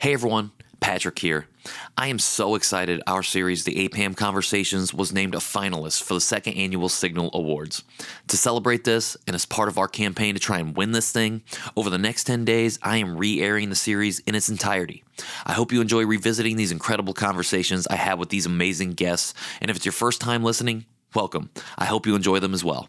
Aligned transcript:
Hey 0.00 0.14
everyone, 0.14 0.52
Patrick 0.80 1.18
here. 1.18 1.46
I 1.94 2.06
am 2.06 2.18
so 2.18 2.54
excited 2.54 3.02
our 3.06 3.22
series, 3.22 3.64
The 3.64 3.86
APAHM 3.86 4.16
Conversations, 4.16 4.94
was 4.94 5.12
named 5.12 5.34
a 5.34 5.40
finalist 5.40 6.02
for 6.04 6.14
the 6.14 6.22
second 6.22 6.54
annual 6.54 6.88
Signal 6.88 7.28
Awards. 7.34 7.84
To 8.28 8.38
celebrate 8.38 8.84
this, 8.84 9.14
and 9.26 9.36
as 9.36 9.44
part 9.44 9.68
of 9.68 9.76
our 9.76 9.88
campaign 9.88 10.32
to 10.32 10.40
try 10.40 10.58
and 10.58 10.74
win 10.74 10.92
this 10.92 11.12
thing, 11.12 11.42
over 11.76 11.90
the 11.90 11.98
next 11.98 12.24
10 12.24 12.46
days, 12.46 12.78
I 12.82 12.96
am 12.96 13.18
re 13.18 13.42
airing 13.42 13.68
the 13.68 13.76
series 13.76 14.20
in 14.20 14.34
its 14.34 14.48
entirety. 14.48 15.04
I 15.44 15.52
hope 15.52 15.70
you 15.70 15.82
enjoy 15.82 16.06
revisiting 16.06 16.56
these 16.56 16.72
incredible 16.72 17.12
conversations 17.12 17.86
I 17.86 17.96
had 17.96 18.18
with 18.18 18.30
these 18.30 18.46
amazing 18.46 18.92
guests, 18.92 19.34
and 19.60 19.70
if 19.70 19.76
it's 19.76 19.84
your 19.84 19.92
first 19.92 20.22
time 20.22 20.42
listening, 20.42 20.86
welcome. 21.14 21.50
I 21.76 21.84
hope 21.84 22.06
you 22.06 22.14
enjoy 22.14 22.38
them 22.38 22.54
as 22.54 22.64
well. 22.64 22.88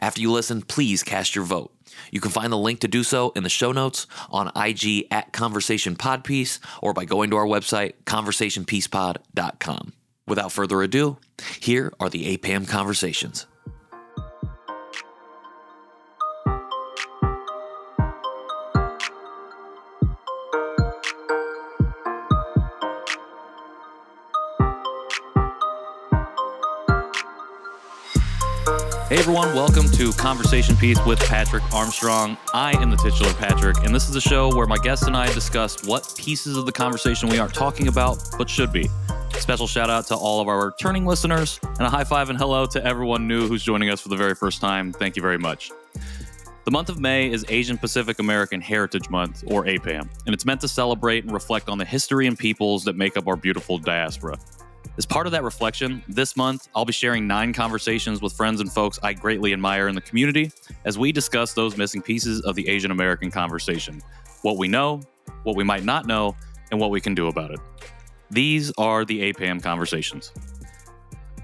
After 0.00 0.20
you 0.20 0.30
listen, 0.30 0.62
please 0.62 1.02
cast 1.02 1.34
your 1.34 1.44
vote. 1.44 1.72
You 2.10 2.20
can 2.20 2.30
find 2.30 2.52
the 2.52 2.58
link 2.58 2.80
to 2.80 2.88
do 2.88 3.02
so 3.02 3.32
in 3.34 3.42
the 3.42 3.48
show 3.48 3.72
notes 3.72 4.06
on 4.30 4.52
IG 4.56 5.06
at 5.10 5.32
Conversation 5.32 5.96
Podpiece 5.96 6.58
or 6.82 6.92
by 6.92 7.04
going 7.04 7.30
to 7.30 7.36
our 7.36 7.46
website, 7.46 7.94
conversationpiecepod.com. 8.04 9.92
Without 10.26 10.52
further 10.52 10.82
ado, 10.82 11.16
here 11.60 11.92
are 11.98 12.10
the 12.10 12.36
APAHM 12.36 12.68
conversations. 12.68 13.46
Hey 29.18 29.22
everyone, 29.22 29.52
welcome 29.52 29.90
to 29.90 30.12
Conversation 30.12 30.76
Piece 30.76 31.04
with 31.04 31.18
Patrick 31.18 31.64
Armstrong. 31.74 32.38
I 32.54 32.80
am 32.80 32.88
the 32.88 32.96
titular 32.96 33.32
Patrick, 33.32 33.78
and 33.78 33.92
this 33.92 34.08
is 34.08 34.14
a 34.14 34.20
show 34.20 34.54
where 34.54 34.68
my 34.68 34.78
guests 34.78 35.08
and 35.08 35.16
I 35.16 35.26
discuss 35.34 35.84
what 35.84 36.14
pieces 36.16 36.56
of 36.56 36.66
the 36.66 36.70
conversation 36.70 37.28
we 37.28 37.40
aren't 37.40 37.52
talking 37.52 37.88
about 37.88 38.22
but 38.38 38.48
should 38.48 38.72
be. 38.72 38.88
Special 39.32 39.66
shout 39.66 39.90
out 39.90 40.06
to 40.06 40.14
all 40.14 40.40
of 40.40 40.46
our 40.46 40.66
returning 40.66 41.04
listeners, 41.04 41.58
and 41.64 41.80
a 41.80 41.90
high 41.90 42.04
five 42.04 42.30
and 42.30 42.38
hello 42.38 42.64
to 42.66 42.84
everyone 42.86 43.26
new 43.26 43.48
who's 43.48 43.64
joining 43.64 43.90
us 43.90 44.00
for 44.00 44.08
the 44.08 44.16
very 44.16 44.36
first 44.36 44.60
time. 44.60 44.92
Thank 44.92 45.16
you 45.16 45.22
very 45.22 45.36
much. 45.36 45.72
The 46.64 46.70
month 46.70 46.88
of 46.88 47.00
May 47.00 47.28
is 47.28 47.44
Asian 47.48 47.76
Pacific 47.76 48.20
American 48.20 48.60
Heritage 48.60 49.10
Month, 49.10 49.42
or 49.48 49.64
APAHM, 49.64 50.08
and 50.26 50.32
it's 50.32 50.44
meant 50.44 50.60
to 50.60 50.68
celebrate 50.68 51.24
and 51.24 51.32
reflect 51.32 51.68
on 51.68 51.78
the 51.78 51.84
history 51.84 52.28
and 52.28 52.38
peoples 52.38 52.84
that 52.84 52.94
make 52.94 53.16
up 53.16 53.26
our 53.26 53.34
beautiful 53.34 53.78
diaspora. 53.78 54.38
As 54.98 55.06
part 55.06 55.26
of 55.26 55.32
that 55.32 55.44
reflection, 55.44 56.02
this 56.08 56.36
month 56.36 56.68
I'll 56.74 56.84
be 56.84 56.92
sharing 56.92 57.28
nine 57.28 57.52
conversations 57.52 58.20
with 58.20 58.32
friends 58.32 58.60
and 58.60 58.70
folks 58.70 58.98
I 59.00 59.12
greatly 59.12 59.52
admire 59.52 59.86
in 59.86 59.94
the 59.94 60.00
community 60.00 60.50
as 60.84 60.98
we 60.98 61.12
discuss 61.12 61.54
those 61.54 61.76
missing 61.76 62.02
pieces 62.02 62.40
of 62.40 62.56
the 62.56 62.68
Asian 62.68 62.90
American 62.90 63.30
conversation 63.30 64.02
what 64.42 64.56
we 64.56 64.66
know, 64.66 65.00
what 65.44 65.54
we 65.54 65.62
might 65.62 65.84
not 65.84 66.06
know, 66.06 66.36
and 66.72 66.80
what 66.80 66.90
we 66.90 67.00
can 67.00 67.14
do 67.14 67.28
about 67.28 67.52
it. 67.52 67.60
These 68.30 68.72
are 68.76 69.04
the 69.04 69.32
APAHM 69.32 69.62
conversations. 69.62 70.32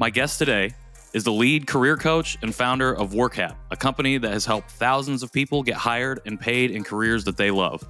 My 0.00 0.10
guest 0.10 0.40
today 0.40 0.72
is 1.12 1.22
the 1.22 1.32
lead 1.32 1.68
career 1.68 1.96
coach 1.96 2.36
and 2.42 2.52
founder 2.52 2.92
of 2.92 3.12
WorkHap, 3.12 3.54
a 3.70 3.76
company 3.76 4.18
that 4.18 4.32
has 4.32 4.44
helped 4.44 4.72
thousands 4.72 5.22
of 5.22 5.32
people 5.32 5.62
get 5.62 5.76
hired 5.76 6.20
and 6.26 6.40
paid 6.40 6.72
in 6.72 6.82
careers 6.82 7.22
that 7.24 7.36
they 7.36 7.52
love. 7.52 7.88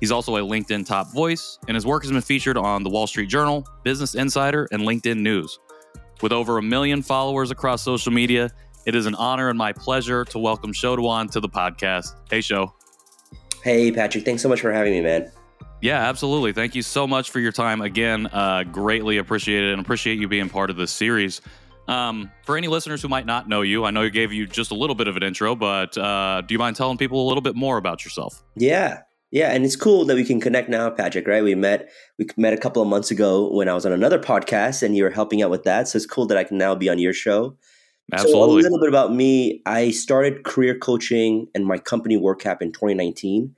He's 0.00 0.12
also 0.12 0.36
a 0.36 0.40
LinkedIn 0.40 0.86
top 0.86 1.12
voice, 1.12 1.58
and 1.68 1.74
his 1.74 1.86
work 1.86 2.02
has 2.02 2.12
been 2.12 2.20
featured 2.20 2.56
on 2.56 2.82
the 2.82 2.90
Wall 2.90 3.06
Street 3.06 3.28
Journal, 3.28 3.66
Business 3.82 4.14
Insider, 4.14 4.68
and 4.70 4.82
LinkedIn 4.82 5.18
News. 5.18 5.58
With 6.22 6.32
over 6.32 6.58
a 6.58 6.62
million 6.62 7.02
followers 7.02 7.50
across 7.50 7.82
social 7.82 8.12
media, 8.12 8.50
it 8.86 8.94
is 8.94 9.06
an 9.06 9.14
honor 9.14 9.48
and 9.48 9.58
my 9.58 9.72
pleasure 9.72 10.24
to 10.26 10.38
welcome 10.38 10.72
Sho 10.72 10.96
Dewan 10.96 11.28
to 11.28 11.40
the 11.40 11.48
podcast. 11.48 12.14
Hey, 12.30 12.40
Sho. 12.40 12.74
Hey, 13.62 13.90
Patrick. 13.90 14.24
Thanks 14.24 14.42
so 14.42 14.48
much 14.48 14.60
for 14.60 14.72
having 14.72 14.92
me, 14.92 15.00
man. 15.00 15.30
Yeah, 15.80 16.08
absolutely. 16.08 16.52
Thank 16.52 16.74
you 16.74 16.82
so 16.82 17.06
much 17.06 17.30
for 17.30 17.40
your 17.40 17.52
time. 17.52 17.80
Again, 17.80 18.26
uh, 18.28 18.64
greatly 18.64 19.18
appreciate 19.18 19.64
it 19.64 19.72
and 19.72 19.80
appreciate 19.80 20.18
you 20.18 20.28
being 20.28 20.48
part 20.48 20.70
of 20.70 20.76
this 20.76 20.90
series. 20.90 21.40
Um, 21.88 22.30
for 22.44 22.56
any 22.56 22.68
listeners 22.68 23.02
who 23.02 23.08
might 23.08 23.26
not 23.26 23.48
know 23.48 23.62
you, 23.62 23.84
I 23.84 23.90
know 23.90 24.02
you 24.02 24.10
gave 24.10 24.32
you 24.32 24.46
just 24.46 24.70
a 24.70 24.74
little 24.74 24.96
bit 24.96 25.08
of 25.08 25.16
an 25.16 25.22
intro, 25.22 25.54
but 25.54 25.96
uh, 25.96 26.42
do 26.46 26.54
you 26.54 26.58
mind 26.58 26.76
telling 26.76 26.98
people 26.98 27.24
a 27.24 27.26
little 27.26 27.42
bit 27.42 27.54
more 27.54 27.76
about 27.76 28.04
yourself? 28.04 28.42
Yeah, 28.56 29.02
yeah, 29.30 29.50
and 29.50 29.64
it's 29.64 29.76
cool 29.76 30.04
that 30.04 30.14
we 30.14 30.24
can 30.24 30.40
connect 30.40 30.68
now, 30.68 30.88
Patrick. 30.90 31.26
Right? 31.26 31.42
We 31.42 31.54
met 31.54 31.88
we 32.18 32.26
met 32.36 32.52
a 32.52 32.56
couple 32.58 32.80
of 32.80 32.88
months 32.88 33.10
ago 33.10 33.52
when 33.52 33.68
I 33.68 33.74
was 33.74 33.84
on 33.84 33.92
another 33.92 34.18
podcast, 34.18 34.82
and 34.82 34.96
you 34.96 35.02
were 35.02 35.10
helping 35.10 35.42
out 35.42 35.50
with 35.50 35.64
that. 35.64 35.88
So 35.88 35.96
it's 35.96 36.06
cool 36.06 36.26
that 36.26 36.38
I 36.38 36.44
can 36.44 36.58
now 36.58 36.74
be 36.74 36.88
on 36.88 36.98
your 36.98 37.12
show. 37.12 37.56
Absolutely. 38.12 38.62
So 38.62 38.68
a 38.68 38.70
little 38.70 38.78
bit 38.78 38.88
about 38.88 39.12
me. 39.12 39.62
I 39.66 39.90
started 39.90 40.44
career 40.44 40.78
coaching 40.78 41.48
and 41.54 41.66
my 41.66 41.78
company 41.78 42.16
WorkHap 42.16 42.62
in 42.62 42.70
2019. 42.70 43.54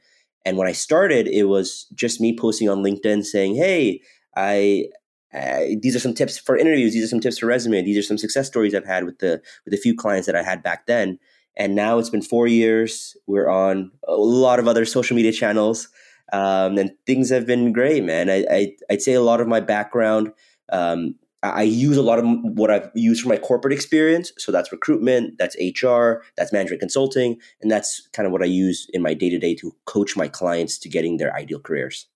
And 0.46 0.56
when 0.56 0.66
I 0.66 0.72
started, 0.72 1.28
it 1.28 1.44
was 1.44 1.84
just 1.94 2.18
me 2.18 2.34
posting 2.34 2.70
on 2.70 2.82
LinkedIn 2.82 3.24
saying, 3.24 3.56
"Hey, 3.56 4.00
I 4.34 4.86
uh, 5.34 5.76
these 5.82 5.94
are 5.94 6.00
some 6.00 6.14
tips 6.14 6.38
for 6.38 6.56
interviews. 6.56 6.94
These 6.94 7.04
are 7.04 7.08
some 7.08 7.20
tips 7.20 7.38
for 7.38 7.46
resume. 7.46 7.82
These 7.82 7.98
are 7.98 8.02
some 8.02 8.16
success 8.16 8.46
stories 8.46 8.74
I've 8.74 8.86
had 8.86 9.04
with 9.04 9.18
the 9.18 9.42
with 9.66 9.74
a 9.74 9.78
few 9.78 9.94
clients 9.94 10.24
that 10.26 10.36
I 10.36 10.42
had 10.42 10.62
back 10.62 10.86
then." 10.86 11.18
And 11.58 11.74
now 11.74 11.98
it's 11.98 12.10
been 12.10 12.22
four 12.22 12.46
years. 12.46 13.16
We're 13.26 13.48
on 13.48 13.90
a 14.06 14.14
lot 14.14 14.60
of 14.60 14.68
other 14.68 14.84
social 14.84 15.16
media 15.16 15.32
channels, 15.32 15.88
um, 16.32 16.78
and 16.78 16.92
things 17.04 17.30
have 17.30 17.46
been 17.46 17.72
great, 17.72 18.04
man. 18.04 18.30
I, 18.30 18.44
I 18.50 18.76
would 18.90 19.02
say 19.02 19.14
a 19.14 19.20
lot 19.20 19.40
of 19.40 19.48
my 19.48 19.60
background. 19.60 20.32
Um, 20.70 21.16
I 21.42 21.62
use 21.62 21.96
a 21.96 22.02
lot 22.02 22.18
of 22.18 22.24
what 22.42 22.70
I've 22.70 22.90
used 22.94 23.22
for 23.22 23.28
my 23.28 23.36
corporate 23.36 23.72
experience. 23.72 24.32
So 24.38 24.50
that's 24.50 24.72
recruitment, 24.72 25.38
that's 25.38 25.56
HR, 25.56 26.24
that's 26.36 26.52
management 26.52 26.80
consulting, 26.80 27.38
and 27.60 27.70
that's 27.70 28.08
kind 28.12 28.26
of 28.26 28.32
what 28.32 28.42
I 28.42 28.46
use 28.46 28.88
in 28.92 29.02
my 29.02 29.14
day 29.14 29.30
to 29.30 29.38
day 29.38 29.54
to 29.56 29.74
coach 29.84 30.16
my 30.16 30.28
clients 30.28 30.78
to 30.78 30.88
getting 30.88 31.16
their 31.16 31.34
ideal 31.34 31.60
careers. 31.60 32.06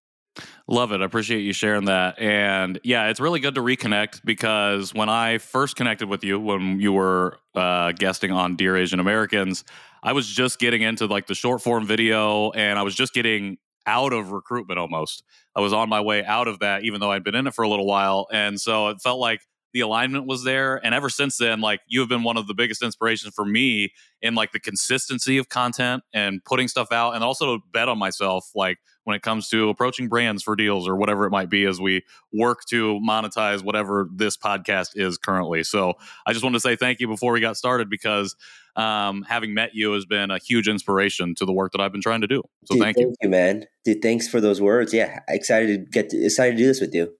Love 0.67 0.93
it. 0.93 1.01
I 1.01 1.05
appreciate 1.05 1.41
you 1.41 1.53
sharing 1.53 1.87
that. 1.87 2.19
And 2.19 2.81
yeah, 2.83 3.09
it's 3.09 3.21
really 3.21 3.41
good 3.41 3.55
to 3.57 3.61
reconnect 3.61 4.23
because 4.25 4.95
when 4.95 5.09
I 5.09 5.39
first 5.39 5.77
connected 5.77 6.09
with 6.09 6.25
you, 6.25 6.41
when 6.41 6.81
you 6.81 6.93
were 6.93 7.39
uh, 7.55 7.93
guesting 7.93 8.33
on 8.33 8.57
Dear 8.57 8.77
Asian 8.77 9.01
Americans, 9.01 9.65
I 10.03 10.13
was 10.13 10.27
just 10.27 10.59
getting 10.59 10.83
into 10.83 11.07
like 11.07 11.27
the 11.27 11.35
short 11.35 11.63
form 11.63 11.87
video 11.87 12.51
and 12.53 12.79
I 12.79 12.83
was 12.83 12.95
just 12.95 13.13
getting 13.13 13.59
out 13.87 14.13
of 14.13 14.33
recruitment 14.33 14.79
almost. 14.79 15.23
I 15.55 15.61
was 15.61 15.73
on 15.73 15.89
my 15.89 16.01
way 16.01 16.25
out 16.25 16.49
of 16.49 16.61
that, 16.61 16.85
even 16.85 17.01
though 17.01 17.11
I'd 17.11 17.25
been 17.25 17.35
in 17.35 17.47
it 17.47 17.55
for 17.55 17.63
a 17.63 17.69
little 17.69 17.87
while. 17.87 18.27
And 18.33 18.61
so 18.61 18.89
it 18.89 19.01
felt 19.03 19.19
like 19.19 19.43
the 19.73 19.81
alignment 19.81 20.27
was 20.27 20.45
there. 20.45 20.81
And 20.85 20.95
ever 20.95 21.09
since 21.09 21.39
then 21.39 21.61
like 21.61 21.81
you 21.87 22.01
have 22.01 22.09
been 22.09 22.23
one 22.23 22.37
of 22.37 22.47
the 22.47 22.55
biggest 22.55 22.83
inspirations 22.83 23.35
for 23.35 23.45
me 23.45 23.93
in 24.21 24.35
like 24.35 24.53
the 24.53 24.61
consistency 24.61 25.39
of 25.39 25.49
content 25.49 26.03
and 26.13 26.45
putting 26.45 26.69
stuff 26.69 26.93
out 26.93 27.15
and 27.15 27.25
also 27.25 27.57
to 27.57 27.63
bet 27.73 27.89
on 27.89 27.99
myself 27.99 28.51
like 28.55 28.79
when 29.05 29.17
it 29.17 29.23
comes 29.23 29.49
to 29.49 29.69
approaching 29.69 30.09
brands 30.09 30.43
for 30.43 30.55
deals 30.55 30.87
or 30.87 30.97
whatever 30.97 31.27
it 31.27 31.31
might 31.31 31.51
be 31.51 31.65
as 31.65 31.81
we 31.81 32.05
work 32.33 32.65
to 32.67 33.01
monetize 33.01 33.65
whatever 33.65 34.09
this 34.15 34.37
podcast 34.37 34.91
is 34.95 35.19
currently. 35.19 35.63
So 35.65 35.95
i 36.27 36.33
just 36.33 36.45
wanted 36.45 36.57
to 36.57 36.61
say 36.61 36.77
thank 36.77 37.01
you 37.01 37.09
before 37.09 37.33
we 37.33 37.41
got 37.41 37.57
started 37.57 37.91
because 37.91 38.37
um, 38.75 39.23
having 39.29 39.53
met 39.53 39.75
you 39.75 39.93
has 39.93 40.07
been 40.07 40.31
a 40.31 40.39
huge 40.39 40.67
inspiration 40.67 41.35
to 41.35 41.45
the 41.45 41.53
work 41.53 41.73
that 41.73 41.81
i've 41.81 41.93
been 41.93 42.01
trying 42.01 42.21
to 42.23 42.27
do. 42.27 42.43
So 42.65 42.75
Dude, 42.75 42.83
thank, 42.83 42.97
thank 42.97 43.07
you. 43.09 43.15
you 43.23 43.29
man. 43.29 43.67
Dude, 43.85 44.01
thanks 44.03 44.29
for 44.29 44.41
those 44.41 44.61
words. 44.61 44.95
Yeah 44.95 45.21
excited 45.29 45.67
to 45.69 45.91
get 45.91 46.11
to, 46.11 46.25
excited 46.25 46.53
to 46.53 46.59
do 46.59 46.67
this 46.67 46.81
with 46.81 46.95
you 46.95 47.13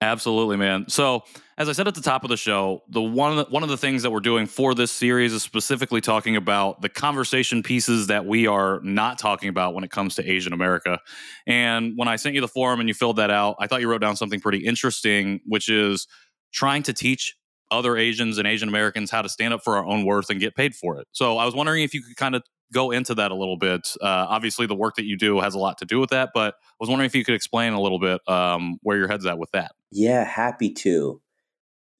Absolutely, 0.00 0.56
man. 0.56 0.84
So, 0.88 1.24
as 1.56 1.68
I 1.68 1.72
said 1.72 1.88
at 1.88 1.94
the 1.96 2.00
top 2.00 2.22
of 2.22 2.30
the 2.30 2.36
show, 2.36 2.82
the 2.88 3.02
one 3.02 3.36
of 3.36 3.46
the, 3.46 3.52
one 3.52 3.64
of 3.64 3.68
the 3.68 3.76
things 3.76 4.04
that 4.04 4.12
we're 4.12 4.20
doing 4.20 4.46
for 4.46 4.72
this 4.72 4.92
series 4.92 5.32
is 5.32 5.42
specifically 5.42 6.00
talking 6.00 6.36
about 6.36 6.80
the 6.82 6.88
conversation 6.88 7.64
pieces 7.64 8.06
that 8.06 8.24
we 8.24 8.46
are 8.46 8.78
not 8.84 9.18
talking 9.18 9.48
about 9.48 9.74
when 9.74 9.82
it 9.82 9.90
comes 9.90 10.14
to 10.14 10.30
Asian 10.30 10.52
America. 10.52 11.00
And 11.48 11.94
when 11.96 12.06
I 12.06 12.14
sent 12.14 12.36
you 12.36 12.40
the 12.40 12.46
form 12.46 12.78
and 12.78 12.88
you 12.88 12.94
filled 12.94 13.16
that 13.16 13.32
out, 13.32 13.56
I 13.58 13.66
thought 13.66 13.80
you 13.80 13.88
wrote 13.90 14.00
down 14.00 14.14
something 14.14 14.38
pretty 14.40 14.58
interesting, 14.58 15.40
which 15.46 15.68
is 15.68 16.06
trying 16.52 16.84
to 16.84 16.92
teach 16.92 17.34
other 17.72 17.96
Asians 17.96 18.38
and 18.38 18.46
Asian 18.46 18.68
Americans 18.68 19.10
how 19.10 19.22
to 19.22 19.28
stand 19.28 19.52
up 19.52 19.64
for 19.64 19.76
our 19.76 19.84
own 19.84 20.04
worth 20.04 20.30
and 20.30 20.38
get 20.38 20.54
paid 20.54 20.76
for 20.76 21.00
it. 21.00 21.08
So, 21.10 21.38
I 21.38 21.44
was 21.44 21.56
wondering 21.56 21.82
if 21.82 21.92
you 21.92 22.02
could 22.02 22.16
kind 22.16 22.36
of 22.36 22.44
go 22.72 22.90
into 22.90 23.14
that 23.14 23.30
a 23.30 23.34
little 23.34 23.56
bit. 23.56 23.94
Uh, 24.00 24.26
obviously, 24.28 24.66
the 24.66 24.74
work 24.74 24.96
that 24.96 25.04
you 25.04 25.16
do 25.16 25.40
has 25.40 25.54
a 25.54 25.58
lot 25.58 25.78
to 25.78 25.84
do 25.84 26.00
with 26.00 26.10
that, 26.10 26.30
but 26.34 26.54
I 26.54 26.74
was 26.80 26.88
wondering 26.88 27.06
if 27.06 27.14
you 27.14 27.24
could 27.24 27.34
explain 27.34 27.72
a 27.72 27.80
little 27.80 27.98
bit 27.98 28.20
um, 28.28 28.78
where 28.82 28.96
your 28.96 29.08
head's 29.08 29.26
at 29.26 29.38
with 29.38 29.50
that. 29.52 29.72
Yeah, 29.90 30.24
happy 30.24 30.72
to. 30.74 31.20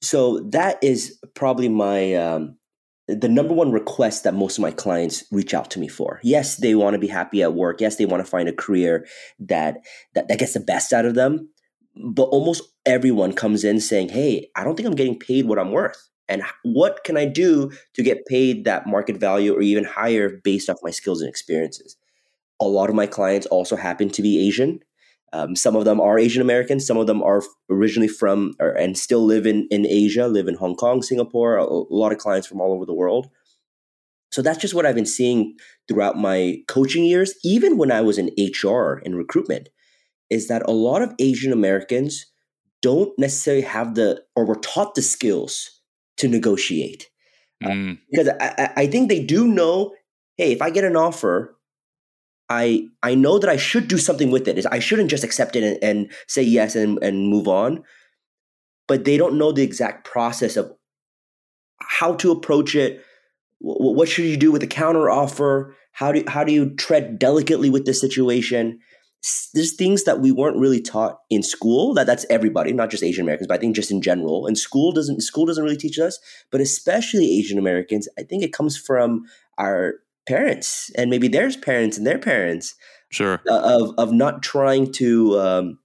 So 0.03 0.41
that 0.51 0.79
is 0.83 1.19
probably 1.35 1.69
my 1.69 2.15
um, 2.15 2.57
the 3.09 3.29
number 3.29 3.55
one 3.55 3.73
request 3.73 4.25
that 4.25 4.35
most 4.35 4.59
of 4.59 4.63
my 4.63 4.71
clients 4.71 5.25
reach 5.33 5.55
out 5.55 5.71
to 5.73 5.81
me 5.81 5.89
for. 5.89 6.21
Yes, 6.23 6.57
they 6.57 6.75
want 6.75 6.95
to 6.95 6.99
be 6.99 7.07
happy 7.07 7.43
at 7.43 7.55
work. 7.55 7.81
Yes, 7.81 7.97
they 7.97 8.07
want 8.07 8.25
to 8.25 8.31
find 8.31 8.49
a 8.49 8.53
career 8.53 9.07
that, 9.41 9.79
that 10.15 10.29
that 10.29 10.39
gets 10.39 10.53
the 10.53 10.61
best 10.61 10.93
out 10.93 11.07
of 11.07 11.15
them. 11.15 11.49
But 11.97 12.25
almost 12.25 12.63
everyone 12.87 13.33
comes 13.33 13.65
in 13.65 13.81
saying, 13.81 14.11
"Hey, 14.11 14.51
I 14.55 14.63
don't 14.63 14.77
think 14.77 14.87
I'm 14.87 14.95
getting 14.95 15.19
paid 15.19 15.47
what 15.47 15.59
I'm 15.59 15.73
worth." 15.73 16.08
And 16.29 16.43
what 16.63 17.05
can 17.05 17.17
I 17.17 17.25
do 17.25 17.73
to 17.95 18.03
get 18.03 18.27
paid 18.27 18.65
that 18.65 18.87
market 18.87 19.17
value 19.17 19.55
or 19.55 19.63
even 19.63 19.85
higher 19.85 20.41
based 20.45 20.69
off 20.69 20.79
my 20.83 20.91
skills 20.91 21.21
and 21.21 21.29
experiences? 21.29 21.97
A 22.61 22.67
lot 22.67 22.89
of 22.89 22.95
my 22.95 23.07
clients 23.07 23.47
also 23.47 23.77
happen 23.77 24.11
to 24.11 24.23
be 24.23 24.47
Asian. 24.47 24.81
Um, 25.33 25.55
some 25.57 25.77
of 25.77 25.85
them 25.85 26.01
are 26.01 26.19
Asian 26.19 26.43
Americans. 26.43 26.87
Some 26.87 26.97
of 26.97 27.07
them 27.07 27.23
are 27.23 27.43
originally 27.71 28.09
from 28.09 28.55
or, 28.61 28.71
and 28.71 28.97
still 28.97 29.25
live 29.25 29.47
in, 29.47 29.69
in 29.71 29.87
Asia, 29.87 30.27
live 30.27 30.49
in 30.49 30.55
Hong 30.55 30.75
Kong, 30.75 31.03
Singapore, 31.03 31.57
a, 31.57 31.65
a 31.65 31.85
lot 31.91 32.13
of 32.13 32.19
clients 32.19 32.47
from 32.47 32.61
all 32.61 32.73
over 32.73 32.87
the 32.87 32.95
world. 32.95 33.29
So 34.31 34.43
that's 34.43 34.59
just 34.59 34.75
what 34.75 34.85
I've 34.85 34.95
been 34.95 35.07
seeing 35.07 35.57
throughout 35.87 36.19
my 36.19 36.59
coaching 36.69 37.05
years, 37.05 37.35
even 37.45 37.79
when 37.79 37.91
I 37.91 38.03
was 38.03 38.19
in 38.19 38.31
HR 38.39 39.01
and 39.05 39.17
recruitment. 39.17 39.69
is 40.31 40.49
that 40.49 40.69
a 40.69 40.73
lot 40.73 41.01
of 41.01 41.15
Asian 41.19 41.53
Americans 41.53 42.27
don't 42.83 43.19
necessarily 43.19 43.63
have 43.63 43.95
the 43.95 44.23
or 44.37 44.45
were 44.45 44.57
taught 44.57 44.95
the 44.95 45.03
skills 45.03 45.78
to 46.19 46.29
negotiate. 46.29 47.09
Mm. 47.63 47.95
Uh, 47.95 47.97
because 48.11 48.29
I, 48.41 48.73
I 48.77 48.87
think 48.87 49.09
they 49.09 49.23
do 49.23 49.49
know, 49.49 49.95
hey, 50.37 50.53
if 50.53 50.63
I 50.63 50.71
get 50.71 50.85
an 50.85 50.97
offer, 50.97 51.57
I 52.49 52.89
I 53.03 53.15
know 53.15 53.39
that 53.39 53.51
I 53.51 53.57
should 53.57 53.89
do 53.89 53.99
something 53.99 54.31
with 54.31 54.49
it. 54.49 54.65
I 54.71 54.79
shouldn't 54.79 55.11
just 55.11 55.25
accept 55.25 55.57
it 55.57 55.63
and, 55.63 55.79
and 55.83 56.13
say 56.27 56.43
yes 56.43 56.77
and, 56.77 57.03
and 57.03 57.29
move 57.29 57.49
on. 57.49 57.85
But 58.87 59.05
they 59.05 59.19
don't 59.19 59.37
know 59.37 59.53
the 59.53 59.63
exact 59.63 60.07
process 60.07 60.57
of 60.57 60.73
how 61.81 62.15
to 62.15 62.31
approach 62.31 62.75
it. 62.75 63.05
What 63.61 64.09
should 64.09 64.25
you 64.25 64.37
do 64.37 64.53
with 64.53 64.63
a 64.63 64.69
counter 64.69 65.11
offer? 65.11 65.77
How 65.93 66.13
do 66.13 66.25
how 66.27 66.45
do 66.45 66.53
you 66.53 66.75
tread 66.77 67.19
delicately 67.19 67.71
with 67.71 67.85
this 67.85 68.01
situation? 68.01 68.79
There's 69.53 69.75
things 69.75 70.05
that 70.05 70.21
we 70.21 70.31
weren't 70.31 70.57
really 70.57 70.81
taught 70.81 71.21
in 71.29 71.43
school 71.43 71.93
that 71.95 72.07
that's 72.07 72.25
everybody 72.31 72.73
not 72.73 72.91
just 72.91 73.03
asian 73.03 73.23
americans 73.23 73.47
but 73.47 73.55
i 73.55 73.59
think 73.59 73.75
just 73.75 73.91
in 73.91 74.01
general 74.01 74.47
and 74.47 74.57
school 74.57 74.93
doesn't 74.93 75.21
school 75.21 75.47
doesn't 75.47 75.65
really 75.65 75.77
teach 75.77 75.99
us 75.99 76.19
but 76.51 76.61
especially 76.61 77.39
asian 77.39 77.59
americans 77.59 78.09
i 78.19 78.23
think 78.23 78.43
it 78.43 78.53
comes 78.53 78.77
from 78.77 79.25
our 79.59 79.95
parents 80.27 80.91
and 80.95 81.11
maybe 81.11 81.29
their 81.29 81.51
parents 81.51 81.97
and 81.97 82.07
their 82.07 82.19
parents 82.19 82.75
sure. 83.11 83.41
uh, 83.49 83.61
of 83.81 83.95
of 83.99 84.13
not 84.13 84.43
trying 84.43 84.91
to 84.93 85.39
um, 85.41 85.79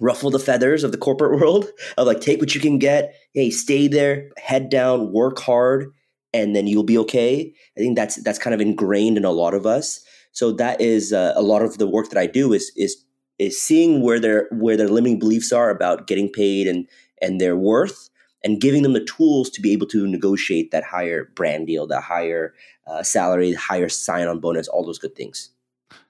ruffle 0.00 0.30
the 0.30 0.38
feathers 0.38 0.84
of 0.84 0.92
the 0.92 0.98
corporate 0.98 1.38
world 1.40 1.66
of 1.98 2.06
like 2.06 2.20
take 2.20 2.40
what 2.40 2.54
you 2.54 2.60
can 2.60 2.78
get 2.78 3.14
hey 3.34 3.50
stay 3.50 3.86
there 3.86 4.30
head 4.38 4.70
down 4.70 5.12
work 5.12 5.38
hard 5.40 5.92
and 6.32 6.56
then 6.56 6.66
you'll 6.66 6.82
be 6.82 6.98
okay. 6.98 7.52
I 7.76 7.80
think 7.80 7.96
that's 7.96 8.16
that's 8.22 8.38
kind 8.38 8.54
of 8.54 8.60
ingrained 8.60 9.16
in 9.16 9.24
a 9.24 9.30
lot 9.30 9.54
of 9.54 9.66
us 9.66 10.00
so 10.32 10.52
that 10.52 10.80
is 10.80 11.12
uh, 11.12 11.32
a 11.36 11.42
lot 11.42 11.62
of 11.62 11.78
the 11.78 11.86
work 11.86 12.08
that 12.10 12.18
I 12.18 12.26
do 12.26 12.52
is 12.52 12.72
is 12.76 12.96
is 13.38 13.60
seeing 13.60 14.02
where 14.02 14.20
their 14.20 14.48
where 14.50 14.76
their 14.76 14.88
limiting 14.88 15.18
beliefs 15.18 15.52
are 15.52 15.70
about 15.70 16.06
getting 16.06 16.28
paid 16.28 16.66
and 16.66 16.88
and 17.20 17.40
their 17.40 17.56
worth 17.56 18.10
and 18.44 18.60
giving 18.60 18.82
them 18.82 18.92
the 18.92 19.04
tools 19.04 19.48
to 19.50 19.60
be 19.60 19.72
able 19.72 19.86
to 19.86 20.06
negotiate 20.06 20.72
that 20.72 20.84
higher 20.84 21.30
brand 21.36 21.68
deal, 21.68 21.86
that 21.86 22.02
higher 22.02 22.54
uh, 22.86 23.02
salary, 23.02 23.52
higher 23.52 23.88
sign 23.88 24.26
on 24.26 24.40
bonus, 24.40 24.66
all 24.68 24.84
those 24.84 24.98
good 24.98 25.14
things. 25.14 25.50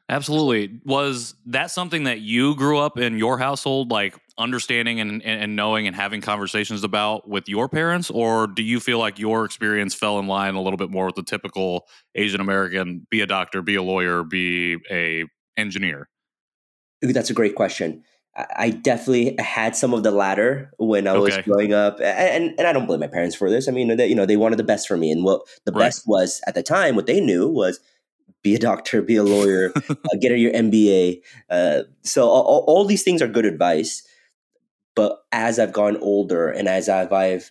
Absolutely. 0.08 0.80
Was 0.84 1.34
that 1.46 1.70
something 1.70 2.04
that 2.04 2.20
you 2.20 2.54
grew 2.56 2.78
up 2.78 2.98
in 2.98 3.18
your 3.18 3.38
household, 3.38 3.90
like 3.90 4.18
understanding 4.38 5.00
and, 5.00 5.22
and 5.22 5.56
knowing 5.56 5.86
and 5.86 5.94
having 5.94 6.20
conversations 6.20 6.84
about 6.84 7.28
with 7.28 7.48
your 7.48 7.68
parents? 7.68 8.10
Or 8.10 8.46
do 8.46 8.62
you 8.62 8.80
feel 8.80 8.98
like 8.98 9.18
your 9.18 9.44
experience 9.44 9.94
fell 9.94 10.18
in 10.18 10.26
line 10.26 10.54
a 10.54 10.62
little 10.62 10.76
bit 10.76 10.90
more 10.90 11.06
with 11.06 11.16
the 11.16 11.22
typical 11.22 11.86
Asian 12.14 12.40
American 12.40 13.06
be 13.10 13.20
a 13.20 13.26
doctor, 13.26 13.62
be 13.62 13.74
a 13.74 13.82
lawyer, 13.82 14.22
be 14.22 14.78
a 14.90 15.24
engineer? 15.56 16.08
That's 17.02 17.30
a 17.30 17.34
great 17.34 17.54
question. 17.54 18.04
I 18.34 18.70
definitely 18.70 19.36
had 19.38 19.76
some 19.76 19.92
of 19.92 20.04
the 20.04 20.10
latter 20.10 20.72
when 20.78 21.06
I 21.06 21.18
was 21.18 21.34
okay. 21.34 21.42
growing 21.42 21.74
up, 21.74 22.00
and, 22.00 22.54
and 22.58 22.66
I 22.66 22.72
don't 22.72 22.86
blame 22.86 23.00
my 23.00 23.06
parents 23.06 23.36
for 23.36 23.50
this. 23.50 23.68
I 23.68 23.72
mean, 23.72 23.94
they, 23.94 24.06
you 24.06 24.14
know, 24.14 24.24
they 24.24 24.38
wanted 24.38 24.56
the 24.56 24.64
best 24.64 24.88
for 24.88 24.96
me, 24.96 25.12
and 25.12 25.22
what 25.22 25.42
the 25.66 25.72
right. 25.72 25.80
best 25.80 26.04
was 26.06 26.40
at 26.46 26.54
the 26.54 26.62
time, 26.62 26.96
what 26.96 27.06
they 27.06 27.20
knew 27.20 27.46
was 27.46 27.78
be 28.42 28.54
a 28.54 28.58
doctor, 28.58 29.02
be 29.02 29.16
a 29.16 29.22
lawyer, 29.22 29.72
uh, 29.90 29.94
get 30.20 30.36
your 30.38 30.52
MBA. 30.52 31.20
Uh, 31.50 31.82
so 32.02 32.26
all, 32.28 32.64
all, 32.66 32.84
these 32.84 33.02
things 33.02 33.20
are 33.20 33.28
good 33.28 33.44
advice. 33.44 34.02
But 34.94 35.18
as 35.32 35.58
I've 35.58 35.72
gone 35.72 35.96
older 35.98 36.48
and 36.48 36.68
as 36.68 36.88
I've, 36.88 37.12
I've 37.12 37.50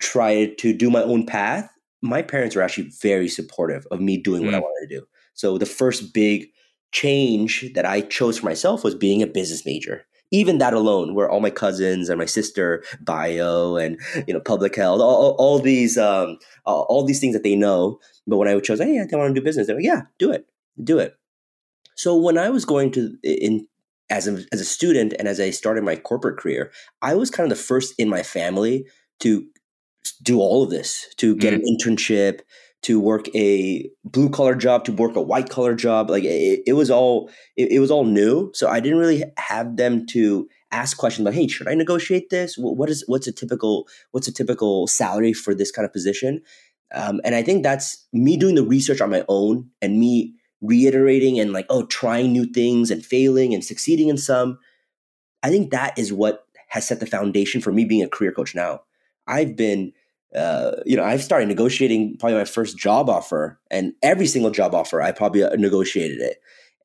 tried 0.00 0.58
to 0.58 0.72
do 0.72 0.90
my 0.90 1.02
own 1.02 1.24
path, 1.26 1.70
my 2.02 2.22
parents 2.22 2.54
were 2.54 2.62
actually 2.62 2.90
very 3.00 3.28
supportive 3.28 3.86
of 3.90 4.00
me 4.00 4.16
doing 4.16 4.44
what 4.44 4.54
I 4.54 4.58
mm. 4.58 4.62
wanted 4.62 4.88
to 4.88 5.00
do. 5.00 5.06
So 5.34 5.58
the 5.58 5.66
first 5.66 6.12
big 6.12 6.48
change 6.92 7.64
that 7.74 7.86
I 7.86 8.00
chose 8.02 8.38
for 8.38 8.46
myself 8.46 8.84
was 8.84 8.94
being 8.94 9.22
a 9.22 9.26
business 9.26 9.64
major. 9.66 10.04
Even 10.30 10.58
that 10.58 10.74
alone, 10.74 11.14
where 11.14 11.30
all 11.30 11.40
my 11.40 11.48
cousins 11.48 12.10
and 12.10 12.18
my 12.18 12.26
sister, 12.26 12.84
bio 13.00 13.76
and 13.76 13.98
you 14.26 14.34
know 14.34 14.40
public 14.40 14.76
health, 14.76 15.00
all, 15.00 15.34
all 15.38 15.58
these 15.58 15.96
um, 15.96 16.36
all 16.66 17.02
these 17.04 17.18
things 17.18 17.32
that 17.32 17.44
they 17.44 17.56
know, 17.56 17.98
but 18.26 18.36
when 18.36 18.46
I 18.46 18.58
chose, 18.60 18.78
hey, 18.78 19.00
I 19.00 19.16
want 19.16 19.34
to 19.34 19.40
do 19.40 19.44
business, 19.44 19.66
they're 19.66 19.76
like, 19.76 19.86
yeah, 19.86 20.02
do 20.18 20.30
it, 20.30 20.46
do 20.84 20.98
it. 20.98 21.16
So 21.94 22.14
when 22.14 22.36
I 22.36 22.50
was 22.50 22.66
going 22.66 22.90
to 22.92 23.16
in 23.22 23.66
as 24.10 24.26
a, 24.26 24.44
as 24.52 24.60
a 24.60 24.64
student 24.64 25.14
and 25.18 25.28
as 25.28 25.40
I 25.40 25.50
started 25.50 25.84
my 25.84 25.96
corporate 25.96 26.38
career, 26.38 26.72
I 27.02 27.14
was 27.14 27.30
kind 27.30 27.50
of 27.50 27.56
the 27.56 27.62
first 27.62 27.94
in 27.98 28.08
my 28.08 28.22
family 28.22 28.86
to 29.20 29.46
do 30.22 30.40
all 30.40 30.62
of 30.62 30.70
this, 30.70 31.06
to 31.16 31.36
get 31.36 31.52
mm-hmm. 31.52 31.62
an 31.64 31.76
internship, 31.76 32.40
to 32.82 33.00
work 33.00 33.26
a 33.34 33.90
blue 34.04 34.30
collar 34.30 34.54
job, 34.54 34.84
to 34.84 34.92
work 34.92 35.16
a 35.16 35.20
white 35.20 35.50
collar 35.50 35.74
job. 35.74 36.10
Like 36.10 36.24
it, 36.24 36.62
it 36.66 36.72
was 36.74 36.90
all 36.90 37.30
it, 37.56 37.72
it, 37.72 37.80
was 37.80 37.90
all 37.90 38.04
new. 38.04 38.50
So 38.54 38.68
I 38.68 38.80
didn't 38.80 38.98
really 38.98 39.24
have 39.36 39.76
them 39.76 40.06
to 40.06 40.48
ask 40.70 40.96
questions 40.96 41.26
like, 41.26 41.34
"Hey, 41.34 41.48
should 41.48 41.68
I 41.68 41.74
negotiate 41.74 42.30
this? 42.30 42.56
What 42.56 42.88
is 42.88 43.04
what's 43.06 43.26
a 43.26 43.32
typical 43.32 43.88
what's 44.12 44.28
a 44.28 44.32
typical 44.32 44.86
salary 44.86 45.32
for 45.32 45.54
this 45.54 45.70
kind 45.70 45.84
of 45.84 45.92
position?" 45.92 46.40
Um, 46.94 47.20
and 47.24 47.34
I 47.34 47.42
think 47.42 47.62
that's 47.62 48.06
me 48.12 48.36
doing 48.36 48.54
the 48.54 48.64
research 48.64 49.00
on 49.00 49.10
my 49.10 49.24
own 49.28 49.68
and 49.82 49.98
me 49.98 50.34
reiterating 50.60 51.38
and 51.38 51.52
like, 51.52 51.66
oh, 51.68 51.86
trying 51.86 52.32
new 52.32 52.46
things 52.46 52.90
and 52.90 53.04
failing 53.04 53.54
and 53.54 53.64
succeeding 53.64 54.08
in 54.08 54.16
some. 54.16 54.58
I 55.42 55.50
think 55.50 55.70
that 55.70 55.98
is 55.98 56.12
what 56.12 56.44
has 56.68 56.86
set 56.86 57.00
the 57.00 57.06
foundation 57.06 57.60
for 57.60 57.72
me 57.72 57.84
being 57.84 58.02
a 58.02 58.08
career 58.08 58.32
coach 58.32 58.54
now. 58.54 58.82
I've 59.26 59.56
been, 59.56 59.92
uh, 60.34 60.72
you 60.84 60.96
know, 60.96 61.04
I've 61.04 61.22
started 61.22 61.48
negotiating 61.48 62.16
probably 62.18 62.38
my 62.38 62.44
first 62.44 62.78
job 62.78 63.08
offer, 63.08 63.60
and 63.70 63.92
every 64.02 64.26
single 64.26 64.50
job 64.50 64.74
offer, 64.74 65.00
I 65.00 65.12
probably 65.12 65.42
uh, 65.42 65.54
negotiated 65.56 66.20
it. 66.20 66.38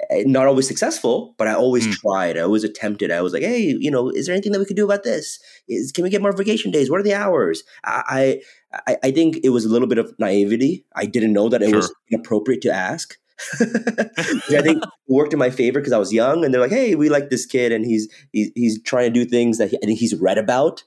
Eh, 0.09 0.23
not 0.25 0.47
always 0.47 0.67
successful, 0.67 1.35
but 1.37 1.47
I 1.47 1.53
always 1.53 1.87
mm. 1.87 1.93
tried. 1.93 2.37
I 2.37 2.41
always 2.41 2.63
attempted. 2.63 3.11
I 3.11 3.21
was 3.21 3.33
like, 3.33 3.43
hey, 3.43 3.75
you 3.79 3.91
know, 3.91 4.09
is 4.09 4.25
there 4.25 4.33
anything 4.33 4.51
that 4.51 4.59
we 4.59 4.65
could 4.65 4.75
do 4.75 4.85
about 4.85 5.03
this? 5.03 5.39
Is, 5.67 5.91
can 5.91 6.03
we 6.03 6.09
get 6.09 6.21
more 6.21 6.35
vacation 6.35 6.71
days? 6.71 6.89
What 6.89 6.99
are 6.99 7.03
the 7.03 7.13
hours? 7.13 7.63
I, 7.83 8.41
I, 8.87 8.97
I 9.03 9.11
think 9.11 9.39
it 9.43 9.49
was 9.49 9.65
a 9.65 9.69
little 9.69 9.87
bit 9.87 9.97
of 9.97 10.13
naivety. 10.19 10.85
I 10.95 11.05
didn't 11.05 11.33
know 11.33 11.49
that 11.49 11.61
it 11.61 11.69
sure. 11.69 11.77
was 11.77 11.93
inappropriate 12.11 12.61
to 12.63 12.71
ask. 12.71 13.17
I 13.59 14.61
think 14.61 14.83
worked 15.07 15.33
in 15.33 15.39
my 15.39 15.49
favor 15.49 15.79
because 15.79 15.93
I 15.93 15.97
was 15.97 16.13
young, 16.13 16.43
and 16.43 16.53
they're 16.53 16.61
like, 16.61 16.71
"Hey, 16.71 16.95
we 16.95 17.09
like 17.09 17.29
this 17.29 17.45
kid, 17.45 17.71
and 17.71 17.85
he's 17.85 18.07
he's, 18.31 18.51
he's 18.55 18.81
trying 18.83 19.11
to 19.11 19.19
do 19.19 19.25
things 19.29 19.57
that 19.57 19.69
he, 19.69 19.77
I 19.77 19.85
think 19.85 19.99
he's 19.99 20.15
read 20.15 20.37
about." 20.37 20.83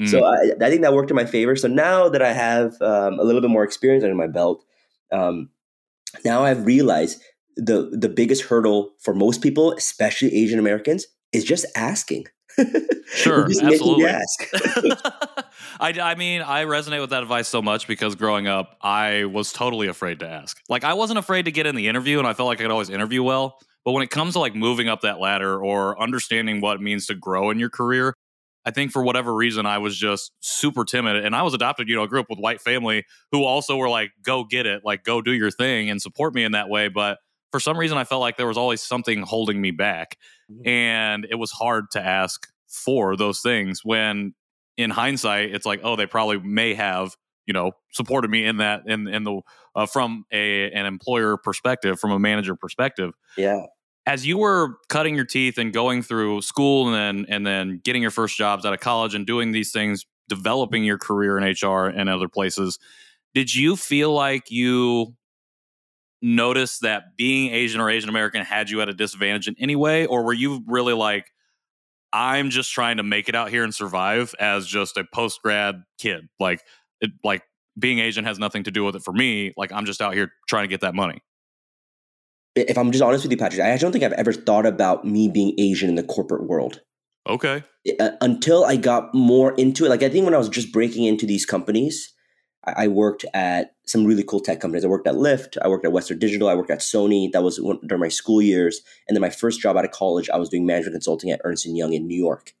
Mm. 0.00 0.08
So 0.08 0.24
I, 0.24 0.52
I, 0.60 0.70
think 0.70 0.82
that 0.82 0.92
worked 0.92 1.10
in 1.10 1.16
my 1.16 1.24
favor. 1.24 1.56
So 1.56 1.68
now 1.68 2.08
that 2.08 2.20
I 2.20 2.32
have 2.32 2.80
um, 2.82 3.18
a 3.18 3.24
little 3.24 3.40
bit 3.40 3.50
more 3.50 3.64
experience 3.64 4.04
under 4.04 4.14
my 4.14 4.26
belt, 4.26 4.64
um, 5.12 5.48
now 6.24 6.44
I've 6.44 6.66
realized 6.66 7.22
the 7.56 7.90
the 7.92 8.08
biggest 8.08 8.42
hurdle 8.44 8.92
for 9.00 9.14
most 9.14 9.42
people, 9.42 9.72
especially 9.72 10.34
Asian 10.34 10.58
Americans, 10.58 11.06
is 11.32 11.44
just 11.44 11.66
asking. 11.76 12.26
sure, 13.06 13.44
absolutely. 13.44 14.04
I, 15.80 15.90
I 16.00 16.14
mean, 16.14 16.42
I 16.42 16.64
resonate 16.64 17.00
with 17.00 17.10
that 17.10 17.22
advice 17.22 17.48
so 17.48 17.62
much 17.62 17.86
because 17.86 18.14
growing 18.14 18.46
up, 18.46 18.76
I 18.82 19.24
was 19.24 19.52
totally 19.52 19.88
afraid 19.88 20.20
to 20.20 20.28
ask. 20.28 20.60
Like, 20.68 20.84
I 20.84 20.94
wasn't 20.94 21.18
afraid 21.18 21.44
to 21.44 21.52
get 21.52 21.66
in 21.66 21.74
the 21.74 21.88
interview, 21.88 22.18
and 22.18 22.26
I 22.26 22.34
felt 22.34 22.46
like 22.48 22.60
I 22.60 22.64
could 22.64 22.70
always 22.70 22.90
interview 22.90 23.22
well. 23.22 23.58
But 23.84 23.92
when 23.92 24.02
it 24.02 24.10
comes 24.10 24.34
to 24.34 24.40
like 24.40 24.54
moving 24.54 24.88
up 24.88 25.00
that 25.02 25.18
ladder 25.18 25.62
or 25.62 26.00
understanding 26.00 26.60
what 26.60 26.76
it 26.76 26.82
means 26.82 27.06
to 27.06 27.14
grow 27.14 27.50
in 27.50 27.58
your 27.58 27.70
career, 27.70 28.14
I 28.64 28.70
think 28.70 28.92
for 28.92 29.02
whatever 29.02 29.34
reason, 29.34 29.64
I 29.64 29.78
was 29.78 29.96
just 29.96 30.32
super 30.40 30.84
timid. 30.84 31.16
And 31.24 31.34
I 31.34 31.42
was 31.42 31.54
adopted, 31.54 31.88
you 31.88 31.96
know, 31.96 32.02
I 32.02 32.06
grew 32.06 32.20
up 32.20 32.28
with 32.28 32.38
white 32.38 32.60
family 32.60 33.04
who 33.32 33.44
also 33.44 33.76
were 33.76 33.88
like, 33.88 34.10
go 34.22 34.44
get 34.44 34.66
it, 34.66 34.82
like, 34.84 35.04
go 35.04 35.22
do 35.22 35.32
your 35.32 35.50
thing 35.50 35.88
and 35.88 36.02
support 36.02 36.34
me 36.34 36.44
in 36.44 36.52
that 36.52 36.68
way. 36.68 36.88
But 36.88 37.18
for 37.50 37.60
some 37.60 37.78
reason, 37.78 37.96
I 37.96 38.04
felt 38.04 38.20
like 38.20 38.36
there 38.36 38.46
was 38.46 38.58
always 38.58 38.82
something 38.82 39.22
holding 39.22 39.58
me 39.58 39.70
back. 39.70 40.18
Mm-hmm. 40.52 40.68
And 40.68 41.26
it 41.30 41.36
was 41.36 41.50
hard 41.50 41.86
to 41.92 42.04
ask 42.04 42.46
for 42.68 43.16
those 43.16 43.40
things 43.40 43.80
when 43.84 44.34
in 44.78 44.90
hindsight, 44.90 45.54
it's 45.54 45.66
like, 45.66 45.80
oh, 45.82 45.96
they 45.96 46.06
probably 46.06 46.38
may 46.38 46.72
have, 46.72 47.14
you 47.44 47.52
know, 47.52 47.72
supported 47.92 48.30
me 48.30 48.46
in 48.46 48.58
that 48.58 48.82
in 48.86 49.06
in 49.08 49.24
the 49.24 49.42
uh, 49.74 49.84
from 49.84 50.24
a 50.32 50.70
an 50.70 50.86
employer 50.86 51.36
perspective, 51.36 52.00
from 52.00 52.12
a 52.12 52.18
manager 52.18 52.54
perspective. 52.54 53.12
Yeah. 53.36 53.66
As 54.06 54.26
you 54.26 54.38
were 54.38 54.76
cutting 54.88 55.14
your 55.14 55.26
teeth 55.26 55.58
and 55.58 55.70
going 55.70 56.02
through 56.02 56.40
school 56.40 56.86
and 56.86 56.94
then 56.94 57.26
and 57.28 57.46
then 57.46 57.80
getting 57.84 58.00
your 58.00 58.10
first 58.10 58.38
jobs 58.38 58.64
out 58.64 58.72
of 58.72 58.80
college 58.80 59.14
and 59.14 59.26
doing 59.26 59.52
these 59.52 59.72
things, 59.72 60.06
developing 60.28 60.84
your 60.84 60.96
career 60.96 61.36
in 61.36 61.44
HR 61.44 61.86
and 61.86 62.08
other 62.08 62.28
places, 62.28 62.78
did 63.34 63.54
you 63.54 63.76
feel 63.76 64.12
like 64.12 64.50
you 64.50 65.14
noticed 66.22 66.82
that 66.82 67.16
being 67.16 67.52
Asian 67.52 67.80
or 67.80 67.90
Asian 67.90 68.08
American 68.08 68.44
had 68.44 68.70
you 68.70 68.80
at 68.80 68.88
a 68.88 68.94
disadvantage 68.94 69.48
in 69.48 69.54
any 69.58 69.76
way, 69.76 70.06
or 70.06 70.24
were 70.24 70.32
you 70.32 70.62
really 70.66 70.94
like, 70.94 71.26
I'm 72.12 72.50
just 72.50 72.72
trying 72.72 72.96
to 72.96 73.02
make 73.02 73.28
it 73.28 73.34
out 73.34 73.50
here 73.50 73.64
and 73.64 73.74
survive 73.74 74.34
as 74.38 74.66
just 74.66 74.96
a 74.96 75.04
post 75.12 75.40
grad 75.42 75.82
kid. 75.98 76.28
Like 76.40 76.62
it, 77.00 77.10
like 77.22 77.42
being 77.78 77.98
Asian 77.98 78.24
has 78.24 78.38
nothing 78.38 78.64
to 78.64 78.70
do 78.70 78.84
with 78.84 78.96
it 78.96 79.02
for 79.02 79.12
me. 79.12 79.52
Like 79.56 79.72
I'm 79.72 79.84
just 79.84 80.00
out 80.00 80.14
here 80.14 80.32
trying 80.48 80.64
to 80.64 80.68
get 80.68 80.80
that 80.80 80.94
money. 80.94 81.20
If 82.54 82.76
I'm 82.76 82.90
just 82.90 83.02
honest 83.02 83.24
with 83.24 83.30
you, 83.30 83.38
Patrick, 83.38 83.62
I 83.62 83.76
don't 83.76 83.92
think 83.92 84.04
I've 84.04 84.12
ever 84.12 84.32
thought 84.32 84.66
about 84.66 85.04
me 85.04 85.28
being 85.28 85.54
Asian 85.58 85.88
in 85.88 85.94
the 85.94 86.02
corporate 86.02 86.44
world. 86.44 86.80
Okay. 87.28 87.62
Uh, 88.00 88.10
until 88.20 88.64
I 88.64 88.76
got 88.76 89.14
more 89.14 89.52
into 89.54 89.84
it, 89.84 89.90
like 89.90 90.02
I 90.02 90.08
think 90.08 90.24
when 90.24 90.34
I 90.34 90.38
was 90.38 90.48
just 90.48 90.72
breaking 90.72 91.04
into 91.04 91.26
these 91.26 91.44
companies, 91.44 92.12
I, 92.64 92.88
worked 92.88 93.24
at 93.34 93.74
some 93.86 94.04
really 94.04 94.22
cool 94.22 94.40
tech 94.40 94.60
companies. 94.60 94.84
I 94.84 94.88
worked 94.88 95.06
at 95.06 95.14
Lyft, 95.14 95.56
I 95.62 95.68
worked 95.68 95.84
at 95.84 95.92
Western 95.92 96.18
Digital, 96.18 96.48
I 96.48 96.54
worked 96.54 96.70
at 96.70 96.80
Sony. 96.80 97.30
That 97.32 97.42
was 97.42 97.60
one, 97.60 97.78
during 97.86 98.00
my 98.00 98.08
school 98.08 98.42
years. 98.42 98.80
And 99.06 99.16
then 99.16 99.20
my 99.20 99.30
first 99.30 99.60
job 99.60 99.76
out 99.76 99.84
of 99.84 99.90
college, 99.90 100.28
I 100.30 100.36
was 100.36 100.48
doing 100.48 100.66
management 100.66 100.94
consulting 100.94 101.30
at 101.30 101.40
Ernst 101.44 101.66
Young 101.66 101.92
in 101.92 102.06
New 102.06 102.18
York. 102.18 102.52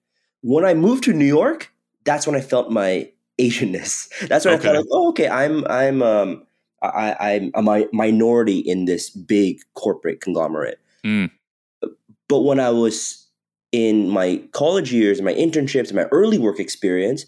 When 0.42 0.64
I 0.64 0.74
moved 0.74 1.04
to 1.04 1.12
New 1.12 1.26
York, 1.26 1.72
that's 2.04 2.26
when 2.26 2.36
I 2.36 2.40
felt 2.40 2.70
my 2.70 3.10
Asianness. 3.38 4.08
That's 4.28 4.44
when 4.44 4.54
okay. 4.54 4.68
I 4.68 4.72
felt 4.72 4.76
like, 4.78 4.86
oh, 4.90 5.08
okay, 5.10 5.28
I'm 5.28 5.64
I'm 5.68 6.02
um 6.02 6.42
I, 6.82 7.50
I'm 7.54 7.68
a 7.68 7.86
minority 7.92 8.58
in 8.58 8.84
this 8.84 9.10
big 9.10 9.60
corporate 9.74 10.20
conglomerate. 10.20 10.80
Mm. 11.04 11.30
But 12.28 12.40
when 12.40 12.60
I 12.60 12.70
was 12.70 13.26
in 13.72 14.08
my 14.08 14.42
college 14.52 14.92
years, 14.92 15.20
my 15.20 15.34
internships, 15.34 15.92
my 15.92 16.04
early 16.04 16.38
work 16.38 16.60
experience, 16.60 17.26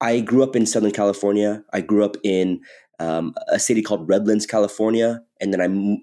I 0.00 0.20
grew 0.20 0.42
up 0.42 0.56
in 0.56 0.66
Southern 0.66 0.90
California. 0.90 1.64
I 1.72 1.80
grew 1.80 2.04
up 2.04 2.16
in 2.22 2.60
um, 3.00 3.34
a 3.48 3.58
city 3.58 3.82
called 3.82 4.08
Redlands, 4.08 4.46
California, 4.46 5.20
and 5.40 5.52
then 5.52 5.60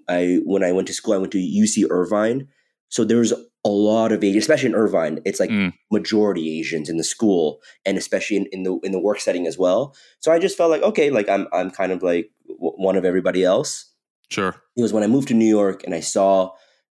I, 0.08 0.14
I 0.14 0.40
when 0.44 0.62
I 0.62 0.72
went 0.72 0.88
to 0.88 0.94
school, 0.94 1.14
I 1.14 1.18
went 1.18 1.32
to 1.32 1.38
UC 1.38 1.86
Irvine. 1.90 2.48
So 2.88 3.04
there's 3.04 3.32
a 3.64 3.68
lot 3.68 4.12
of 4.12 4.22
Asians, 4.22 4.44
especially 4.44 4.70
in 4.70 4.74
Irvine. 4.74 5.20
It's 5.24 5.40
like 5.40 5.50
mm. 5.50 5.72
majority 5.90 6.58
Asians 6.58 6.88
in 6.88 6.96
the 6.96 7.04
school, 7.04 7.60
and 7.86 7.96
especially 7.96 8.36
in, 8.36 8.46
in 8.52 8.62
the 8.64 8.78
in 8.82 8.92
the 8.92 9.00
work 9.00 9.20
setting 9.20 9.46
as 9.46 9.56
well. 9.56 9.94
So 10.20 10.32
I 10.32 10.38
just 10.38 10.56
felt 10.56 10.70
like 10.70 10.82
okay, 10.82 11.10
like 11.10 11.28
I'm 11.28 11.46
I'm 11.52 11.70
kind 11.70 11.92
of 11.92 12.02
like 12.02 12.30
one 12.58 12.96
of 12.96 13.04
everybody 13.04 13.44
else. 13.44 13.90
Sure. 14.30 14.54
It 14.76 14.82
was 14.82 14.92
when 14.92 15.02
I 15.02 15.06
moved 15.06 15.28
to 15.28 15.34
New 15.34 15.48
York 15.48 15.84
and 15.84 15.94
I 15.94 16.00
saw 16.00 16.46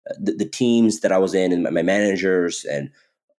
uh, 0.09 0.13
the, 0.19 0.33
the 0.33 0.45
teams 0.45 0.99
that 0.99 1.11
I 1.11 1.17
was 1.17 1.33
in 1.33 1.51
and 1.51 1.63
my, 1.63 1.71
my 1.71 1.81
managers 1.81 2.63
and 2.65 2.91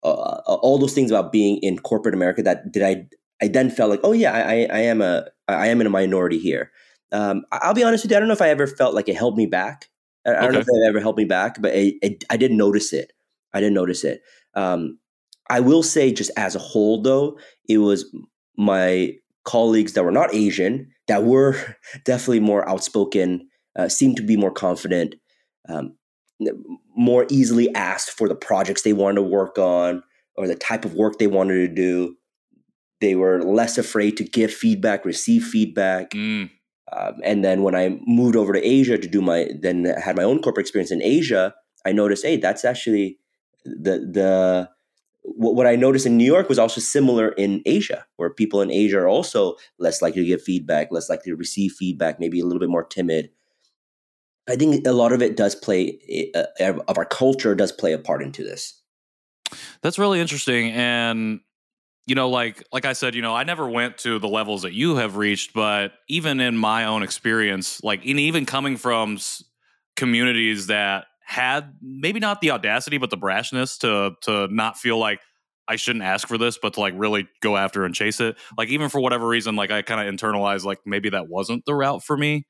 uh, 0.02 0.40
uh, 0.46 0.58
all 0.60 0.78
those 0.78 0.94
things 0.94 1.10
about 1.10 1.30
being 1.30 1.58
in 1.58 1.78
corporate 1.78 2.14
America 2.14 2.42
that 2.42 2.72
did 2.72 2.82
I 2.82 3.06
I 3.42 3.48
then 3.48 3.70
felt 3.70 3.90
like 3.90 4.00
oh 4.04 4.12
yeah 4.12 4.32
I 4.32 4.68
I 4.72 4.80
am 4.80 5.02
a 5.02 5.26
I 5.48 5.68
am 5.68 5.80
in 5.80 5.86
a 5.86 5.90
minority 5.90 6.38
here. 6.38 6.70
Um, 7.10 7.44
I'll 7.52 7.74
be 7.74 7.84
honest 7.84 8.04
with 8.04 8.10
you 8.10 8.16
I 8.16 8.20
don't 8.20 8.28
know 8.28 8.34
if 8.34 8.42
I 8.42 8.48
ever 8.48 8.66
felt 8.66 8.94
like 8.94 9.08
it 9.08 9.16
held 9.16 9.36
me 9.36 9.46
back. 9.46 9.88
I, 10.26 10.34
I 10.34 10.40
don't 10.42 10.52
know 10.52 10.60
if 10.60 10.68
it 10.68 10.88
ever 10.88 11.00
helped 11.00 11.18
me 11.18 11.24
back, 11.24 11.60
but 11.60 11.74
it, 11.74 11.96
it, 12.02 12.24
I 12.30 12.36
didn't 12.36 12.56
notice 12.56 12.92
it. 12.92 13.12
I 13.52 13.60
didn't 13.60 13.74
notice 13.74 14.04
it. 14.04 14.22
Um, 14.54 14.98
I 15.50 15.60
will 15.60 15.82
say, 15.82 16.12
just 16.12 16.30
as 16.36 16.54
a 16.54 16.60
whole, 16.60 17.02
though, 17.02 17.38
it 17.68 17.78
was 17.78 18.04
my 18.56 19.14
colleagues 19.44 19.94
that 19.94 20.04
were 20.04 20.12
not 20.12 20.34
Asian 20.34 20.90
that 21.08 21.24
were 21.24 21.56
definitely 22.04 22.40
more 22.40 22.68
outspoken, 22.68 23.48
uh, 23.76 23.88
seemed 23.88 24.16
to 24.16 24.22
be 24.22 24.36
more 24.36 24.52
confident, 24.52 25.16
um, 25.68 25.96
more 26.96 27.26
easily 27.30 27.72
asked 27.74 28.10
for 28.10 28.28
the 28.28 28.34
projects 28.34 28.82
they 28.82 28.92
wanted 28.92 29.16
to 29.16 29.22
work 29.22 29.58
on 29.58 30.02
or 30.36 30.46
the 30.46 30.54
type 30.54 30.84
of 30.84 30.94
work 30.94 31.18
they 31.18 31.26
wanted 31.26 31.54
to 31.54 31.68
do. 31.68 32.16
They 33.02 33.16
were 33.16 33.42
less 33.42 33.78
afraid 33.78 34.16
to 34.18 34.24
give 34.24 34.54
feedback, 34.54 35.04
receive 35.04 35.42
feedback. 35.44 36.12
Mm. 36.12 36.50
Um, 36.92 37.14
and 37.24 37.44
then 37.44 37.64
when 37.64 37.74
I 37.74 37.98
moved 38.06 38.36
over 38.36 38.52
to 38.52 38.64
Asia 38.64 38.96
to 38.96 39.08
do 39.08 39.20
my, 39.20 39.48
then 39.60 39.84
had 39.84 40.14
my 40.14 40.22
own 40.22 40.40
corporate 40.40 40.64
experience 40.64 40.92
in 40.92 41.02
Asia, 41.02 41.52
I 41.84 41.90
noticed, 41.90 42.24
hey, 42.24 42.36
that's 42.36 42.64
actually 42.64 43.18
the 43.64 43.98
the 43.98 44.70
what, 45.22 45.56
what 45.56 45.66
I 45.66 45.74
noticed 45.74 46.06
in 46.06 46.16
New 46.16 46.24
York 46.24 46.48
was 46.48 46.60
also 46.60 46.80
similar 46.80 47.30
in 47.30 47.60
Asia, 47.66 48.06
where 48.18 48.30
people 48.30 48.60
in 48.60 48.70
Asia 48.70 48.98
are 49.00 49.08
also 49.08 49.56
less 49.80 50.00
likely 50.00 50.22
to 50.22 50.28
give 50.28 50.42
feedback, 50.42 50.92
less 50.92 51.08
likely 51.10 51.32
to 51.32 51.36
receive 51.36 51.72
feedback, 51.72 52.20
maybe 52.20 52.38
a 52.38 52.44
little 52.44 52.60
bit 52.60 52.70
more 52.70 52.84
timid. 52.84 53.30
I 54.48 54.54
think 54.54 54.86
a 54.86 54.92
lot 54.92 55.12
of 55.12 55.22
it 55.22 55.36
does 55.36 55.56
play 55.56 56.30
uh, 56.36 56.74
of 56.88 56.98
our 56.98 57.04
culture 57.04 57.56
does 57.56 57.72
play 57.72 57.92
a 57.92 57.98
part 57.98 58.22
into 58.22 58.44
this. 58.44 58.80
That's 59.80 59.98
really 59.98 60.20
interesting, 60.20 60.70
and 60.70 61.40
you 62.06 62.14
know, 62.14 62.28
like 62.28 62.64
like 62.72 62.84
I 62.84 62.94
said, 62.94 63.14
you 63.14 63.22
know, 63.22 63.34
I 63.34 63.44
never 63.44 63.68
went 63.68 63.98
to 63.98 64.18
the 64.18 64.28
levels 64.28 64.62
that 64.62 64.72
you 64.72 64.96
have 64.96 65.16
reached, 65.16 65.52
but 65.54 65.92
even 66.08 66.40
in 66.40 66.56
my 66.56 66.84
own 66.84 67.02
experience, 67.02 67.82
like 67.82 68.04
in 68.04 68.18
even 68.18 68.44
coming 68.46 68.76
from 68.76 69.18
communities 69.96 70.66
that 70.68 71.06
had 71.24 71.74
maybe 71.80 72.18
not 72.20 72.40
the 72.40 72.50
audacity 72.50 72.98
but 72.98 73.10
the 73.10 73.16
brashness 73.16 73.78
to 73.78 74.12
to 74.22 74.52
not 74.52 74.76
feel 74.76 74.98
like 74.98 75.20
I 75.68 75.76
shouldn't 75.76 76.04
ask 76.04 76.26
for 76.26 76.36
this, 76.36 76.58
but 76.60 76.74
to 76.74 76.80
like 76.80 76.94
really 76.96 77.28
go 77.40 77.56
after 77.56 77.84
and 77.84 77.94
chase 77.94 78.20
it. 78.20 78.36
Like 78.58 78.68
even 78.68 78.88
for 78.88 79.00
whatever 79.00 79.26
reason, 79.28 79.54
like 79.54 79.70
I 79.70 79.82
kind 79.82 80.06
of 80.06 80.12
internalized 80.12 80.64
like 80.64 80.80
maybe 80.84 81.10
that 81.10 81.28
wasn't 81.28 81.64
the 81.64 81.74
route 81.74 82.02
for 82.02 82.16
me. 82.16 82.44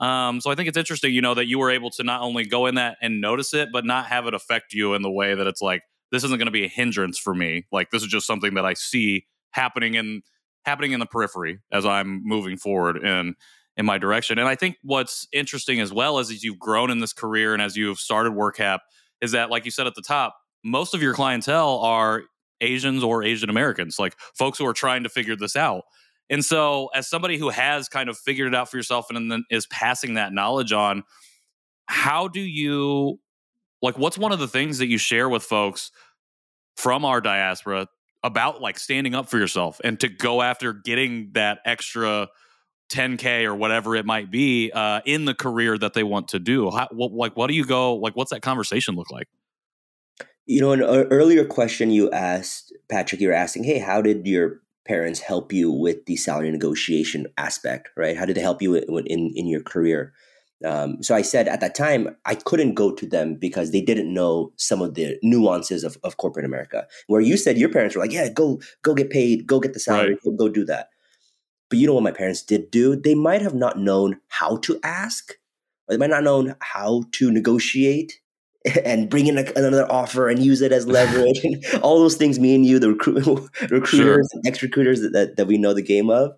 Um, 0.00 0.40
so 0.40 0.50
I 0.50 0.54
think 0.54 0.68
it's 0.68 0.76
interesting, 0.76 1.12
you 1.12 1.22
know, 1.22 1.34
that 1.34 1.46
you 1.46 1.58
were 1.58 1.70
able 1.70 1.90
to 1.92 2.04
not 2.04 2.20
only 2.20 2.44
go 2.44 2.66
in 2.66 2.76
that 2.76 2.98
and 3.02 3.20
notice 3.20 3.54
it, 3.54 3.70
but 3.72 3.84
not 3.84 4.06
have 4.06 4.26
it 4.26 4.34
affect 4.34 4.72
you 4.72 4.94
in 4.94 5.02
the 5.02 5.10
way 5.10 5.34
that 5.34 5.46
it's 5.46 5.62
like 5.62 5.82
this 6.12 6.24
isn't 6.24 6.38
going 6.38 6.46
to 6.46 6.52
be 6.52 6.64
a 6.64 6.68
hindrance 6.68 7.18
for 7.18 7.34
me. 7.34 7.66
Like 7.72 7.90
this 7.90 8.02
is 8.02 8.08
just 8.08 8.26
something 8.26 8.54
that 8.54 8.64
I 8.64 8.74
see 8.74 9.26
happening 9.50 9.94
in 9.94 10.22
happening 10.64 10.92
in 10.92 11.00
the 11.00 11.06
periphery 11.06 11.60
as 11.72 11.86
I'm 11.86 12.22
moving 12.24 12.56
forward. 12.56 13.02
in 13.02 13.34
in 13.78 13.86
my 13.86 13.96
direction. 13.96 14.38
And 14.38 14.48
I 14.48 14.56
think 14.56 14.76
what's 14.82 15.28
interesting 15.32 15.80
as 15.80 15.92
well 15.92 16.18
as, 16.18 16.30
as 16.30 16.42
you've 16.42 16.58
grown 16.58 16.90
in 16.90 16.98
this 16.98 17.12
career 17.12 17.54
and 17.54 17.62
as 17.62 17.76
you've 17.76 18.00
started 18.00 18.32
WorkHap 18.32 18.80
is 19.22 19.32
that, 19.32 19.50
like 19.50 19.64
you 19.64 19.70
said 19.70 19.86
at 19.86 19.94
the 19.94 20.02
top, 20.02 20.36
most 20.64 20.94
of 20.94 21.00
your 21.00 21.14
clientele 21.14 21.78
are 21.78 22.24
Asians 22.60 23.04
or 23.04 23.22
Asian 23.22 23.48
Americans, 23.48 23.96
like 23.98 24.16
folks 24.36 24.58
who 24.58 24.66
are 24.66 24.72
trying 24.72 25.04
to 25.04 25.08
figure 25.08 25.36
this 25.36 25.54
out. 25.54 25.84
And 26.28 26.44
so, 26.44 26.90
as 26.94 27.08
somebody 27.08 27.38
who 27.38 27.48
has 27.48 27.88
kind 27.88 28.08
of 28.10 28.18
figured 28.18 28.48
it 28.48 28.54
out 28.54 28.68
for 28.68 28.76
yourself 28.76 29.06
and 29.08 29.30
then 29.30 29.44
is 29.48 29.66
passing 29.68 30.14
that 30.14 30.32
knowledge 30.32 30.72
on, 30.72 31.04
how 31.86 32.28
do 32.28 32.40
you 32.40 33.20
like 33.82 33.98
what's 33.98 34.18
one 34.18 34.32
of 34.32 34.38
the 34.38 34.48
things 34.48 34.78
that 34.78 34.86
you 34.88 34.98
share 34.98 35.28
with 35.28 35.42
folks 35.42 35.90
from 36.76 37.04
our 37.04 37.20
diaspora 37.20 37.88
about 38.22 38.60
like 38.60 38.78
standing 38.78 39.14
up 39.14 39.28
for 39.28 39.38
yourself 39.38 39.80
and 39.84 39.98
to 40.00 40.08
go 40.08 40.42
after 40.42 40.72
getting 40.72 41.30
that 41.32 41.60
extra 41.64 42.28
10k 42.90 43.44
or 43.44 43.54
whatever 43.54 43.94
it 43.94 44.06
might 44.06 44.30
be 44.30 44.70
uh, 44.72 45.00
in 45.04 45.24
the 45.24 45.34
career 45.34 45.76
that 45.78 45.94
they 45.94 46.02
want 46.02 46.28
to 46.28 46.38
do? 46.38 46.70
How, 46.70 46.88
what, 46.90 47.12
like 47.12 47.36
what 47.36 47.48
do 47.48 47.54
you 47.54 47.64
go 47.64 47.94
like 47.96 48.16
what's 48.16 48.30
that 48.30 48.42
conversation 48.42 48.94
look 48.94 49.10
like? 49.10 49.28
You 50.46 50.60
know 50.60 50.72
an 50.72 50.82
earlier 50.82 51.44
question 51.44 51.90
you 51.90 52.10
asked 52.10 52.72
patrick 52.88 53.20
you 53.20 53.28
were 53.28 53.34
asking 53.34 53.64
hey 53.64 53.78
how 53.78 54.00
did 54.00 54.26
your 54.26 54.60
parents 54.86 55.20
help 55.20 55.52
you 55.52 55.70
with 55.70 56.06
the 56.06 56.16
salary 56.16 56.50
negotiation 56.50 57.26
aspect? 57.36 57.90
Right? 57.96 58.16
How 58.16 58.24
did 58.24 58.36
they 58.36 58.40
help 58.40 58.62
you 58.62 58.74
in 58.74 59.06
in, 59.06 59.32
in 59.36 59.46
your 59.46 59.62
career 59.62 60.12
um, 60.64 61.02
so 61.02 61.14
I 61.14 61.22
said 61.22 61.46
at 61.46 61.60
that 61.60 61.74
time 61.74 62.16
I 62.24 62.34
couldn't 62.34 62.74
go 62.74 62.92
to 62.92 63.06
them 63.06 63.36
because 63.36 63.70
they 63.70 63.80
didn't 63.80 64.12
know 64.12 64.52
some 64.56 64.82
of 64.82 64.94
the 64.94 65.16
nuances 65.22 65.84
of, 65.84 65.96
of 66.02 66.16
corporate 66.16 66.44
America. 66.44 66.86
Where 67.06 67.20
you 67.20 67.36
said 67.36 67.58
your 67.58 67.68
parents 67.68 67.94
were 67.94 68.02
like, 68.02 68.12
"Yeah, 68.12 68.28
go 68.28 68.60
go 68.82 68.94
get 68.94 69.10
paid, 69.10 69.46
go 69.46 69.60
get 69.60 69.72
the 69.72 69.80
salary, 69.80 70.10
right. 70.10 70.22
go, 70.24 70.32
go 70.32 70.48
do 70.48 70.64
that." 70.64 70.88
But 71.70 71.78
you 71.78 71.86
know 71.86 71.94
what 71.94 72.02
my 72.02 72.10
parents 72.10 72.42
did 72.42 72.70
do? 72.70 72.96
They 72.96 73.14
might 73.14 73.42
have 73.42 73.54
not 73.54 73.78
known 73.78 74.20
how 74.28 74.56
to 74.58 74.80
ask, 74.82 75.32
or 75.86 75.94
they 75.94 75.98
might 75.98 76.10
not 76.10 76.24
known 76.24 76.56
how 76.60 77.04
to 77.12 77.30
negotiate 77.30 78.20
and 78.84 79.08
bring 79.08 79.26
in 79.26 79.38
a, 79.38 79.44
another 79.54 79.90
offer 79.90 80.28
and 80.28 80.44
use 80.44 80.60
it 80.60 80.72
as 80.72 80.86
leverage 80.88 81.44
and 81.44 81.64
all 81.82 82.00
those 82.00 82.16
things 82.16 82.38
me 82.38 82.54
and 82.54 82.66
you 82.66 82.78
the 82.78 82.88
recruit, 82.88 83.24
recruiters 83.70 83.90
sure. 83.90 84.20
and 84.32 84.46
ex 84.46 84.62
recruiters 84.62 85.00
that, 85.02 85.12
that, 85.12 85.36
that 85.36 85.46
we 85.46 85.58
know 85.58 85.72
the 85.72 85.82
game 85.82 86.10
of 86.10 86.32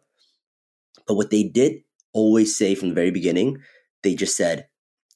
but 1.06 1.14
what 1.14 1.30
they 1.30 1.42
did 1.42 1.82
always 2.12 2.56
say 2.56 2.74
from 2.74 2.88
the 2.88 2.94
very 2.94 3.10
beginning 3.10 3.56
they 4.02 4.14
just 4.14 4.37
said 4.37 4.69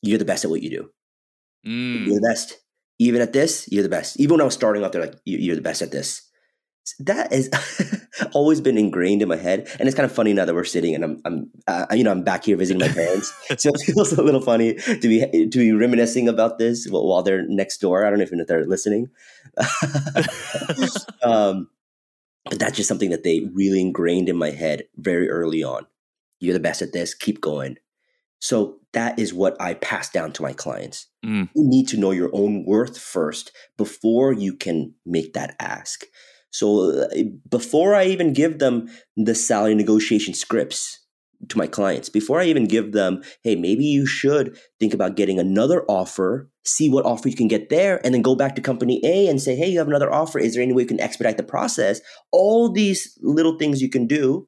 you're 0.02 0.18
the 0.18 0.24
best 0.24 0.44
at 0.44 0.50
what 0.50 0.62
you 0.62 0.70
do. 0.70 0.90
Mm. 1.66 2.06
you're 2.06 2.20
the 2.20 2.28
best. 2.28 2.58
Even 2.98 3.20
at 3.20 3.32
this 3.32 3.68
you're 3.70 3.82
the 3.82 3.88
best. 3.88 4.18
Even 4.20 4.34
when 4.34 4.40
i 4.40 4.44
was 4.44 4.54
starting 4.54 4.84
off 4.84 4.92
they're 4.92 5.02
like 5.02 5.16
you're 5.24 5.56
the 5.56 5.62
best 5.62 5.82
at 5.82 5.90
this. 5.90 6.22
That 7.00 7.32
has 7.32 7.48
always 8.32 8.60
been 8.60 8.76
ingrained 8.76 9.22
in 9.22 9.28
my 9.28 9.36
head 9.36 9.70
and 9.78 9.88
it's 9.88 9.96
kind 9.96 10.04
of 10.04 10.12
funny 10.12 10.34
now 10.34 10.44
that 10.44 10.54
we're 10.54 10.64
sitting 10.64 10.94
and 10.94 11.02
i'm, 11.02 11.22
I'm 11.24 11.50
uh, 11.66 11.86
you 11.92 12.04
know 12.04 12.10
i'm 12.10 12.22
back 12.22 12.44
here 12.44 12.58
visiting 12.58 12.80
my 12.80 12.88
parents. 12.88 13.32
So 13.58 13.70
it 13.70 13.80
feels 13.80 14.12
a 14.12 14.22
little 14.22 14.42
funny 14.42 14.74
to 14.74 15.00
be 15.00 15.48
to 15.48 15.58
be 15.58 15.72
reminiscing 15.72 16.28
about 16.28 16.58
this 16.58 16.86
while 16.88 17.22
they're 17.22 17.46
next 17.48 17.78
door. 17.78 18.04
I 18.04 18.10
don't 18.10 18.18
know 18.18 18.26
if 18.28 18.46
they're 18.46 18.66
listening. 18.66 19.08
Um, 21.22 21.68
but 22.44 22.58
that's 22.58 22.76
just 22.76 22.88
something 22.88 23.10
that 23.10 23.24
they 23.24 23.48
really 23.54 23.80
ingrained 23.80 24.28
in 24.28 24.36
my 24.36 24.50
head 24.50 24.84
very 24.96 25.30
early 25.30 25.62
on. 25.62 25.86
You're 26.40 26.52
the 26.52 26.60
best 26.60 26.82
at 26.82 26.92
this. 26.92 27.14
Keep 27.14 27.40
going 27.40 27.78
so 28.44 28.76
that 28.92 29.18
is 29.18 29.32
what 29.32 29.56
I 29.58 29.72
pass 29.72 30.10
down 30.10 30.30
to 30.32 30.42
my 30.42 30.52
clients. 30.52 31.06
Mm. 31.24 31.48
You 31.56 31.64
need 31.66 31.88
to 31.88 31.96
know 31.96 32.10
your 32.10 32.28
own 32.34 32.66
worth 32.66 32.98
first 32.98 33.52
before 33.78 34.34
you 34.34 34.54
can 34.54 34.92
make 35.06 35.32
that 35.32 35.56
ask. 35.58 36.04
So 36.50 36.90
uh, 36.90 37.06
before 37.48 37.94
I 37.94 38.04
even 38.04 38.34
give 38.34 38.58
them 38.58 38.90
the 39.16 39.34
salary 39.34 39.74
negotiation 39.74 40.34
scripts 40.34 41.00
to 41.48 41.56
my 41.56 41.66
clients, 41.66 42.10
before 42.10 42.38
I 42.38 42.44
even 42.44 42.66
give 42.66 42.92
them, 42.92 43.22
hey, 43.44 43.56
maybe 43.56 43.86
you 43.86 44.04
should 44.04 44.58
think 44.78 44.92
about 44.92 45.16
getting 45.16 45.38
another 45.38 45.82
offer, 45.88 46.50
see 46.66 46.90
what 46.90 47.06
offer 47.06 47.30
you 47.30 47.36
can 47.36 47.48
get 47.48 47.70
there, 47.70 47.98
and 48.04 48.12
then 48.12 48.20
go 48.20 48.36
back 48.36 48.56
to 48.56 48.60
company 48.60 49.00
A 49.04 49.26
and 49.26 49.40
say, 49.40 49.56
hey, 49.56 49.70
you 49.70 49.78
have 49.78 49.88
another 49.88 50.12
offer. 50.12 50.38
Is 50.38 50.52
there 50.52 50.62
any 50.62 50.74
way 50.74 50.82
you 50.82 50.88
can 50.88 51.00
expedite 51.00 51.38
the 51.38 51.44
process? 51.44 52.02
All 52.30 52.70
these 52.70 53.18
little 53.22 53.56
things 53.56 53.80
you 53.80 53.88
can 53.88 54.06
do. 54.06 54.46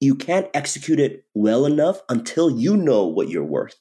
You 0.00 0.14
can't 0.14 0.48
execute 0.54 0.98
it 0.98 1.24
well 1.34 1.66
enough 1.66 2.00
until 2.08 2.50
you 2.50 2.76
know 2.76 3.06
what 3.06 3.28
you're 3.28 3.44
worth, 3.44 3.76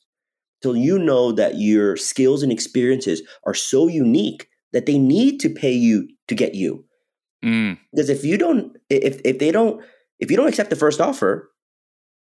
until 0.62 0.76
you 0.76 1.00
know 1.00 1.32
that 1.32 1.56
your 1.56 1.96
skills 1.96 2.44
and 2.44 2.52
experiences 2.52 3.22
are 3.46 3.54
so 3.54 3.88
unique 3.88 4.48
that 4.74 4.86
they 4.86 4.98
need 4.98 5.40
to 5.40 5.50
pay 5.50 5.72
you 5.72 6.10
to 6.28 6.36
get 6.36 6.54
you 6.54 6.86
Mm. 7.44 7.78
Because 7.92 8.10
if 8.10 8.24
you 8.24 8.38
don't, 8.38 8.76
if 8.90 9.22
if 9.24 9.40
they 9.40 9.52
don't, 9.52 9.84
if 10.20 10.30
you 10.30 10.38
don't 10.38 10.48
accept 10.48 10.70
the 10.70 10.76
first 10.76 11.00
offer, 11.00 11.52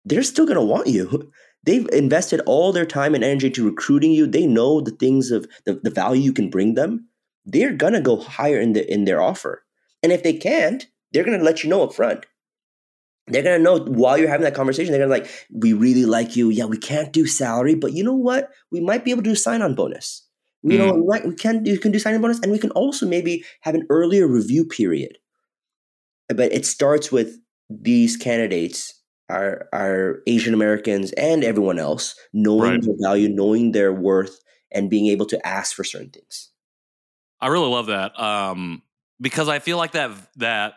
they're 0.04 0.22
still 0.22 0.46
going 0.46 0.58
to 0.58 0.64
want 0.64 0.86
you. 0.86 1.32
They've 1.62 1.86
invested 1.90 2.40
all 2.46 2.72
their 2.72 2.86
time 2.86 3.14
and 3.14 3.22
energy 3.22 3.50
to 3.50 3.66
recruiting 3.66 4.12
you. 4.12 4.26
They 4.26 4.46
know 4.46 4.80
the 4.80 4.92
things 4.92 5.30
of 5.30 5.46
the, 5.66 5.74
the 5.82 5.90
value 5.90 6.22
you 6.22 6.32
can 6.32 6.48
bring 6.48 6.72
them. 6.72 7.08
They're 7.44 7.74
going 7.74 7.92
to 7.92 8.00
go 8.00 8.16
higher 8.16 8.58
in 8.58 8.72
the 8.72 8.90
in 8.90 9.04
their 9.04 9.20
offer. 9.20 9.62
And 10.02 10.10
if 10.10 10.22
they 10.22 10.32
can't, 10.32 10.86
they're 11.12 11.24
going 11.24 11.38
to 11.38 11.44
let 11.44 11.62
you 11.62 11.68
know 11.68 11.82
up 11.82 11.92
front. 11.92 12.24
They're 13.30 13.42
going 13.42 13.58
to 13.58 13.62
know 13.62 13.78
while 13.78 14.18
you're 14.18 14.28
having 14.28 14.44
that 14.44 14.54
conversation, 14.54 14.92
they're 14.92 15.06
going 15.06 15.20
to 15.20 15.24
like, 15.24 15.46
we 15.52 15.72
really 15.72 16.04
like 16.04 16.36
you. 16.36 16.50
Yeah, 16.50 16.64
we 16.64 16.78
can't 16.78 17.12
do 17.12 17.26
salary, 17.26 17.74
but 17.74 17.92
you 17.92 18.04
know 18.04 18.14
what? 18.14 18.50
We 18.70 18.80
might 18.80 19.04
be 19.04 19.10
able 19.10 19.22
to 19.22 19.30
do 19.30 19.34
sign 19.34 19.62
on 19.62 19.74
bonus. 19.74 20.26
You 20.62 20.76
know, 20.76 20.92
we, 20.92 21.06
might, 21.06 21.26
we 21.26 21.34
can 21.34 21.64
you 21.64 21.78
can 21.78 21.90
do 21.90 21.98
sign 21.98 22.14
on 22.14 22.20
bonus, 22.20 22.38
and 22.40 22.52
we 22.52 22.58
can 22.58 22.70
also 22.72 23.06
maybe 23.06 23.44
have 23.62 23.74
an 23.74 23.86
earlier 23.88 24.26
review 24.26 24.66
period. 24.66 25.16
But 26.28 26.52
it 26.52 26.66
starts 26.66 27.10
with 27.10 27.38
these 27.70 28.18
candidates 28.18 29.00
our 29.30 29.68
our 29.72 30.22
Asian 30.26 30.52
Americans 30.52 31.12
and 31.12 31.44
everyone 31.44 31.78
else 31.78 32.14
knowing 32.32 32.72
right. 32.72 32.82
their 32.82 32.94
value, 33.00 33.28
knowing 33.28 33.72
their 33.72 33.92
worth, 33.92 34.38
and 34.70 34.90
being 34.90 35.06
able 35.06 35.26
to 35.26 35.46
ask 35.46 35.74
for 35.74 35.84
certain 35.84 36.10
things. 36.10 36.50
I 37.40 37.46
really 37.46 37.68
love 37.68 37.86
that 37.86 38.18
um, 38.20 38.82
because 39.20 39.48
I 39.48 39.60
feel 39.60 39.78
like 39.78 39.92
that 39.92 40.10
that 40.36 40.74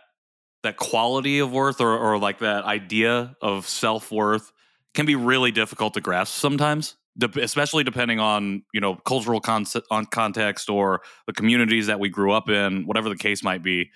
that 0.63 0.77
quality 0.77 1.39
of 1.39 1.51
worth 1.51 1.79
or 1.79 1.97
or 1.97 2.17
like 2.17 2.39
that 2.39 2.63
idea 2.63 3.35
of 3.41 3.67
self 3.67 4.11
worth 4.11 4.51
can 4.93 5.05
be 5.05 5.15
really 5.15 5.51
difficult 5.51 5.93
to 5.93 6.01
grasp 6.01 6.33
sometimes, 6.33 6.95
especially 7.37 7.83
depending 7.83 8.19
on 8.19 8.63
you 8.73 8.81
know 8.81 8.95
cultural 8.95 9.41
on 9.91 10.05
context 10.07 10.69
or 10.69 11.01
the 11.27 11.33
communities 11.33 11.87
that 11.87 11.99
we 11.99 12.09
grew 12.09 12.31
up 12.31 12.49
in, 12.49 12.87
whatever 12.87 13.09
the 13.09 13.15
case 13.15 13.43
might 13.43 13.61
be. 13.61 13.91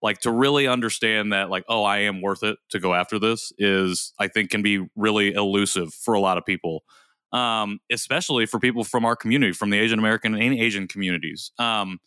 Like 0.00 0.18
to 0.20 0.32
really 0.32 0.66
understand 0.66 1.32
that 1.32 1.48
like 1.48 1.64
oh 1.68 1.84
i 1.84 1.98
am 1.98 2.22
worth 2.22 2.42
it 2.42 2.58
to 2.70 2.80
go 2.80 2.92
after 2.92 3.20
this 3.20 3.52
is 3.56 4.12
i 4.18 4.26
think 4.26 4.50
can 4.50 4.60
be 4.60 4.84
really 4.96 5.32
elusive 5.32 5.94
for 5.94 6.14
a 6.14 6.20
lot 6.20 6.38
of 6.38 6.44
people 6.44 6.82
um, 7.32 7.78
especially 7.88 8.44
for 8.44 8.58
people 8.58 8.82
from 8.82 9.04
our 9.04 9.14
community 9.14 9.52
from 9.52 9.70
the 9.70 9.78
asian 9.78 10.00
american 10.00 10.34
and 10.34 10.54
asian 10.54 10.88
communities. 10.88 11.52
Um, 11.56 12.00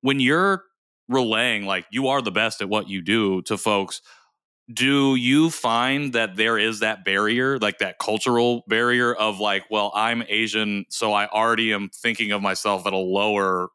when 0.00 0.18
you're 0.18 0.64
relaying 1.12 1.64
like 1.64 1.86
you 1.90 2.08
are 2.08 2.22
the 2.22 2.32
best 2.32 2.60
at 2.60 2.68
what 2.68 2.88
you 2.88 3.02
do 3.02 3.42
to 3.42 3.56
folks 3.56 4.02
do 4.72 5.16
you 5.16 5.50
find 5.50 6.12
that 6.12 6.36
there 6.36 6.56
is 6.56 6.80
that 6.80 7.04
barrier 7.04 7.58
like 7.58 7.78
that 7.78 7.98
cultural 7.98 8.62
barrier 8.68 9.14
of 9.14 9.38
like 9.40 9.64
well 9.70 9.92
i'm 9.94 10.22
asian 10.28 10.84
so 10.88 11.12
i 11.12 11.26
already 11.28 11.72
am 11.72 11.90
thinking 11.94 12.32
of 12.32 12.40
myself 12.40 12.86
at 12.86 12.92
a 12.92 12.96
lower 12.96 13.68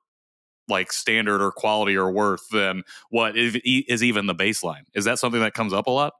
like 0.68 0.92
standard 0.92 1.42
or 1.42 1.52
quality 1.52 1.96
or 1.96 2.12
worth 2.12 2.50
than 2.50 2.84
what 3.10 3.38
is 3.38 4.04
even 4.04 4.26
the 4.26 4.36
baseline. 4.36 4.84
Is 4.94 5.06
that 5.06 5.20
something 5.20 5.42
that 5.42 5.54
comes 5.54 5.74
up 5.74 5.88
a 5.88 5.92
lot? 5.92 6.14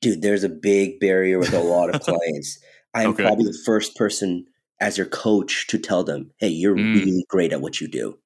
Dude, 0.00 0.22
there's 0.22 0.44
a 0.44 0.48
big 0.48 1.00
barrier 1.00 1.38
with 1.38 1.52
a 1.52 1.60
lot 1.60 1.94
of 1.94 2.00
clients. 2.02 2.58
I 2.94 3.04
am 3.04 3.10
okay. 3.10 3.24
probably 3.24 3.46
the 3.46 3.58
first 3.64 3.96
person 3.96 4.46
as 4.80 4.96
your 4.96 5.06
coach 5.06 5.66
to 5.68 5.78
tell 5.78 6.04
them, 6.04 6.32
hey, 6.38 6.48
you're 6.48 6.74
mm. 6.74 6.94
really 6.94 7.24
great 7.28 7.52
at 7.52 7.60
what 7.60 7.80
you 7.80 7.88
do. 7.88 8.18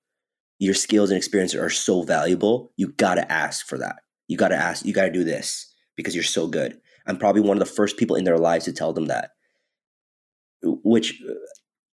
Your 0.58 0.74
skills 0.74 1.10
and 1.10 1.16
experience 1.16 1.54
are 1.54 1.70
so 1.70 2.02
valuable. 2.02 2.72
You 2.76 2.92
got 2.92 3.16
to 3.16 3.30
ask 3.30 3.66
for 3.66 3.78
that. 3.78 3.96
You 4.28 4.36
got 4.36 4.48
to 4.48 4.56
ask, 4.56 4.84
you 4.84 4.92
got 4.92 5.06
to 5.06 5.12
do 5.12 5.24
this 5.24 5.72
because 5.96 6.14
you're 6.14 6.24
so 6.24 6.46
good. 6.46 6.80
I'm 7.06 7.18
probably 7.18 7.42
one 7.42 7.56
of 7.56 7.66
the 7.66 7.74
first 7.74 7.96
people 7.96 8.16
in 8.16 8.24
their 8.24 8.38
lives 8.38 8.64
to 8.64 8.72
tell 8.72 8.92
them 8.92 9.06
that, 9.06 9.32
which 10.62 11.20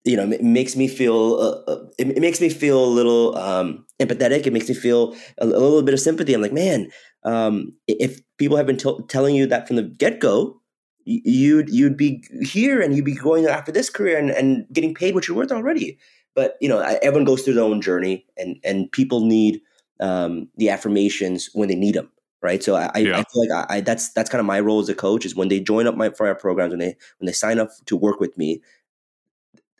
you 0.05 0.15
know, 0.15 0.25
makes 0.41 0.75
me 0.75 0.87
feel 0.87 1.35
uh, 1.35 1.71
uh 1.71 1.85
it, 1.97 2.19
makes 2.19 2.39
me 2.39 2.49
feel 2.49 2.83
a 2.83 2.87
little 2.87 3.37
um, 3.37 3.85
empathetic. 3.99 4.45
It 4.45 4.53
makes 4.53 4.69
me 4.69 4.75
feel 4.75 5.15
a, 5.39 5.45
a, 5.45 5.47
little 5.47 5.81
bit 5.81 5.93
of 5.93 5.99
sympathy. 5.99 6.33
I'm 6.33 6.41
like, 6.41 6.53
man, 6.53 6.89
um, 7.23 7.73
if 7.87 8.19
people 8.37 8.57
have 8.57 8.65
been 8.65 8.77
t- 8.77 8.99
telling 9.07 9.35
you 9.35 9.45
that 9.47 9.67
from 9.67 9.75
the 9.75 9.83
get 9.83 10.19
go, 10.19 10.61
you'd 11.05 11.69
you'd 11.69 11.97
be 11.97 12.23
here 12.41 12.81
and 12.81 12.95
you'd 12.95 13.05
be 13.05 13.15
going 13.15 13.45
after 13.45 13.71
this 13.71 13.89
career 13.89 14.17
and, 14.17 14.31
and 14.31 14.65
getting 14.71 14.93
paid 14.93 15.15
what 15.15 15.27
you're 15.27 15.37
worth 15.37 15.51
already. 15.51 15.97
But 16.36 16.55
you 16.62 16.69
know, 16.69 16.79
everyone 16.79 17.25
goes 17.25 17.41
through 17.41 17.55
their 17.55 17.63
own 17.63 17.81
journey, 17.81 18.25
and 18.38 18.57
and 18.63 18.91
people 18.91 19.25
need 19.25 19.62
um, 20.00 20.48
the 20.57 20.69
affirmations 20.69 21.50
when 21.53 21.69
they 21.69 21.75
need 21.75 21.95
them, 21.95 22.09
right? 22.41 22.63
So 22.63 22.75
I, 22.75 22.98
yeah. 22.98 23.19
I 23.19 23.24
feel 23.24 23.48
like 23.48 23.69
I, 23.69 23.77
I, 23.77 23.82
that's 23.82 24.12
that's 24.13 24.30
kind 24.30 24.39
of 24.39 24.45
my 24.45 24.60
role 24.60 24.80
as 24.80 24.89
a 24.89 24.95
coach 24.95 25.25
is 25.25 25.36
when 25.36 25.49
they 25.49 25.60
join 25.60 25.88
up 25.88 25.95
my 25.95 26.10
for 26.10 26.27
our 26.27 26.36
programs 26.36 26.71
when 26.71 26.80
they 26.80 26.95
when 27.19 27.25
they 27.25 27.34
sign 27.34 27.60
up 27.60 27.69
to 27.86 27.97
work 27.97 28.19
with 28.19 28.38
me, 28.38 28.62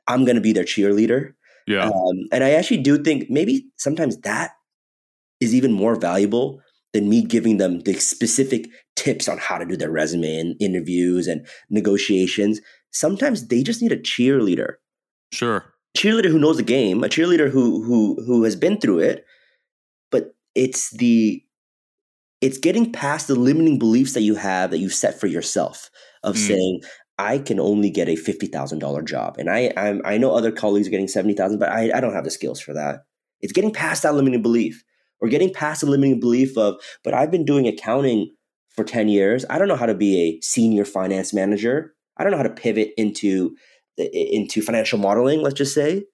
I'm 0.08 0.26
going 0.26 0.36
to 0.36 0.42
be 0.42 0.54
their 0.54 0.66
cheerleader. 0.66 1.34
Yeah. 1.68 1.86
Um, 1.86 2.28
and 2.32 2.44
I 2.44 2.52
actually 2.52 2.82
do 2.82 3.02
think 3.02 3.30
maybe 3.30 3.68
sometimes 3.78 4.18
that 4.22 4.52
is 5.40 5.54
even 5.54 5.72
more 5.72 5.96
valuable 5.96 6.62
than 6.94 7.10
me 7.10 7.24
giving 7.24 7.58
them 7.58 7.82
the 7.82 7.94
specific 7.94 8.68
tips 8.96 9.28
on 9.28 9.38
how 9.38 9.58
to 9.58 9.66
do 9.66 9.78
their 9.78 9.92
resume 9.92 10.38
and 10.38 10.56
interviews 10.60 11.28
and 11.28 11.46
negotiations. 11.70 12.60
Sometimes 12.92 13.48
they 13.48 13.62
just 13.62 13.82
need 13.82 13.92
a 13.92 13.98
cheerleader. 13.98 14.76
Sure. 15.32 15.74
Cheerleader 15.98 16.30
who 16.30 16.40
knows 16.40 16.58
the 16.58 16.64
game, 16.64 17.04
a 17.04 17.08
cheerleader 17.08 17.50
who 17.50 17.84
who 17.84 18.24
who 18.26 18.44
has 18.44 18.56
been 18.56 18.80
through 18.80 19.00
it, 19.00 19.26
but 20.12 20.36
it's 20.56 20.92
the 20.92 21.44
it's 22.42 22.58
getting 22.58 22.92
past 22.92 23.28
the 23.28 23.36
limiting 23.36 23.80
beliefs 23.80 24.14
that 24.14 24.22
you 24.22 24.36
have 24.36 24.72
that 24.72 24.78
you 24.78 24.90
set 24.90 25.20
for 25.20 25.28
yourself 25.28 25.90
of 26.24 26.36
mm. 26.36 26.48
saying 26.48 26.82
I 27.18 27.38
can 27.38 27.60
only 27.60 27.90
get 27.90 28.08
a 28.08 28.16
fifty 28.16 28.48
thousand 28.48 28.80
dollar 28.80 29.02
job, 29.02 29.36
and 29.38 29.50
I 29.50 29.74
I'm, 29.76 30.02
i 30.06 30.18
know 30.18 30.34
other 30.34 30.52
colleagues 30.52 30.88
are 30.88 30.92
getting 30.92 31.08
seventy 31.08 31.34
thousand, 31.34 31.60
but 31.60 31.70
I, 31.70 31.92
I 31.94 32.00
don't 32.00 32.14
have 32.14 32.24
the 32.24 32.32
skills 32.32 32.62
for 32.62 32.74
that. 32.74 33.02
It's 33.42 33.54
getting 33.54 33.74
past 33.74 34.04
that 34.04 34.16
limiting 34.16 34.42
belief, 34.42 34.84
or 35.20 35.28
getting 35.28 35.54
past 35.54 35.82
the 35.82 35.88
limiting 35.88 36.20
belief 36.20 36.58
of, 36.58 36.76
but 37.04 37.14
I've 37.14 37.32
been 37.32 37.46
doing 37.46 37.68
accounting 37.68 38.34
for 38.70 38.86
ten 38.86 39.10
years. 39.10 39.44
I 39.50 39.60
don't 39.60 39.68
know 39.68 39.76
how 39.76 39.86
to 39.86 39.94
be 39.94 40.22
a 40.22 40.42
senior 40.42 40.86
finance 40.86 41.34
manager. 41.34 41.94
I 42.18 42.24
don't 42.24 42.32
know 42.32 42.38
how 42.38 42.44
to 42.44 42.50
pivot 42.50 42.92
into 42.96 43.56
into 44.00 44.62
financial 44.62 45.00
modeling. 45.00 45.42
Let's 45.42 45.58
just 45.58 45.74
say 45.74 46.06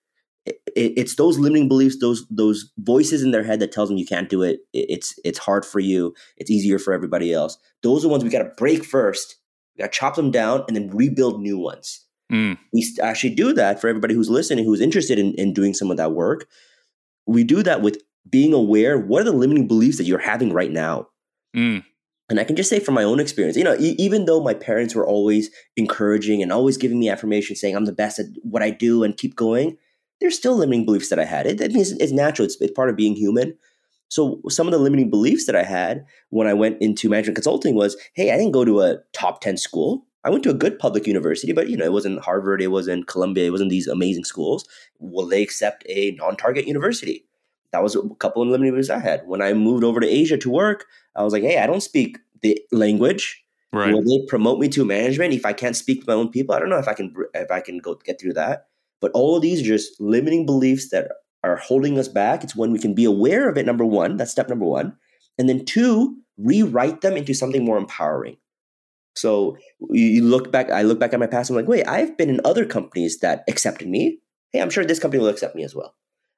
it, 0.46 0.58
it's 0.76 1.16
those 1.16 1.40
limiting 1.40 1.68
beliefs, 1.68 1.98
those 2.00 2.26
those 2.30 2.72
voices 2.80 3.24
in 3.24 3.32
their 3.32 3.44
head 3.44 3.60
that 3.60 3.72
tells 3.72 3.90
them 3.90 3.98
you 3.98 4.06
can't 4.06 4.30
do 4.30 4.42
it. 4.42 4.60
It's 4.74 5.18
it's 5.24 5.40
hard 5.40 5.66
for 5.66 5.80
you. 5.80 6.14
It's 6.38 6.52
easier 6.52 6.80
for 6.80 6.94
everybody 6.94 7.34
else. 7.34 7.58
Those 7.84 8.02
are 8.02 8.08
the 8.08 8.12
ones 8.12 8.24
we 8.24 8.30
got 8.30 8.44
to 8.44 8.52
break 8.58 8.84
first 8.84 9.38
we 9.76 9.84
got 9.84 9.92
to 9.92 9.98
chop 9.98 10.16
them 10.16 10.32
down 10.32 10.64
and 10.68 10.76
then 10.76 10.90
rebuild 10.90 11.42
new 11.42 11.58
ones. 11.58 12.06
Mm. 12.32 12.58
We 12.74 12.88
actually 13.02 13.36
do 13.36 13.54
that 13.54 13.80
for 13.80 13.88
everybody 13.88 14.14
who's 14.14 14.30
listening, 14.30 14.66
who's 14.66 14.82
interested 14.82 15.20
in, 15.20 15.34
in 15.34 15.54
doing 15.54 15.74
some 15.74 15.92
of 15.92 15.98
that 15.98 16.14
work. 16.14 16.48
We 17.28 17.44
do 17.44 17.62
that 17.64 17.82
with 17.82 18.02
being 18.30 18.54
aware 18.54 18.98
what 18.98 19.22
are 19.22 19.26
the 19.26 19.32
limiting 19.32 19.68
beliefs 19.68 19.98
that 19.98 20.06
you're 20.06 20.20
having 20.20 20.54
right 20.54 20.72
now. 20.72 21.08
Mm. 21.56 21.84
And 22.28 22.40
I 22.40 22.44
can 22.44 22.56
just 22.56 22.70
say 22.70 22.80
from 22.80 22.96
my 22.96 23.04
own 23.04 23.20
experience, 23.20 23.56
you 23.56 23.64
know, 23.64 23.76
e- 23.76 23.96
even 24.00 24.26
though 24.26 24.42
my 24.42 24.54
parents 24.54 24.96
were 24.96 25.06
always 25.06 25.52
encouraging 25.78 26.42
and 26.42 26.52
always 26.52 26.78
giving 26.78 27.00
me 27.00 27.10
affirmation, 27.10 27.56
saying 27.56 27.76
I'm 27.76 27.86
the 27.86 27.92
best 27.92 28.20
at 28.20 28.26
what 28.42 28.64
I 28.64 28.72
do 28.72 29.04
and 29.04 29.16
keep 29.16 29.36
going, 29.36 29.78
there's 30.20 30.36
still 30.38 30.56
limiting 30.56 30.86
beliefs 30.86 31.10
that 31.10 31.20
I 31.20 31.26
had. 31.26 31.46
It, 31.46 31.62
it 31.62 31.72
means 31.72 31.92
it's 31.92 32.12
natural. 32.12 32.46
It's, 32.46 32.60
it's 32.60 32.74
part 32.74 32.90
of 32.90 32.96
being 32.96 33.16
human. 33.16 33.56
So 34.10 34.42
some 34.50 34.68
of 34.68 34.72
the 34.72 34.80
limiting 34.80 35.10
beliefs 35.10 35.46
that 35.46 35.56
I 35.56 35.64
had 35.64 36.06
when 36.30 36.48
I 36.48 36.54
went 36.54 36.82
into 36.82 37.10
management 37.10 37.36
consulting 37.36 37.76
was, 37.76 37.98
hey, 38.14 38.32
I 38.32 38.38
didn't 38.38 38.54
go 38.54 38.66
to 38.66 38.82
a 38.82 38.98
top 39.14 39.42
10 39.42 39.58
school. 39.58 40.06
I 40.24 40.30
went 40.30 40.44
to 40.44 40.50
a 40.50 40.56
good 40.56 40.80
public 40.80 41.06
university, 41.06 41.54
but 41.54 41.70
you 41.70 41.78
know, 41.78 41.86
it 41.86 41.92
wasn't 41.92 42.24
Harvard, 42.24 42.62
it 42.62 42.68
wasn't 42.68 43.08
Columbia, 43.08 43.46
it 43.46 43.52
wasn't 43.52 43.70
these 43.70 43.88
amazing 43.88 44.24
schools. 44.24 44.68
Will 45.00 45.28
they 45.28 45.44
accept 45.44 45.84
a 45.88 46.12
non-target 46.12 46.66
university? 46.66 47.26
That 47.72 47.84
was 47.84 47.96
a 47.96 48.02
couple 48.20 48.42
of 48.42 48.48
limiting 48.48 48.74
beliefs 48.74 48.90
I 48.90 49.00
had. 49.00 49.28
When 49.28 49.42
I 49.42 49.54
moved 49.54 49.84
over 49.84 50.00
to 50.00 50.08
Asia 50.08 50.38
to 50.38 50.50
work, 50.50 50.86
I 51.16 51.24
was 51.24 51.34
like, 51.34 51.44
hey, 51.44 51.60
I 51.60 51.68
don't 51.68 51.84
speak 51.84 52.18
the 52.42 52.60
language. 52.72 53.44
Right. 53.72 53.94
Will 53.94 54.04
they 54.04 54.26
promote 54.28 54.60
me 54.60 54.70
to 54.70 54.86
management 54.86 55.34
if 55.34 55.46
I 55.46 55.54
can't 55.54 55.76
speak 55.76 56.00
with 56.00 56.08
my 56.08 56.14
own 56.14 56.30
people? 56.30 56.56
I 56.56 56.60
don't 56.60 56.70
know 56.70 56.78
if 56.78 56.88
I 56.88 56.94
can 56.94 57.14
if 57.34 57.52
I 57.52 57.60
can 57.60 57.80
go 57.80 57.96
get 57.96 58.20
through 58.20 58.34
that. 58.34 58.68
But 59.02 59.12
all 59.14 59.36
of 59.36 59.42
these 59.42 59.62
are 59.62 59.66
just 59.66 60.00
limiting 60.00 60.46
beliefs 60.46 60.90
that 60.90 61.12
are 61.44 61.58
holding 61.58 62.00
us 62.00 62.08
back. 62.08 62.44
It's 62.44 62.56
when 62.56 62.72
we 62.72 62.80
can 62.80 62.94
be 62.94 63.06
aware 63.06 63.50
of 63.50 63.58
it, 63.58 63.66
number 63.66 63.86
one, 63.86 64.18
that's 64.18 64.32
step 64.32 64.50
number 64.50 64.66
one. 64.66 64.96
And 65.38 65.50
then 65.50 65.66
two, 65.66 66.18
rewrite 66.38 67.02
them 67.02 67.18
into 67.18 67.34
something 67.34 67.64
more 67.64 67.78
empowering. 67.78 68.38
So 69.16 69.58
you 69.90 70.24
look 70.24 70.52
back, 70.52 70.70
I 70.72 70.82
look 70.82 71.00
back 71.00 71.14
at 71.14 71.20
my 71.20 71.28
past, 71.28 71.50
I'm 71.50 71.56
like, 71.56 71.68
wait, 71.68 71.88
I've 71.88 72.18
been 72.18 72.30
in 72.30 72.42
other 72.44 72.66
companies 72.66 73.20
that 73.20 73.44
accepted 73.48 73.88
me. 73.88 74.20
Hey, 74.52 74.62
I'm 74.62 74.70
sure 74.70 74.84
this 74.84 75.00
company 75.00 75.22
will 75.22 75.30
accept 75.30 75.56
me 75.56 75.64
as 75.64 75.76
well. 75.76 75.96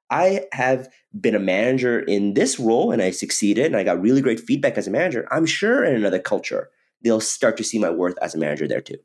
I 0.09 0.45
have 0.53 0.87
been 1.19 1.35
a 1.35 1.39
manager 1.39 1.99
in 1.99 2.33
this 2.33 2.59
role 2.59 2.91
and 2.91 3.01
I 3.01 3.11
succeeded 3.11 3.65
and 3.65 3.75
I 3.75 3.83
got 3.83 4.01
really 4.01 4.21
great 4.21 4.39
feedback 4.39 4.77
as 4.77 4.87
a 4.87 4.91
manager. 4.91 5.27
I'm 5.31 5.45
sure 5.45 5.83
in 5.83 5.95
another 5.95 6.19
culture, 6.19 6.69
they'll 7.03 7.19
start 7.19 7.57
to 7.57 7.63
see 7.63 7.79
my 7.79 7.89
worth 7.89 8.17
as 8.21 8.33
a 8.33 8.37
manager 8.37 8.67
there 8.67 8.81
too. 8.81 8.97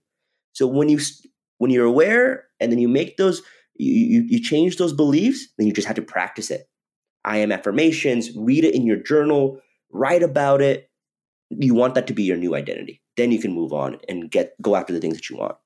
So 0.53 0.67
when 0.67 0.89
you 0.89 1.01
when 1.59 1.71
you're 1.71 1.87
aware 1.87 2.45
and 2.61 2.71
then 2.71 2.79
you 2.79 2.89
make 2.89 3.17
those 3.17 3.43
you, 3.75 4.27
you, 4.29 4.41
change 4.41 4.77
those 4.77 4.93
beliefs, 4.93 5.49
then 5.57 5.67
you 5.67 5.73
just 5.73 5.87
have 5.87 5.97
to 5.97 6.03
practice 6.03 6.51
it. 6.51 6.69
I 7.25 7.39
am 7.39 7.51
affirmations, 7.51 8.31
read 8.37 8.65
it 8.65 8.75
in 8.75 8.87
your 8.87 8.99
journal, 8.99 9.61
write 9.91 10.23
about 10.23 10.61
it. 10.61 10.91
You 11.51 11.75
want 11.75 11.95
that 11.95 12.07
to 12.09 12.13
be 12.13 12.25
your 12.25 12.37
new 12.37 12.55
identity. 12.55 13.03
Then 13.17 13.33
you 13.33 13.41
can 13.41 13.53
move 13.53 13.73
on 13.73 13.99
and 14.09 14.31
get 14.31 14.55
go 14.61 14.77
after 14.77 14.93
the 14.93 15.01
things 15.01 15.17
that 15.17 15.31
you 15.31 15.37
want. 15.37 15.57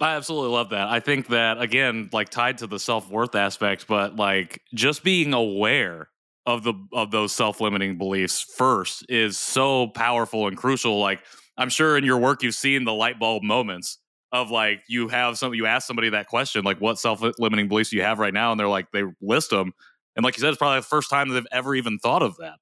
I 0.00 0.14
absolutely 0.14 0.50
love 0.50 0.70
that. 0.70 0.88
I 0.88 1.00
think 1.00 1.28
that 1.28 1.60
again, 1.60 2.08
like 2.12 2.28
tied 2.28 2.58
to 2.58 2.66
the 2.66 2.78
self 2.78 3.10
worth 3.10 3.34
aspect, 3.34 3.86
but 3.88 4.14
like 4.16 4.62
just 4.74 5.02
being 5.02 5.34
aware 5.34 6.08
of 6.46 6.62
the 6.62 6.74
of 6.92 7.10
those 7.10 7.32
self 7.32 7.60
limiting 7.60 7.98
beliefs 7.98 8.40
first 8.40 9.04
is 9.08 9.36
so 9.38 9.88
powerful 9.88 10.46
and 10.46 10.56
crucial. 10.56 11.00
Like 11.00 11.20
I'm 11.56 11.68
sure 11.68 11.98
in 11.98 12.04
your 12.04 12.18
work 12.18 12.42
you've 12.42 12.54
seen 12.54 12.84
the 12.84 12.94
light 12.94 13.18
bulb 13.18 13.42
moments 13.42 13.98
of 14.32 14.50
like 14.50 14.82
you 14.88 15.08
have 15.08 15.36
some 15.36 15.52
you 15.54 15.66
ask 15.66 15.86
somebody 15.86 16.10
that 16.10 16.26
question 16.26 16.62
like 16.62 16.80
what 16.80 16.98
self-limiting 16.98 17.66
beliefs 17.68 17.90
do 17.90 17.96
you 17.96 18.02
have 18.02 18.18
right 18.18 18.34
now 18.34 18.50
and 18.50 18.60
they're 18.60 18.68
like 18.68 18.90
they 18.92 19.02
list 19.22 19.50
them 19.50 19.72
and 20.16 20.22
like 20.24 20.36
you 20.36 20.40
said 20.42 20.50
it's 20.50 20.58
probably 20.58 20.78
the 20.78 20.84
first 20.84 21.08
time 21.08 21.30
they've 21.30 21.46
ever 21.50 21.74
even 21.74 21.98
thought 21.98 22.22
of 22.22 22.36
that 22.36 22.56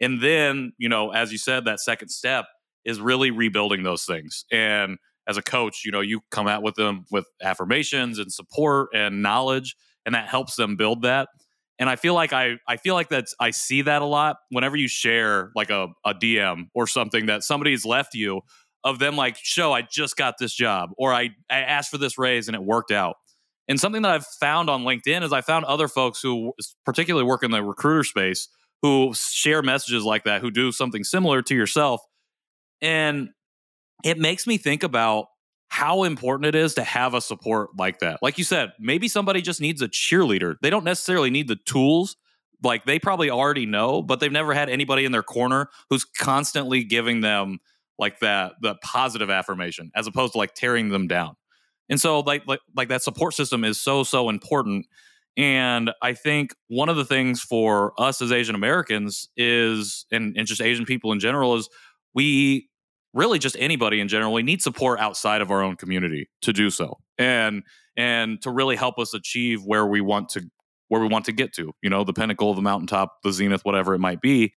and 0.00 0.20
then 0.20 0.72
you 0.76 0.88
know 0.88 1.12
as 1.12 1.30
you 1.30 1.38
said 1.38 1.66
that 1.66 1.78
second 1.78 2.08
step 2.08 2.46
is 2.84 3.00
really 3.00 3.30
rebuilding 3.30 3.84
those 3.84 4.04
things 4.04 4.44
and 4.50 4.98
as 5.26 5.36
a 5.36 5.42
coach 5.42 5.82
you 5.84 5.90
know 5.90 6.00
you 6.00 6.20
come 6.30 6.46
out 6.46 6.62
with 6.62 6.74
them 6.74 7.04
with 7.10 7.26
affirmations 7.42 8.18
and 8.18 8.32
support 8.32 8.88
and 8.94 9.22
knowledge 9.22 9.76
and 10.06 10.14
that 10.14 10.28
helps 10.28 10.56
them 10.56 10.76
build 10.76 11.02
that 11.02 11.28
and 11.78 11.88
i 11.88 11.96
feel 11.96 12.14
like 12.14 12.32
i 12.32 12.56
i 12.68 12.76
feel 12.76 12.94
like 12.94 13.08
that's 13.08 13.34
i 13.40 13.50
see 13.50 13.82
that 13.82 14.02
a 14.02 14.06
lot 14.06 14.36
whenever 14.50 14.76
you 14.76 14.88
share 14.88 15.50
like 15.54 15.70
a, 15.70 15.88
a 16.04 16.14
dm 16.14 16.64
or 16.74 16.86
something 16.86 17.26
that 17.26 17.42
somebody's 17.42 17.84
left 17.84 18.14
you 18.14 18.40
of 18.84 18.98
them 18.98 19.16
like, 19.16 19.36
Sho 19.42 19.72
I 19.72 19.82
just 19.82 20.16
got 20.16 20.34
this 20.38 20.54
job 20.54 20.90
or 20.98 21.12
I, 21.12 21.30
I 21.50 21.60
asked 21.60 21.90
for 21.90 21.98
this 21.98 22.18
raise 22.18 22.48
and 22.48 22.54
it 22.54 22.62
worked 22.62 22.92
out. 22.92 23.16
And 23.66 23.80
something 23.80 24.02
that 24.02 24.10
I've 24.10 24.26
found 24.26 24.68
on 24.68 24.84
LinkedIn 24.84 25.22
is 25.22 25.32
I 25.32 25.40
found 25.40 25.64
other 25.64 25.88
folks 25.88 26.20
who 26.20 26.52
particularly 26.84 27.26
work 27.26 27.42
in 27.42 27.50
the 27.50 27.62
recruiter 27.62 28.04
space 28.04 28.48
who 28.82 29.14
share 29.14 29.62
messages 29.62 30.04
like 30.04 30.24
that, 30.24 30.42
who 30.42 30.50
do 30.50 30.70
something 30.70 31.02
similar 31.02 31.40
to 31.40 31.54
yourself. 31.54 32.02
And 32.82 33.30
it 34.04 34.18
makes 34.18 34.46
me 34.46 34.58
think 34.58 34.82
about 34.82 35.26
how 35.68 36.04
important 36.04 36.46
it 36.46 36.54
is 36.54 36.74
to 36.74 36.84
have 36.84 37.14
a 37.14 37.20
support 37.20 37.70
like 37.76 37.98
that. 37.98 38.20
Like 38.22 38.38
you 38.38 38.44
said, 38.44 38.72
maybe 38.78 39.08
somebody 39.08 39.42
just 39.42 39.60
needs 39.60 39.82
a 39.82 39.88
cheerleader. 39.88 40.54
They 40.62 40.70
don't 40.70 40.84
necessarily 40.84 41.30
need 41.30 41.48
the 41.48 41.56
tools. 41.56 42.16
Like 42.62 42.84
they 42.84 42.98
probably 42.98 43.30
already 43.30 43.66
know, 43.66 44.00
but 44.00 44.20
they've 44.20 44.30
never 44.30 44.54
had 44.54 44.68
anybody 44.68 45.04
in 45.04 45.12
their 45.12 45.24
corner 45.24 45.68
who's 45.90 46.04
constantly 46.04 46.84
giving 46.84 47.22
them 47.22 47.58
like 47.98 48.20
that 48.20 48.52
the 48.60 48.74
positive 48.76 49.30
affirmation 49.30 49.90
as 49.94 50.06
opposed 50.06 50.32
to 50.32 50.38
like 50.38 50.54
tearing 50.54 50.88
them 50.88 51.06
down 51.06 51.36
and 51.88 52.00
so 52.00 52.20
like 52.20 52.42
like 52.46 52.60
like 52.76 52.88
that 52.88 53.02
support 53.02 53.34
system 53.34 53.64
is 53.64 53.80
so 53.80 54.02
so 54.02 54.28
important 54.28 54.86
and 55.36 55.90
i 56.02 56.12
think 56.12 56.54
one 56.68 56.88
of 56.88 56.96
the 56.96 57.04
things 57.04 57.40
for 57.40 57.92
us 58.00 58.20
as 58.20 58.32
asian 58.32 58.54
americans 58.54 59.28
is 59.36 60.06
and, 60.10 60.36
and 60.36 60.46
just 60.46 60.60
asian 60.60 60.84
people 60.84 61.12
in 61.12 61.20
general 61.20 61.54
is 61.56 61.68
we 62.14 62.68
really 63.14 63.38
just 63.38 63.56
anybody 63.58 64.00
in 64.00 64.08
general 64.08 64.32
we 64.32 64.42
need 64.42 64.60
support 64.60 64.98
outside 65.00 65.40
of 65.40 65.50
our 65.50 65.62
own 65.62 65.76
community 65.76 66.28
to 66.42 66.52
do 66.52 66.68
so 66.68 66.98
and 67.18 67.62
and 67.96 68.42
to 68.42 68.50
really 68.50 68.76
help 68.76 68.98
us 68.98 69.14
achieve 69.14 69.64
where 69.64 69.86
we 69.86 70.00
want 70.00 70.28
to 70.28 70.42
where 70.88 71.00
we 71.00 71.08
want 71.08 71.24
to 71.24 71.32
get 71.32 71.54
to 71.54 71.72
you 71.82 71.88
know 71.88 72.04
the 72.04 72.12
pinnacle 72.12 72.52
the 72.54 72.62
mountaintop 72.62 73.16
the 73.22 73.32
zenith 73.32 73.64
whatever 73.64 73.94
it 73.94 74.00
might 74.00 74.20
be. 74.20 74.52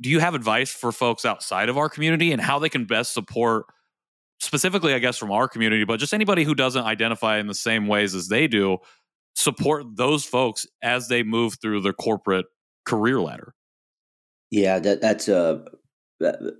Do 0.00 0.08
you 0.08 0.20
have 0.20 0.34
advice 0.34 0.70
for 0.70 0.92
folks 0.92 1.26
outside 1.26 1.68
of 1.68 1.76
our 1.76 1.90
community 1.90 2.32
and 2.32 2.40
how 2.40 2.58
they 2.58 2.70
can 2.70 2.86
best 2.86 3.12
support 3.12 3.66
specifically 4.40 4.94
i 4.94 4.98
guess 4.98 5.18
from 5.18 5.30
our 5.30 5.46
community 5.46 5.84
but 5.84 6.00
just 6.00 6.14
anybody 6.14 6.44
who 6.44 6.54
doesn't 6.54 6.84
identify 6.84 7.38
in 7.38 7.46
the 7.46 7.54
same 7.54 7.86
ways 7.86 8.14
as 8.14 8.28
they 8.28 8.46
do 8.46 8.78
support 9.34 9.84
those 9.96 10.24
folks 10.24 10.66
as 10.82 11.08
they 11.08 11.22
move 11.22 11.58
through 11.60 11.80
their 11.82 11.92
corporate 11.92 12.46
career 12.86 13.20
ladder? 13.20 13.54
Yeah 14.50 14.78
that 14.80 15.00
that's 15.00 15.28
a 15.28 15.64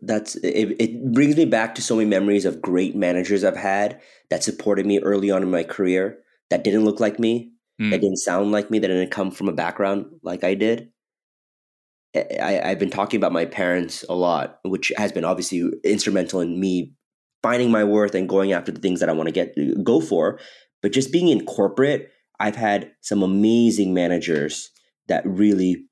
that's 0.02 0.36
it, 0.36 0.76
it 0.80 1.12
brings 1.12 1.36
me 1.36 1.44
back 1.44 1.74
to 1.74 1.82
so 1.82 1.96
many 1.96 2.08
memories 2.08 2.44
of 2.44 2.62
great 2.62 2.96
managers 2.96 3.44
i've 3.44 3.56
had 3.56 4.00
that 4.30 4.42
supported 4.42 4.86
me 4.86 4.98
early 5.00 5.30
on 5.30 5.42
in 5.42 5.50
my 5.50 5.62
career 5.62 6.18
that 6.48 6.64
didn't 6.64 6.84
look 6.84 6.98
like 6.98 7.18
me 7.18 7.52
mm. 7.80 7.90
that 7.90 8.00
didn't 8.00 8.16
sound 8.16 8.52
like 8.52 8.70
me 8.70 8.78
that 8.78 8.88
didn't 8.88 9.10
come 9.10 9.30
from 9.30 9.48
a 9.48 9.52
background 9.52 10.06
like 10.22 10.44
i 10.44 10.54
did 10.54 10.90
I, 12.14 12.60
I've 12.64 12.78
been 12.78 12.90
talking 12.90 13.18
about 13.18 13.32
my 13.32 13.44
parents 13.44 14.04
a 14.08 14.14
lot, 14.14 14.58
which 14.64 14.92
has 14.96 15.12
been 15.12 15.24
obviously 15.24 15.70
instrumental 15.84 16.40
in 16.40 16.58
me 16.58 16.94
finding 17.42 17.70
my 17.70 17.84
worth 17.84 18.14
and 18.14 18.28
going 18.28 18.52
after 18.52 18.72
the 18.72 18.80
things 18.80 19.00
that 19.00 19.08
I 19.08 19.12
want 19.12 19.28
to 19.28 19.32
get 19.32 19.54
go 19.84 20.00
for. 20.00 20.38
But 20.82 20.92
just 20.92 21.12
being 21.12 21.28
in 21.28 21.46
corporate, 21.46 22.10
I've 22.40 22.56
had 22.56 22.92
some 23.00 23.22
amazing 23.22 23.94
managers 23.94 24.70
that 25.08 25.24
really 25.26 25.84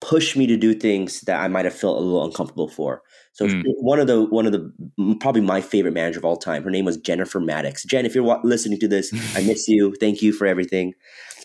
push 0.00 0.36
me 0.36 0.46
to 0.46 0.56
do 0.56 0.74
things 0.74 1.22
that 1.22 1.40
I 1.40 1.48
might 1.48 1.64
have 1.64 1.74
felt 1.74 1.98
a 1.98 2.00
little 2.00 2.24
uncomfortable 2.24 2.68
for. 2.68 3.02
So 3.32 3.46
mm. 3.46 3.62
one 3.80 3.98
of 3.98 4.06
the 4.06 4.24
one 4.24 4.46
of 4.46 4.52
the 4.52 5.16
probably 5.20 5.42
my 5.42 5.60
favorite 5.60 5.94
manager 5.94 6.18
of 6.18 6.24
all 6.24 6.36
time. 6.36 6.62
Her 6.62 6.70
name 6.70 6.84
was 6.84 6.96
Jennifer 6.96 7.40
Maddox. 7.40 7.84
Jen, 7.84 8.06
if 8.06 8.14
you're 8.14 8.40
listening 8.44 8.78
to 8.80 8.88
this, 8.88 9.12
I 9.36 9.42
miss 9.42 9.68
you. 9.68 9.94
Thank 10.00 10.22
you 10.22 10.32
for 10.32 10.46
everything. 10.46 10.94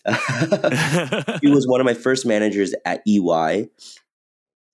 she 0.07 1.49
was 1.49 1.67
one 1.67 1.79
of 1.79 1.85
my 1.85 1.93
first 1.93 2.25
managers 2.25 2.73
at 2.85 3.01
EY, 3.07 3.69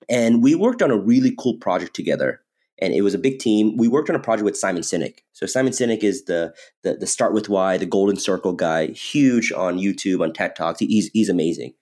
and 0.07 0.41
we 0.41 0.55
worked 0.55 0.81
on 0.81 0.91
a 0.91 0.97
really 0.97 1.35
cool 1.37 1.57
project 1.57 1.95
together. 1.95 2.41
And 2.79 2.93
it 2.93 3.01
was 3.01 3.15
a 3.15 3.19
big 3.19 3.39
team. 3.39 3.75
We 3.75 3.87
worked 3.87 4.11
on 4.11 4.15
a 4.15 4.19
project 4.19 4.45
with 4.45 4.55
Simon 4.55 4.83
Sinek. 4.83 5.21
So 5.33 5.47
Simon 5.47 5.73
Sinek 5.73 6.03
is 6.03 6.25
the 6.25 6.53
the, 6.83 6.93
the 6.93 7.07
Start 7.07 7.33
with 7.33 7.49
Why, 7.49 7.77
the 7.77 7.87
Golden 7.87 8.17
Circle 8.17 8.53
guy, 8.53 8.87
huge 8.87 9.51
on 9.51 9.79
YouTube, 9.79 10.21
on 10.21 10.33
TED 10.33 10.55
Talks. 10.55 10.79
He's 10.79 11.09
he's 11.13 11.29
amazing. 11.29 11.73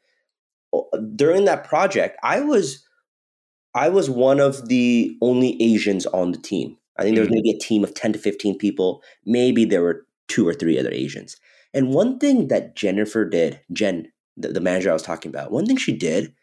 During 1.16 1.46
that 1.46 1.64
project, 1.64 2.18
I 2.24 2.42
was 2.42 2.86
I 3.74 3.90
was 3.90 4.10
one 4.10 4.40
of 4.40 4.68
the 4.68 5.18
only 5.22 5.62
Asians 5.62 6.06
on 6.08 6.32
the 6.32 6.38
team. 6.38 6.78
I 6.98 7.04
think 7.04 7.16
there 7.16 7.24
was 7.24 7.28
mm-hmm. 7.28 7.36
maybe 7.44 7.52
a 7.52 7.60
team 7.60 7.84
of 7.84 7.94
10 7.94 8.14
to 8.14 8.20
15 8.20 8.58
people. 8.58 9.04
Maybe 9.26 9.66
there 9.66 9.82
were 9.82 10.06
two 10.30 10.48
or 10.48 10.54
three 10.54 10.80
other 10.80 10.92
Asians. 10.92 11.36
And 11.74 11.94
one 11.94 12.20
thing 12.20 12.48
that 12.48 12.78
Jennifer 12.78 13.26
did, 13.26 13.60
Jen, 13.74 14.08
the, 14.38 14.50
the 14.50 14.62
manager 14.62 14.90
I 14.90 14.94
was 14.94 15.02
talking 15.02 15.30
about, 15.30 15.52
one 15.52 15.66
thing 15.66 15.76
she 15.76 15.92
did 15.92 16.34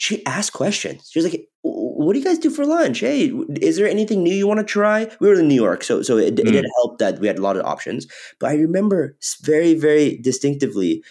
she 0.00 0.24
asked 0.24 0.54
questions. 0.54 1.10
She 1.10 1.18
was 1.18 1.30
like, 1.30 1.46
"What 1.60 2.14
do 2.14 2.18
you 2.18 2.24
guys 2.24 2.38
do 2.38 2.48
for 2.48 2.64
lunch? 2.64 3.00
Hey, 3.00 3.30
is 3.60 3.76
there 3.76 3.86
anything 3.86 4.22
new 4.22 4.34
you 4.34 4.46
want 4.46 4.58
to 4.58 4.64
try?" 4.64 5.06
We 5.20 5.28
were 5.28 5.38
in 5.38 5.46
New 5.46 5.54
York, 5.54 5.84
so 5.84 6.00
so 6.00 6.16
it, 6.16 6.36
mm. 6.36 6.48
it 6.48 6.52
did 6.52 6.64
help 6.76 6.98
that 7.00 7.20
we 7.20 7.26
had 7.26 7.38
a 7.38 7.42
lot 7.42 7.58
of 7.58 7.66
options. 7.66 8.06
But 8.38 8.48
I 8.48 8.54
remember 8.54 9.18
very 9.42 9.74
very 9.74 10.16
distinctively, 10.16 11.04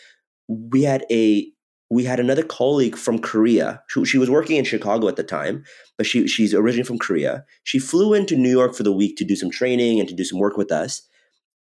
we 0.48 0.82
had 0.82 1.06
a 1.12 1.48
we 1.89 2.04
had 2.04 2.19
another 2.19 2.43
colleague 2.43 2.95
from 2.95 3.19
Korea. 3.19 3.82
She, 3.88 4.06
she, 4.06 4.17
was 4.17 4.30
working 4.30 4.58
in 4.58 4.65
Chicago 4.65 5.08
at 5.08 5.15
the 5.15 5.23
time, 5.23 5.63
but 5.97 6.06
she 6.06 6.28
she's 6.28 6.54
originally 6.54 6.86
from 6.86 6.99
Korea. 6.99 7.45
She 7.63 7.80
flew 7.80 8.13
into 8.13 8.36
New 8.36 8.52
York 8.52 8.75
for 8.75 8.84
the 8.84 8.91
week 8.91 9.17
to 9.17 9.25
do 9.25 9.36
some 9.36 9.49
training 9.49 9.99
and 9.99 10.08
to 10.08 10.15
do 10.15 10.23
some 10.23 10.39
work 10.39 10.58
with 10.58 10.71
us. 10.71 11.02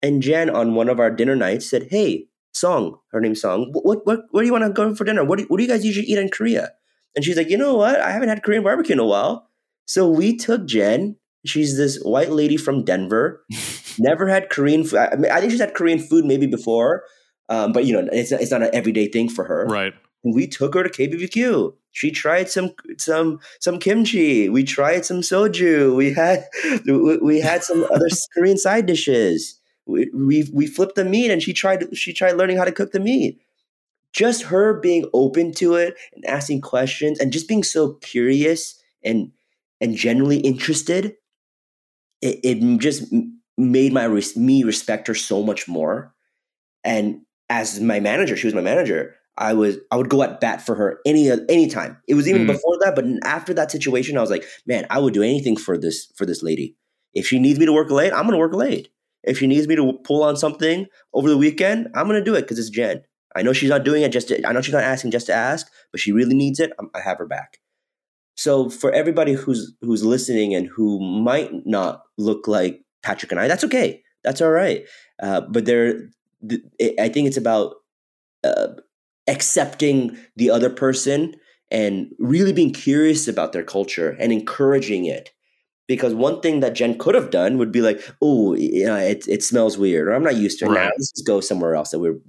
And 0.02 0.22
Jen, 0.22 0.50
on 0.50 0.76
one 0.76 0.90
of 0.90 1.00
our 1.00 1.10
dinner 1.10 1.36
nights, 1.36 1.70
said, 1.70 1.88
"Hey, 1.90 2.28
Song, 2.54 2.98
her 3.12 3.22
name's 3.22 3.42
Song. 3.42 3.70
What 3.72 4.06
what 4.06 4.22
where 4.32 4.44
do 4.44 4.48
you 4.48 4.54
want 4.54 4.66
to 4.66 4.70
go 4.72 4.94
for 4.94 5.06
dinner? 5.06 5.24
What 5.24 5.40
do, 5.40 5.46
what 5.48 5.58
do 5.58 5.64
you 5.64 5.70
guys 5.70 5.86
usually 5.86 6.08
eat 6.08 6.18
in 6.18 6.30
Korea?" 6.30 6.72
And 7.18 7.26
she's 7.26 7.36
like, 7.36 7.50
you 7.50 7.58
know 7.58 7.74
what? 7.74 8.00
I 8.00 8.12
haven't 8.12 8.30
had 8.30 8.44
Korean 8.44 8.62
barbecue 8.64 8.94
in 8.94 9.00
a 9.00 9.06
while. 9.06 9.50
So 9.86 10.08
we 10.08 10.38
took 10.38 10.68
Jen. 10.68 11.16
She's 11.48 11.76
this 11.76 12.00
white 12.04 12.30
lady 12.30 12.58
from 12.58 12.84
Denver. 12.84 13.44
never 14.00 14.28
had 14.28 14.52
Korean 14.52 14.84
food. 14.84 15.00
I, 15.00 15.16
mean, 15.16 15.32
I 15.32 15.40
think 15.40 15.52
she's 15.52 15.60
had 15.60 15.74
Korean 15.74 15.98
food 15.98 16.26
maybe 16.26 16.46
before, 16.46 17.04
um, 17.50 17.74
but 17.74 17.86
you 17.86 17.94
know, 17.94 18.08
it's 18.12 18.32
it's 18.32 18.52
not 18.52 18.62
an 18.62 18.70
everyday 18.72 19.08
thing 19.08 19.30
for 19.30 19.46
her. 19.46 19.66
Right. 19.66 19.94
We 20.24 20.48
took 20.48 20.74
her 20.74 20.84
to 20.84 20.90
KBBQ. 20.90 21.74
She 21.92 22.12
tried 22.12 22.50
some 22.50 22.72
some 22.98 23.40
some 23.60 23.80
kimchi. 23.80 24.50
We 24.50 24.64
tried 24.64 25.06
some 25.06 25.22
soju. 25.22 25.96
We 25.96 26.14
had 26.14 26.48
we 27.22 27.40
had 27.40 27.64
some 27.64 27.84
other 27.86 28.08
Korean 28.34 28.58
side 28.58 28.86
dishes. 28.86 29.60
We, 29.86 30.10
we 30.14 30.50
we 30.54 30.68
flipped 30.68 30.96
the 30.96 31.06
meat, 31.06 31.32
and 31.32 31.42
she 31.42 31.54
tried 31.54 31.98
she 31.98 32.14
tried 32.14 32.34
learning 32.34 32.58
how 32.58 32.66
to 32.66 32.72
cook 32.72 32.92
the 32.92 33.00
meat 33.00 33.40
just 34.18 34.44
her 34.44 34.80
being 34.80 35.08
open 35.14 35.54
to 35.54 35.76
it 35.76 35.96
and 36.16 36.26
asking 36.26 36.60
questions 36.62 37.20
and 37.20 37.32
just 37.32 37.48
being 37.48 37.64
so 37.64 37.94
curious 37.96 38.82
and 39.04 39.32
and 39.80 39.96
generally 39.96 40.40
interested 40.40 41.16
it, 42.22 42.40
it 42.44 42.80
just 42.80 43.14
made 43.58 43.94
my 43.94 44.08
me 44.36 44.64
respect 44.64 45.08
her 45.08 45.14
so 45.14 45.44
much 45.44 45.68
more 45.68 46.14
and 46.84 47.22
as 47.50 47.80
my 47.80 48.00
manager 48.00 48.36
she 48.36 48.48
was 48.48 48.56
my 48.56 48.62
manager 48.62 49.16
i 49.38 49.54
was 49.54 49.78
i 49.92 49.98
would 49.98 50.10
go 50.10 50.24
at 50.24 50.40
bat 50.40 50.62
for 50.62 50.76
her 50.76 51.00
any 51.06 51.30
any 51.50 51.68
time. 51.68 51.98
it 52.08 52.16
was 52.16 52.28
even 52.28 52.44
mm. 52.44 52.48
before 52.48 52.78
that 52.80 52.96
but 52.96 53.06
after 53.24 53.54
that 53.54 53.72
situation 53.72 54.18
i 54.18 54.22
was 54.22 54.32
like 54.32 54.46
man 54.66 54.86
i 54.90 55.00
would 55.00 55.14
do 55.14 55.24
anything 55.24 55.58
for 55.58 55.78
this 55.78 56.12
for 56.16 56.26
this 56.26 56.44
lady 56.44 56.76
if 57.14 57.28
she 57.28 57.40
needs 57.40 57.60
me 57.60 57.66
to 57.66 57.74
work 57.74 57.90
late 57.90 58.14
i'm 58.14 58.26
gonna 58.26 58.38
work 58.38 58.54
late 58.54 58.90
if 59.24 59.38
she 59.40 59.48
needs 59.48 59.68
me 59.68 59.76
to 59.76 59.94
pull 60.04 60.24
on 60.24 60.36
something 60.38 60.86
over 61.14 61.30
the 61.30 61.38
weekend 61.38 61.88
i'm 61.96 62.08
gonna 62.08 62.24
do 62.24 62.36
it 62.36 62.42
because 62.42 62.60
it's 62.60 62.70
jen 62.70 63.02
I 63.38 63.44
know 63.44 63.54
she's 63.54 63.70
not 63.70 63.84
doing 63.84 64.02
it 64.02 64.12
just 64.12 64.30
to, 64.30 64.48
I 64.48 64.52
know 64.52 64.62
she's 64.62 64.74
not 64.74 64.84
asking 64.84 65.12
just 65.12 65.28
to 65.28 65.34
ask, 65.34 65.72
but 65.92 66.02
she 66.02 66.12
really 66.12 66.34
needs 66.34 66.60
it. 66.60 66.72
I 66.96 67.00
have 67.02 67.20
her 67.20 67.28
back. 67.28 67.60
So 68.36 68.70
for 68.70 68.92
everybody 68.92 69.34
who's 69.34 69.74
who's 69.82 70.04
listening 70.04 70.54
and 70.54 70.68
who 70.68 71.00
might 71.00 71.52
not 71.66 72.02
look 72.18 72.48
like 72.48 72.82
Patrick 73.04 73.32
and 73.32 73.40
I, 73.40 73.48
that's 73.48 73.64
okay. 73.64 74.04
That's 74.24 74.42
all 74.42 74.52
right. 74.52 74.86
Uh, 75.22 75.42
but 75.42 75.66
there, 75.66 76.10
I 77.00 77.10
think 77.10 77.28
it's 77.28 77.38
about 77.38 77.76
uh, 78.44 78.68
accepting 79.28 80.18
the 80.36 80.50
other 80.50 80.70
person 80.70 81.36
and 81.70 82.14
really 82.20 82.54
being 82.54 82.72
curious 82.72 83.28
about 83.28 83.52
their 83.52 83.64
culture 83.64 84.16
and 84.20 84.32
encouraging 84.32 85.06
it. 85.06 85.32
Because 85.88 86.14
one 86.14 86.42
thing 86.42 86.60
that 86.60 86.74
Jen 86.76 86.98
could 86.98 87.16
have 87.16 87.32
done 87.32 87.58
would 87.58 87.72
be 87.72 87.80
like, 87.80 88.02
"Oh, 88.22 88.56
you 88.56 88.86
know, 88.86 88.98
it 88.98 89.26
it 89.28 89.42
smells 89.42 89.78
weird," 89.78 90.10
or 90.10 90.14
"I'm 90.14 90.24
not 90.24 90.36
used 90.36 90.60
to 90.60 90.66
it 90.66 90.70
right. 90.70 90.84
now. 90.84 90.90
Let's 90.98 91.12
just 91.12 91.26
go 91.26 91.40
somewhere 91.40 91.76
else 91.76 91.92
that 91.92 92.00
we're 92.00 92.20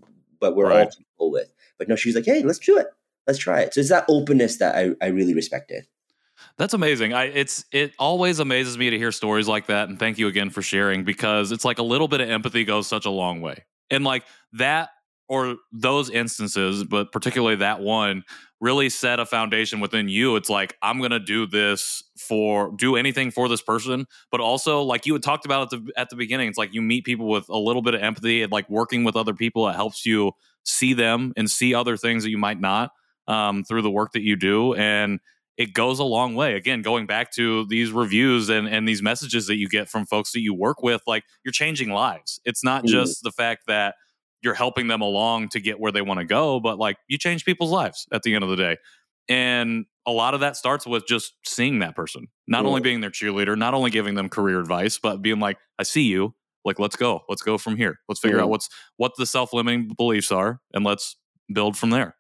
but 0.40 0.56
we're 0.56 0.68
right. 0.68 0.80
all 0.80 0.84
comfortable 0.84 1.30
with. 1.30 1.52
But 1.78 1.88
no, 1.88 1.96
she's 1.96 2.14
like, 2.14 2.24
hey, 2.24 2.42
let's 2.42 2.58
do 2.58 2.78
it. 2.78 2.86
Let's 3.26 3.38
try 3.38 3.60
it. 3.60 3.74
So 3.74 3.80
it's 3.80 3.90
that 3.90 4.04
openness 4.08 4.56
that 4.58 4.74
I, 4.74 5.04
I 5.04 5.08
really 5.08 5.34
respected. 5.34 5.86
That's 6.56 6.72
amazing. 6.72 7.12
I 7.12 7.24
it's 7.24 7.64
it 7.72 7.92
always 7.98 8.38
amazes 8.38 8.78
me 8.78 8.90
to 8.90 8.98
hear 8.98 9.10
stories 9.10 9.48
like 9.48 9.66
that 9.66 9.88
and 9.88 9.98
thank 9.98 10.18
you 10.18 10.28
again 10.28 10.50
for 10.50 10.62
sharing 10.62 11.02
because 11.02 11.50
it's 11.50 11.64
like 11.64 11.78
a 11.78 11.82
little 11.82 12.08
bit 12.08 12.20
of 12.20 12.30
empathy 12.30 12.64
goes 12.64 12.86
such 12.86 13.06
a 13.06 13.10
long 13.10 13.40
way. 13.40 13.64
And 13.90 14.04
like 14.04 14.24
that 14.52 14.90
or 15.28 15.56
those 15.72 16.10
instances, 16.10 16.84
but 16.84 17.12
particularly 17.12 17.56
that 17.56 17.80
one 17.80 18.24
really 18.60 18.88
set 18.88 19.20
a 19.20 19.26
foundation 19.26 19.78
within 19.78 20.08
you. 20.08 20.36
It's 20.36 20.50
like 20.50 20.76
I'm 20.82 20.98
going 20.98 21.10
to 21.10 21.20
do 21.20 21.46
this 21.46 22.02
for 22.18 22.72
do 22.76 22.96
anything 22.96 23.30
for 23.30 23.48
this 23.48 23.62
person, 23.62 24.06
but 24.30 24.40
also 24.40 24.82
like 24.82 25.06
you 25.06 25.12
had 25.12 25.22
talked 25.22 25.44
about 25.44 25.72
at 25.72 25.78
the 25.78 25.92
at 25.96 26.10
the 26.10 26.16
beginning, 26.16 26.48
it's 26.48 26.58
like 26.58 26.74
you 26.74 26.82
meet 26.82 27.04
people 27.04 27.28
with 27.28 27.48
a 27.48 27.58
little 27.58 27.82
bit 27.82 27.94
of 27.94 28.02
empathy 28.02 28.42
and 28.42 28.50
like 28.50 28.68
working 28.68 29.04
with 29.04 29.16
other 29.16 29.34
people 29.34 29.68
it 29.68 29.74
helps 29.74 30.04
you 30.04 30.32
see 30.64 30.92
them 30.92 31.32
and 31.36 31.50
see 31.50 31.74
other 31.74 31.96
things 31.96 32.24
that 32.24 32.30
you 32.30 32.38
might 32.38 32.60
not 32.60 32.90
um, 33.26 33.64
through 33.64 33.82
the 33.82 33.90
work 33.90 34.12
that 34.12 34.22
you 34.22 34.36
do 34.36 34.74
and 34.74 35.20
it 35.58 35.72
goes 35.72 35.98
a 35.98 36.04
long 36.04 36.36
way. 36.36 36.54
Again, 36.54 36.82
going 36.82 37.06
back 37.06 37.32
to 37.32 37.66
these 37.66 37.90
reviews 37.90 38.48
and, 38.48 38.68
and 38.68 38.88
these 38.88 39.02
messages 39.02 39.48
that 39.48 39.56
you 39.56 39.68
get 39.68 39.88
from 39.88 40.06
folks 40.06 40.30
that 40.32 40.40
you 40.40 40.54
work 40.54 40.84
with, 40.84 41.02
like 41.06 41.24
you're 41.44 41.52
changing 41.52 41.90
lives. 41.90 42.40
It's 42.44 42.62
not 42.62 42.84
mm. 42.84 42.88
just 42.88 43.24
the 43.24 43.32
fact 43.32 43.66
that 43.66 43.96
you're 44.42 44.54
helping 44.54 44.88
them 44.88 45.00
along 45.00 45.48
to 45.50 45.60
get 45.60 45.80
where 45.80 45.92
they 45.92 46.02
want 46.02 46.20
to 46.20 46.26
go, 46.26 46.60
but 46.60 46.78
like 46.78 46.96
you 47.08 47.18
change 47.18 47.44
people's 47.44 47.70
lives 47.70 48.06
at 48.12 48.22
the 48.22 48.34
end 48.34 48.44
of 48.44 48.50
the 48.50 48.56
day. 48.56 48.76
And 49.28 49.84
a 50.06 50.10
lot 50.10 50.34
of 50.34 50.40
that 50.40 50.56
starts 50.56 50.86
with 50.86 51.06
just 51.06 51.34
seeing 51.44 51.80
that 51.80 51.94
person, 51.94 52.28
not 52.46 52.64
only 52.64 52.80
being 52.80 53.00
their 53.00 53.10
cheerleader, 53.10 53.58
not 53.58 53.74
only 53.74 53.90
giving 53.90 54.14
them 54.14 54.28
career 54.28 54.58
advice, 54.58 54.98
but 54.98 55.20
being 55.20 55.38
like, 55.38 55.58
I 55.78 55.82
see 55.82 56.02
you. 56.02 56.34
Like, 56.64 56.78
let's 56.78 56.96
go. 56.96 57.20
Let's 57.28 57.42
go 57.42 57.58
from 57.58 57.76
here. 57.76 58.00
Let's 58.08 58.20
figure 58.20 58.38
out 58.38 58.44
mm-hmm. 58.44 58.50
what's 58.50 58.68
what 58.96 59.12
the 59.16 59.26
self-limiting 59.26 59.92
beliefs 59.96 60.32
are 60.32 60.60
and 60.72 60.84
let's 60.84 61.16
build 61.52 61.76
from 61.76 61.90
there. 61.90 62.16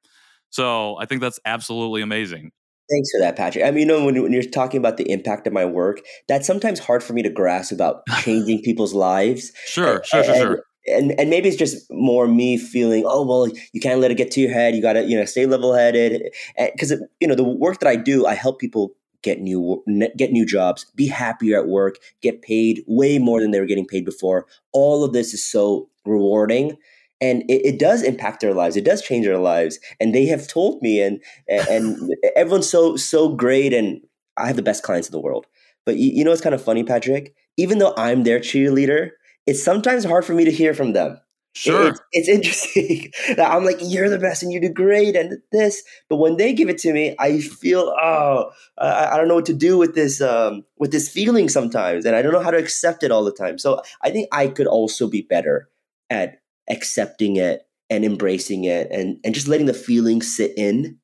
So 0.50 0.96
I 0.98 1.06
think 1.06 1.20
that's 1.20 1.40
absolutely 1.44 2.02
amazing. 2.02 2.52
Thanks 2.90 3.10
for 3.10 3.20
that, 3.20 3.36
Patrick. 3.36 3.64
I 3.64 3.70
mean, 3.70 3.80
you 3.80 3.86
know, 3.86 4.04
when, 4.04 4.22
when, 4.22 4.32
you're 4.32 4.42
talking 4.42 4.78
about 4.78 4.96
the 4.96 5.10
impact 5.10 5.46
of 5.46 5.52
my 5.52 5.66
work, 5.66 6.00
that's 6.26 6.46
sometimes 6.46 6.78
hard 6.78 7.02
for 7.02 7.12
me 7.12 7.22
to 7.22 7.28
grasp 7.28 7.70
about 7.70 8.06
changing 8.22 8.62
people's 8.62 8.94
lives. 8.94 9.52
Sure, 9.66 9.96
and, 9.96 10.06
sure, 10.06 10.24
sure, 10.24 10.34
and, 10.34 10.42
sure. 10.42 10.62
And, 10.90 11.18
and 11.18 11.30
maybe 11.30 11.48
it's 11.48 11.56
just 11.56 11.90
more 11.90 12.26
me 12.26 12.56
feeling, 12.56 13.04
oh 13.06 13.24
well, 13.24 13.48
you 13.72 13.80
can't 13.80 14.00
let 14.00 14.10
it 14.10 14.16
get 14.16 14.30
to 14.32 14.40
your 14.40 14.52
head. 14.52 14.74
You 14.74 14.82
got 14.82 14.94
to, 14.94 15.04
you 15.04 15.18
know, 15.18 15.24
stay 15.24 15.46
level 15.46 15.74
headed. 15.74 16.22
Because 16.56 16.92
eh, 16.92 16.96
you 17.20 17.28
know, 17.28 17.34
the 17.34 17.44
work 17.44 17.80
that 17.80 17.88
I 17.88 17.96
do, 17.96 18.26
I 18.26 18.34
help 18.34 18.58
people 18.58 18.94
get 19.22 19.40
new 19.40 19.82
get 20.16 20.32
new 20.32 20.46
jobs, 20.46 20.86
be 20.94 21.06
happier 21.06 21.58
at 21.58 21.68
work, 21.68 21.96
get 22.22 22.42
paid 22.42 22.84
way 22.86 23.18
more 23.18 23.40
than 23.40 23.50
they 23.50 23.60
were 23.60 23.66
getting 23.66 23.86
paid 23.86 24.04
before. 24.04 24.46
All 24.72 25.04
of 25.04 25.12
this 25.12 25.34
is 25.34 25.44
so 25.44 25.88
rewarding 26.04 26.76
and 27.20 27.42
it, 27.48 27.66
it, 27.66 27.78
does 27.78 28.02
impact 28.02 28.40
their 28.40 28.54
lives 28.54 28.76
it 28.76 28.84
does 28.84 29.02
change 29.02 29.26
their 29.26 29.38
lives 29.38 29.78
and 30.00 30.14
they 30.14 30.26
have 30.26 30.48
told 30.48 30.80
me 30.82 31.00
and 31.00 31.20
and 31.48 32.10
everyone's 32.36 32.68
so 32.68 32.96
so 32.96 33.28
great 33.28 33.72
and 33.72 34.00
i 34.36 34.46
have 34.46 34.56
the 34.56 34.62
best 34.62 34.82
clients 34.82 35.08
in 35.08 35.12
the 35.12 35.20
world 35.20 35.46
but 35.84 35.96
you, 35.96 36.10
you 36.12 36.24
know 36.24 36.32
it's 36.32 36.40
kind 36.40 36.54
of 36.54 36.62
funny 36.62 36.84
patrick 36.84 37.34
even 37.56 37.78
though 37.78 37.94
i'm 37.96 38.24
their 38.24 38.40
cheerleader 38.40 39.10
it's 39.48 39.62
sometimes 39.64 40.04
hard 40.04 40.24
for 40.24 40.34
me 40.34 40.44
to 40.44 40.52
hear 40.52 40.74
from 40.74 40.92
them 40.92 41.18
Sure. 41.58 41.88
It's, 41.88 42.00
it's 42.12 42.28
interesting. 42.28 43.12
I'm 43.44 43.64
like, 43.64 43.78
you're 43.80 44.08
the 44.08 44.18
best 44.18 44.44
and 44.44 44.52
you 44.52 44.60
do 44.60 44.68
great 44.68 45.16
and 45.16 45.38
this. 45.50 45.82
But 46.08 46.16
when 46.16 46.36
they 46.36 46.52
give 46.52 46.68
it 46.68 46.78
to 46.78 46.92
me, 46.92 47.16
I 47.18 47.40
feel, 47.40 47.92
oh, 48.00 48.50
I, 48.78 49.06
I 49.06 49.16
don't 49.16 49.26
know 49.26 49.34
what 49.34 49.46
to 49.46 49.54
do 49.54 49.76
with 49.76 49.96
this, 49.96 50.20
um, 50.20 50.64
with 50.78 50.92
this 50.92 51.08
feeling 51.08 51.48
sometimes. 51.48 52.04
And 52.04 52.14
I 52.14 52.22
don't 52.22 52.32
know 52.32 52.42
how 52.42 52.52
to 52.52 52.58
accept 52.58 53.02
it 53.02 53.10
all 53.10 53.24
the 53.24 53.32
time. 53.32 53.58
So 53.58 53.82
I 54.02 54.10
think 54.10 54.28
I 54.30 54.46
could 54.46 54.68
also 54.68 55.08
be 55.08 55.22
better 55.22 55.68
at 56.10 56.40
accepting 56.70 57.36
it 57.36 57.62
and 57.90 58.04
embracing 58.04 58.62
it 58.62 58.88
and, 58.92 59.18
and 59.24 59.34
just 59.34 59.48
letting 59.48 59.66
the 59.66 59.74
feelings 59.74 60.36
sit 60.36 60.52
in. 60.56 60.98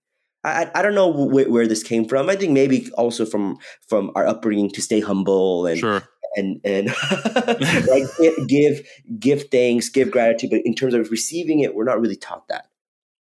I, 0.44 0.70
I 0.74 0.82
don't 0.82 0.94
know 0.94 1.10
wh- 1.10 1.50
where 1.50 1.66
this 1.66 1.82
came 1.82 2.06
from. 2.06 2.28
I 2.28 2.36
think 2.36 2.52
maybe 2.52 2.90
also 2.98 3.24
from 3.24 3.56
from 3.88 4.10
our 4.14 4.26
upbringing 4.26 4.70
to 4.72 4.82
stay 4.82 5.00
humble 5.00 5.66
and 5.66 5.78
sure. 5.78 6.02
And 6.36 6.60
and 6.64 6.86
like 7.88 8.48
give 8.48 8.86
give 9.18 9.48
thanks, 9.50 9.88
give 9.88 10.10
gratitude. 10.10 10.50
But 10.50 10.62
in 10.64 10.74
terms 10.74 10.94
of 10.94 11.10
receiving 11.10 11.60
it, 11.60 11.74
we're 11.74 11.84
not 11.84 12.00
really 12.00 12.16
taught 12.16 12.48
that. 12.48 12.68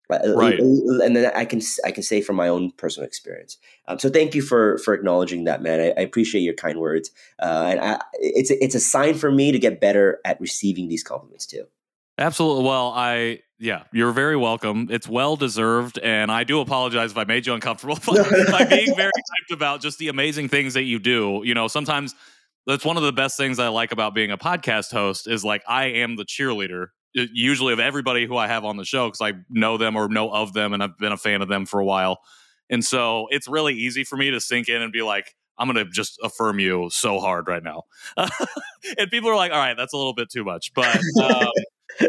Right. 0.09 0.59
And 0.59 1.15
then 1.15 1.31
I 1.35 1.45
can 1.45 1.61
I 1.85 1.91
can 1.91 2.03
say 2.03 2.21
from 2.21 2.35
my 2.35 2.47
own 2.47 2.71
personal 2.71 3.07
experience. 3.07 3.57
Um, 3.87 3.99
so 3.99 4.09
thank 4.09 4.35
you 4.35 4.41
for 4.41 4.77
for 4.79 4.93
acknowledging 4.93 5.45
that, 5.45 5.61
man. 5.61 5.79
I, 5.79 5.87
I 5.99 6.03
appreciate 6.03 6.41
your 6.41 6.53
kind 6.53 6.79
words, 6.79 7.11
uh, 7.41 7.69
and 7.71 7.79
I, 7.79 8.01
it's 8.19 8.51
a, 8.51 8.63
it's 8.63 8.75
a 8.75 8.79
sign 8.79 9.15
for 9.15 9.31
me 9.31 9.51
to 9.51 9.59
get 9.59 9.81
better 9.81 10.19
at 10.25 10.39
receiving 10.39 10.87
these 10.87 11.03
compliments 11.03 11.45
too. 11.45 11.65
Absolutely. 12.17 12.63
Well, 12.65 12.93
I 12.95 13.39
yeah, 13.57 13.83
you're 13.91 14.11
very 14.11 14.35
welcome. 14.35 14.87
It's 14.91 15.07
well 15.07 15.35
deserved, 15.35 15.97
and 15.99 16.31
I 16.31 16.43
do 16.43 16.59
apologize 16.59 17.11
if 17.11 17.17
I 17.17 17.23
made 17.23 17.47
you 17.47 17.53
uncomfortable 17.53 17.95
by 18.51 18.65
being 18.65 18.93
very 18.95 19.11
hyped 19.11 19.53
about 19.53 19.81
just 19.81 19.97
the 19.99 20.09
amazing 20.09 20.49
things 20.49 20.73
that 20.75 20.83
you 20.83 20.99
do. 20.99 21.41
You 21.43 21.53
know, 21.53 21.67
sometimes 21.67 22.13
that's 22.65 22.85
one 22.85 22.97
of 22.97 23.03
the 23.03 23.13
best 23.13 23.37
things 23.37 23.59
I 23.59 23.67
like 23.67 23.91
about 23.91 24.13
being 24.13 24.31
a 24.31 24.37
podcast 24.37 24.91
host 24.91 25.27
is 25.27 25.43
like 25.43 25.63
I 25.67 25.85
am 25.85 26.15
the 26.15 26.25
cheerleader 26.25 26.87
usually 27.13 27.73
of 27.73 27.79
everybody 27.79 28.25
who 28.25 28.37
I 28.37 28.47
have 28.47 28.65
on 28.65 28.77
the 28.77 28.85
show 28.85 29.07
because 29.07 29.21
I 29.21 29.33
know 29.49 29.77
them 29.77 29.95
or 29.95 30.07
know 30.07 30.31
of 30.31 30.53
them 30.53 30.73
and 30.73 30.81
I've 30.81 30.97
been 30.97 31.11
a 31.11 31.17
fan 31.17 31.41
of 31.41 31.47
them 31.47 31.65
for 31.65 31.79
a 31.79 31.85
while. 31.85 32.19
And 32.69 32.83
so 32.83 33.27
it's 33.29 33.47
really 33.47 33.73
easy 33.73 34.03
for 34.03 34.17
me 34.17 34.31
to 34.31 34.41
sink 34.41 34.67
in 34.67 34.81
and 34.81 34.91
be 34.91 35.01
like, 35.01 35.35
I'm 35.57 35.71
going 35.71 35.85
to 35.85 35.91
just 35.91 36.19
affirm 36.23 36.59
you 36.59 36.89
so 36.91 37.19
hard 37.19 37.47
right 37.47 37.63
now. 37.63 37.83
and 38.17 39.11
people 39.11 39.29
are 39.29 39.35
like, 39.35 39.51
all 39.51 39.59
right, 39.59 39.77
that's 39.77 39.93
a 39.93 39.97
little 39.97 40.15
bit 40.15 40.29
too 40.31 40.43
much. 40.43 40.73
But 40.73 40.99
um, 41.21 41.47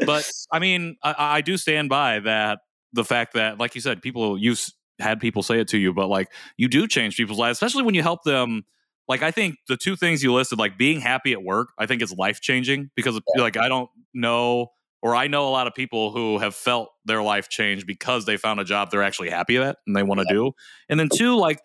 but 0.07 0.31
I 0.51 0.59
mean, 0.59 0.97
I, 1.03 1.15
I, 1.19 1.41
do 1.43 1.57
stand 1.59 1.91
by 1.91 2.21
that. 2.21 2.61
The 2.95 3.05
fact 3.05 3.35
that, 3.35 3.59
like 3.59 3.75
you 3.75 3.81
said, 3.81 4.01
people 4.01 4.39
you 4.39 4.55
had 4.99 5.21
people 5.21 5.43
say 5.43 5.61
it 5.61 5.69
to 5.69 5.79
you, 5.79 5.93
but 5.93 6.09
like 6.09 6.29
you 6.57 6.69
do 6.69 6.87
change 6.87 7.17
people's 7.17 7.39
lives, 7.39 7.57
especially 7.57 7.83
when 7.83 7.95
you 7.95 8.03
help 8.03 8.23
them. 8.23 8.65
Like 9.09 9.23
I 9.23 9.31
think 9.31 9.57
the 9.69 9.77
two 9.77 9.97
things 9.97 10.23
you 10.23 10.33
listed, 10.33 10.59
like 10.59 10.79
being 10.79 11.01
happy 11.01 11.33
at 11.33 11.43
work, 11.43 11.69
I 11.79 11.87
think 11.87 12.03
is 12.03 12.13
life 12.13 12.41
changing 12.41 12.91
because 12.97 13.21
yeah. 13.37 13.43
like 13.43 13.57
I 13.57 13.69
don't 13.69 13.91
know 14.13 14.69
or 15.03 15.15
I 15.15 15.27
know 15.27 15.47
a 15.47 15.51
lot 15.51 15.67
of 15.67 15.75
people 15.75 16.13
who 16.13 16.39
have 16.39 16.55
felt 16.55 16.89
their 17.05 17.23
life 17.23 17.51
change 17.51 17.85
because 17.85 18.25
they 18.25 18.39
found 18.39 18.59
a 18.59 18.65
job 18.65 18.91
they're 18.91 19.03
actually 19.03 19.29
happy 19.29 19.59
at 19.59 19.77
and 19.87 19.95
they 19.95 20.03
want 20.03 20.21
to 20.21 20.27
yeah. 20.27 20.35
do. 20.35 20.53
And 20.89 20.99
then 20.99 21.11
two, 21.15 21.37
like 21.37 21.61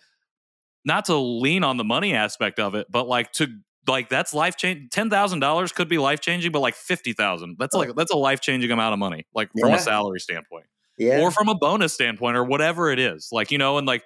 not 0.84 1.06
to 1.06 1.16
lean 1.16 1.64
on 1.64 1.78
the 1.78 1.86
money 1.86 2.14
aspect 2.14 2.60
of 2.60 2.76
it, 2.76 2.88
but 2.92 3.08
like 3.08 3.32
to 3.34 3.48
like 3.88 4.10
that's 4.10 4.34
life 4.34 4.58
change. 4.58 4.90
Ten 4.92 5.10
thousand 5.10 5.40
dollars 5.40 5.72
could 5.72 5.88
be 5.88 5.98
life 5.98 6.20
changing, 6.20 6.52
but 6.52 6.60
like 6.60 6.76
fifty 6.76 7.14
thousand, 7.14 7.56
that's 7.58 7.74
like 7.74 7.96
that's 7.96 8.12
a 8.12 8.18
life 8.18 8.42
changing 8.42 8.72
amount 8.72 8.94
of 8.94 9.00
money, 9.00 9.26
like 9.34 9.50
from 9.58 9.74
a 9.74 9.80
salary 9.80 10.20
standpoint, 10.20 10.66
yeah, 10.98 11.22
or 11.22 11.32
from 11.32 11.48
a 11.48 11.56
bonus 11.56 11.94
standpoint, 11.94 12.36
or 12.36 12.44
whatever 12.44 12.92
it 12.92 13.00
is. 13.00 13.30
Like 13.32 13.52
you 13.52 13.58
know, 13.58 13.78
and 13.78 13.88
like 13.88 14.04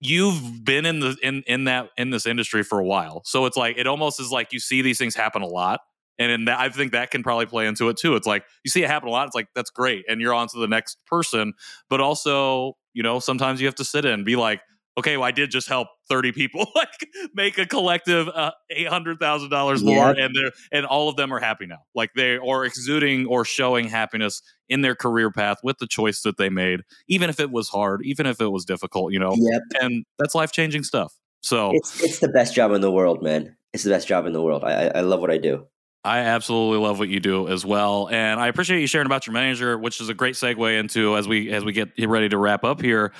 you've 0.00 0.64
been 0.64 0.86
in 0.86 1.00
the 1.00 1.16
in 1.22 1.42
in 1.46 1.64
that 1.64 1.90
in 1.96 2.10
this 2.10 2.26
industry 2.26 2.62
for 2.62 2.78
a 2.78 2.84
while, 2.84 3.22
so 3.24 3.46
it's 3.46 3.56
like 3.56 3.78
it 3.78 3.86
almost 3.86 4.20
is 4.20 4.30
like 4.30 4.52
you 4.52 4.58
see 4.60 4.82
these 4.82 4.98
things 4.98 5.14
happen 5.14 5.42
a 5.42 5.46
lot, 5.46 5.80
and 6.18 6.32
in 6.32 6.44
that, 6.46 6.58
I 6.58 6.68
think 6.68 6.92
that 6.92 7.10
can 7.10 7.22
probably 7.22 7.46
play 7.46 7.66
into 7.66 7.88
it 7.88 7.96
too. 7.96 8.16
It's 8.16 8.26
like 8.26 8.44
you 8.64 8.70
see 8.70 8.82
it 8.82 8.88
happen 8.88 9.08
a 9.08 9.12
lot. 9.12 9.26
It's 9.26 9.34
like 9.34 9.48
that's 9.54 9.70
great, 9.70 10.04
and 10.08 10.20
you're 10.20 10.34
on 10.34 10.48
to 10.48 10.58
the 10.58 10.68
next 10.68 10.98
person. 11.06 11.54
But 11.88 12.00
also, 12.00 12.76
you 12.94 13.02
know, 13.02 13.18
sometimes 13.20 13.60
you 13.60 13.66
have 13.66 13.74
to 13.76 13.84
sit 13.84 14.04
in 14.04 14.12
and 14.12 14.24
be 14.24 14.36
like, 14.36 14.60
okay, 14.98 15.16
well, 15.16 15.26
I 15.26 15.30
did 15.30 15.50
just 15.50 15.68
help 15.68 15.88
30 16.08 16.32
people 16.32 16.66
like 16.74 17.08
make 17.34 17.58
a 17.58 17.66
collective 17.66 18.28
uh, 18.28 18.52
$800,000 18.76 19.84
more 19.84 20.10
and 20.10 20.34
they're, 20.34 20.52
and 20.72 20.86
all 20.86 21.08
of 21.08 21.16
them 21.16 21.32
are 21.32 21.40
happy 21.40 21.66
now. 21.66 21.78
Like 21.94 22.10
they 22.14 22.36
are 22.36 22.64
exuding 22.64 23.26
or 23.26 23.44
showing 23.44 23.88
happiness 23.88 24.42
in 24.68 24.82
their 24.82 24.94
career 24.94 25.30
path 25.30 25.58
with 25.62 25.78
the 25.78 25.86
choice 25.86 26.22
that 26.22 26.36
they 26.36 26.48
made, 26.48 26.80
even 27.08 27.30
if 27.30 27.40
it 27.40 27.50
was 27.50 27.68
hard, 27.68 28.02
even 28.04 28.26
if 28.26 28.40
it 28.40 28.48
was 28.48 28.64
difficult, 28.64 29.12
you 29.12 29.18
know. 29.18 29.34
Yep. 29.36 29.62
And 29.80 30.04
that's 30.18 30.34
life-changing 30.34 30.84
stuff. 30.84 31.14
So 31.42 31.70
it's 31.74 32.02
it's 32.02 32.18
the 32.18 32.28
best 32.28 32.54
job 32.54 32.72
in 32.72 32.82
the 32.82 32.90
world, 32.90 33.22
man. 33.22 33.56
It's 33.72 33.84
the 33.84 33.90
best 33.90 34.06
job 34.06 34.26
in 34.26 34.32
the 34.32 34.42
world. 34.42 34.62
I 34.62 34.88
I 34.94 35.00
love 35.00 35.20
what 35.20 35.30
I 35.30 35.38
do. 35.38 35.66
I 36.04 36.18
absolutely 36.20 36.86
love 36.86 36.98
what 36.98 37.08
you 37.08 37.20
do 37.20 37.48
as 37.48 37.64
well, 37.64 38.08
and 38.10 38.40
I 38.40 38.48
appreciate 38.48 38.80
you 38.80 38.86
sharing 38.86 39.06
about 39.06 39.26
your 39.26 39.32
manager, 39.34 39.78
which 39.78 40.00
is 40.00 40.10
a 40.10 40.14
great 40.14 40.34
segue 40.34 40.78
into 40.78 41.16
as 41.16 41.26
we 41.26 41.50
as 41.50 41.64
we 41.64 41.72
get 41.72 41.90
ready 41.98 42.28
to 42.28 42.36
wrap 42.36 42.62
up 42.64 42.80
here 42.80 43.12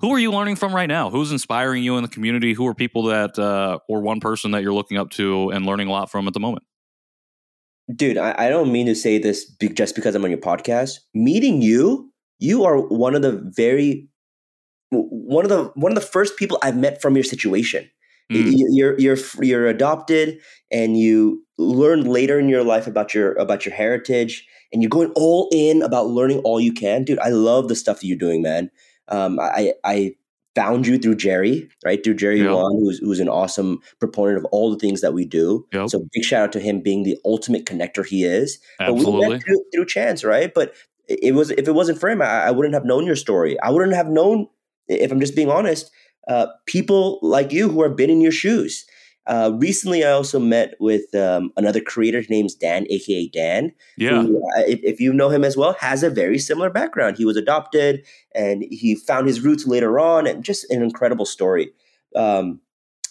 who 0.00 0.12
are 0.12 0.18
you 0.18 0.30
learning 0.30 0.56
from 0.56 0.74
right 0.74 0.86
now? 0.86 1.10
Who's 1.10 1.32
inspiring 1.32 1.82
you 1.82 1.96
in 1.96 2.02
the 2.02 2.08
community? 2.08 2.52
Who 2.52 2.66
are 2.66 2.74
people 2.74 3.04
that, 3.04 3.38
uh, 3.38 3.78
or 3.88 4.00
one 4.00 4.20
person 4.20 4.52
that 4.52 4.62
you're 4.62 4.72
looking 4.72 4.96
up 4.96 5.10
to 5.10 5.50
and 5.50 5.66
learning 5.66 5.88
a 5.88 5.90
lot 5.90 6.10
from 6.10 6.28
at 6.28 6.34
the 6.34 6.40
moment? 6.40 6.64
Dude, 7.94 8.18
I, 8.18 8.34
I 8.38 8.48
don't 8.48 8.70
mean 8.70 8.86
to 8.86 8.94
say 8.94 9.18
this 9.18 9.46
just 9.74 9.94
because 9.94 10.14
I'm 10.14 10.24
on 10.24 10.30
your 10.30 10.38
podcast. 10.38 10.98
Meeting 11.14 11.62
you, 11.62 12.12
you 12.38 12.64
are 12.64 12.78
one 12.78 13.14
of 13.14 13.22
the 13.22 13.40
very 13.56 14.08
one 14.90 15.44
of 15.44 15.50
the 15.50 15.64
one 15.74 15.90
of 15.90 15.96
the 15.96 16.06
first 16.06 16.36
people 16.36 16.58
I've 16.62 16.76
met 16.76 17.02
from 17.02 17.14
your 17.14 17.24
situation. 17.24 17.90
Mm. 18.30 18.52
You're 18.68 18.98
you're 18.98 19.16
you're 19.40 19.66
adopted, 19.66 20.38
and 20.70 20.98
you 20.98 21.44
learn 21.56 22.04
later 22.04 22.38
in 22.38 22.48
your 22.48 22.62
life 22.62 22.86
about 22.86 23.14
your 23.14 23.32
about 23.34 23.64
your 23.64 23.74
heritage, 23.74 24.46
and 24.72 24.82
you're 24.82 24.90
going 24.90 25.10
all 25.14 25.48
in 25.50 25.82
about 25.82 26.08
learning 26.08 26.40
all 26.40 26.60
you 26.60 26.72
can, 26.72 27.04
dude. 27.04 27.18
I 27.20 27.30
love 27.30 27.68
the 27.68 27.74
stuff 27.74 28.00
that 28.00 28.06
you're 28.06 28.18
doing, 28.18 28.42
man. 28.42 28.70
Um, 29.08 29.38
I, 29.40 29.74
I 29.84 30.14
found 30.54 30.86
you 30.86 30.98
through 30.98 31.14
Jerry, 31.14 31.68
right? 31.84 32.02
Through 32.02 32.14
Jerry 32.14 32.40
yep. 32.40 32.50
Wong, 32.50 32.80
who's, 32.82 32.98
who's 32.98 33.20
an 33.20 33.28
awesome 33.28 33.78
proponent 34.00 34.38
of 34.38 34.44
all 34.46 34.70
the 34.70 34.78
things 34.78 35.00
that 35.02 35.14
we 35.14 35.24
do. 35.24 35.66
Yep. 35.72 35.88
So 35.88 36.04
big 36.12 36.24
shout 36.24 36.42
out 36.42 36.52
to 36.52 36.60
him 36.60 36.80
being 36.80 37.04
the 37.04 37.16
ultimate 37.24 37.64
connector 37.64 38.04
he 38.04 38.24
is. 38.24 38.58
Absolutely. 38.80 39.12
But 39.12 39.20
we 39.20 39.28
met 39.28 39.42
through, 39.44 39.64
through 39.72 39.86
chance, 39.86 40.24
right? 40.24 40.52
But 40.52 40.74
it 41.08 41.34
was 41.34 41.50
if 41.52 41.68
it 41.68 41.74
wasn't 41.74 42.00
for 42.00 42.10
him, 42.10 42.20
I, 42.20 42.46
I, 42.46 42.50
wouldn't 42.50 42.74
have 42.74 42.84
known 42.84 43.06
your 43.06 43.16
story. 43.16 43.58
I 43.60 43.70
wouldn't 43.70 43.94
have 43.94 44.08
known, 44.08 44.48
if 44.88 45.10
I'm 45.10 45.20
just 45.20 45.36
being 45.36 45.50
honest, 45.50 45.90
uh, 46.28 46.48
people 46.66 47.18
like 47.22 47.52
you 47.52 47.68
who 47.68 47.82
have 47.82 47.96
been 47.96 48.10
in 48.10 48.20
your 48.20 48.32
shoes. 48.32 48.84
Uh, 49.28 49.52
recently, 49.58 50.04
I 50.04 50.10
also 50.12 50.38
met 50.38 50.74
with 50.80 51.14
um, 51.14 51.52
another 51.56 51.82
creator. 51.82 52.18
His 52.18 52.30
name's 52.30 52.54
Dan, 52.54 52.86
aka 52.88 53.28
Dan. 53.28 53.72
Yeah. 53.98 54.22
Who, 54.22 54.38
uh, 54.38 54.62
if, 54.66 54.80
if, 54.82 55.00
you 55.00 55.12
know 55.12 55.28
him 55.28 55.44
as 55.44 55.54
well, 55.54 55.74
has 55.80 56.02
a 56.02 56.08
very 56.08 56.38
similar 56.38 56.70
background. 56.70 57.18
He 57.18 57.26
was 57.26 57.36
adopted 57.36 58.06
and 58.34 58.64
he 58.70 58.94
found 58.94 59.26
his 59.26 59.42
roots 59.42 59.66
later 59.66 60.00
on, 60.00 60.26
and 60.26 60.42
just 60.42 60.68
an 60.70 60.82
incredible 60.82 61.26
story. 61.26 61.70
Um, 62.16 62.60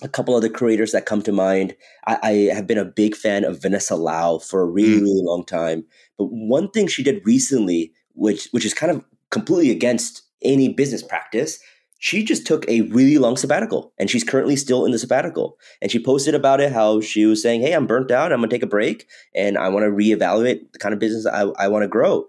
a 0.02 0.08
couple 0.08 0.36
other 0.36 0.50
creators 0.50 0.92
that 0.92 1.06
come 1.06 1.22
to 1.22 1.32
mind. 1.32 1.76
I, 2.08 2.18
I, 2.24 2.32
have 2.54 2.68
been 2.68 2.78
a 2.78 2.86
big 2.86 3.16
fan 3.16 3.44
of 3.44 3.62
Vanessa 3.62 3.96
Lau 3.96 4.40
for 4.40 4.62
a 4.62 4.66
really, 4.66 5.00
mm. 5.00 5.02
really 5.02 5.24
long 5.24 5.46
time. 5.46 5.86
But 6.18 6.26
one 6.26 6.70
thing 6.70 6.88
she 6.88 7.04
did 7.04 7.26
recently, 7.26 7.94
which 8.14 8.48
which 8.52 8.66
is 8.66 8.74
kind 8.74 8.92
of 8.92 9.04
completely 9.30 9.72
against 9.72 10.24
any 10.44 10.70
business 10.70 11.04
practice, 11.04 11.60
she 12.00 12.24
just 12.24 12.46
took 12.46 12.68
a 12.68 12.82
really 12.82 13.18
long 13.18 13.38
sabbatical 13.38 13.94
and 13.98 14.10
she's 14.10 14.24
currently 14.24 14.56
still 14.56 14.86
in 14.86 14.92
the 14.92 15.00
sabbatical. 15.00 15.58
And 15.82 15.92
she 15.92 16.04
posted 16.04 16.36
about 16.36 16.62
it 16.62 16.72
how 16.72 17.02
she 17.02 17.26
was 17.26 17.42
saying, 17.42 17.62
Hey, 17.62 17.74
I'm 17.74 17.88
burnt 17.88 18.12
out. 18.12 18.32
I'm 18.32 18.40
going 18.40 18.50
to 18.50 18.56
take 18.56 18.64
a 18.64 18.68
break 18.68 19.08
and 19.36 19.58
I 19.58 19.70
want 19.70 19.86
to 19.86 19.92
reevaluate 19.92 20.72
the 20.74 20.80
kind 20.80 20.94
of 20.94 21.00
business 21.00 21.26
I, 21.26 21.42
I 21.58 21.68
want 21.68 21.84
to 21.84 21.88
grow. 21.88 22.26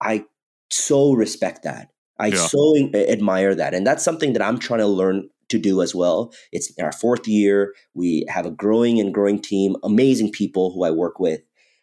I 0.00 0.24
so 0.70 1.12
respect 1.12 1.64
that. 1.64 1.90
I 2.18 2.28
yeah. 2.28 2.46
so 2.46 2.76
admire 2.94 3.54
that. 3.54 3.74
And 3.74 3.86
that's 3.86 4.04
something 4.04 4.34
that 4.34 4.42
I'm 4.42 4.58
trying 4.58 4.80
to 4.80 4.86
learn 4.86 5.28
to 5.48 5.58
do 5.58 5.82
as 5.82 5.94
well. 5.94 6.32
It's 6.52 6.72
our 6.80 6.92
fourth 6.92 7.26
year. 7.26 7.74
We 7.94 8.24
have 8.28 8.46
a 8.46 8.50
growing 8.50 9.00
and 9.00 9.12
growing 9.12 9.40
team, 9.40 9.74
amazing 9.82 10.30
people 10.30 10.72
who 10.72 10.84
I 10.84 10.90
work 10.90 11.18
with 11.18 11.40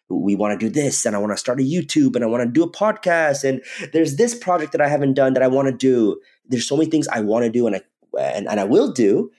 we 0.08 0.34
want 0.34 0.58
to 0.58 0.66
do 0.66 0.72
this 0.72 1.04
and 1.04 1.14
I 1.14 1.18
want 1.18 1.32
to 1.32 1.36
start 1.36 1.60
a 1.60 1.64
YouTube 1.64 2.14
and 2.14 2.24
I 2.24 2.28
want 2.28 2.42
to 2.42 2.48
do 2.48 2.62
a 2.62 2.70
podcast 2.70 3.44
and 3.44 3.62
there's 3.92 4.16
this 4.16 4.34
project 4.34 4.72
that 4.72 4.80
I 4.80 4.88
haven't 4.88 5.14
done 5.14 5.34
that 5.34 5.42
I 5.42 5.48
want 5.48 5.68
to 5.68 5.74
do. 5.74 6.20
There's 6.46 6.66
so 6.66 6.76
many 6.76 6.90
things 6.90 7.08
I 7.08 7.20
want 7.20 7.44
to 7.44 7.50
do 7.50 7.66
and 7.66 7.76
I 7.76 7.82
and, 8.18 8.48
and 8.48 8.58
I 8.58 8.64
will 8.64 8.90
do, 8.90 9.30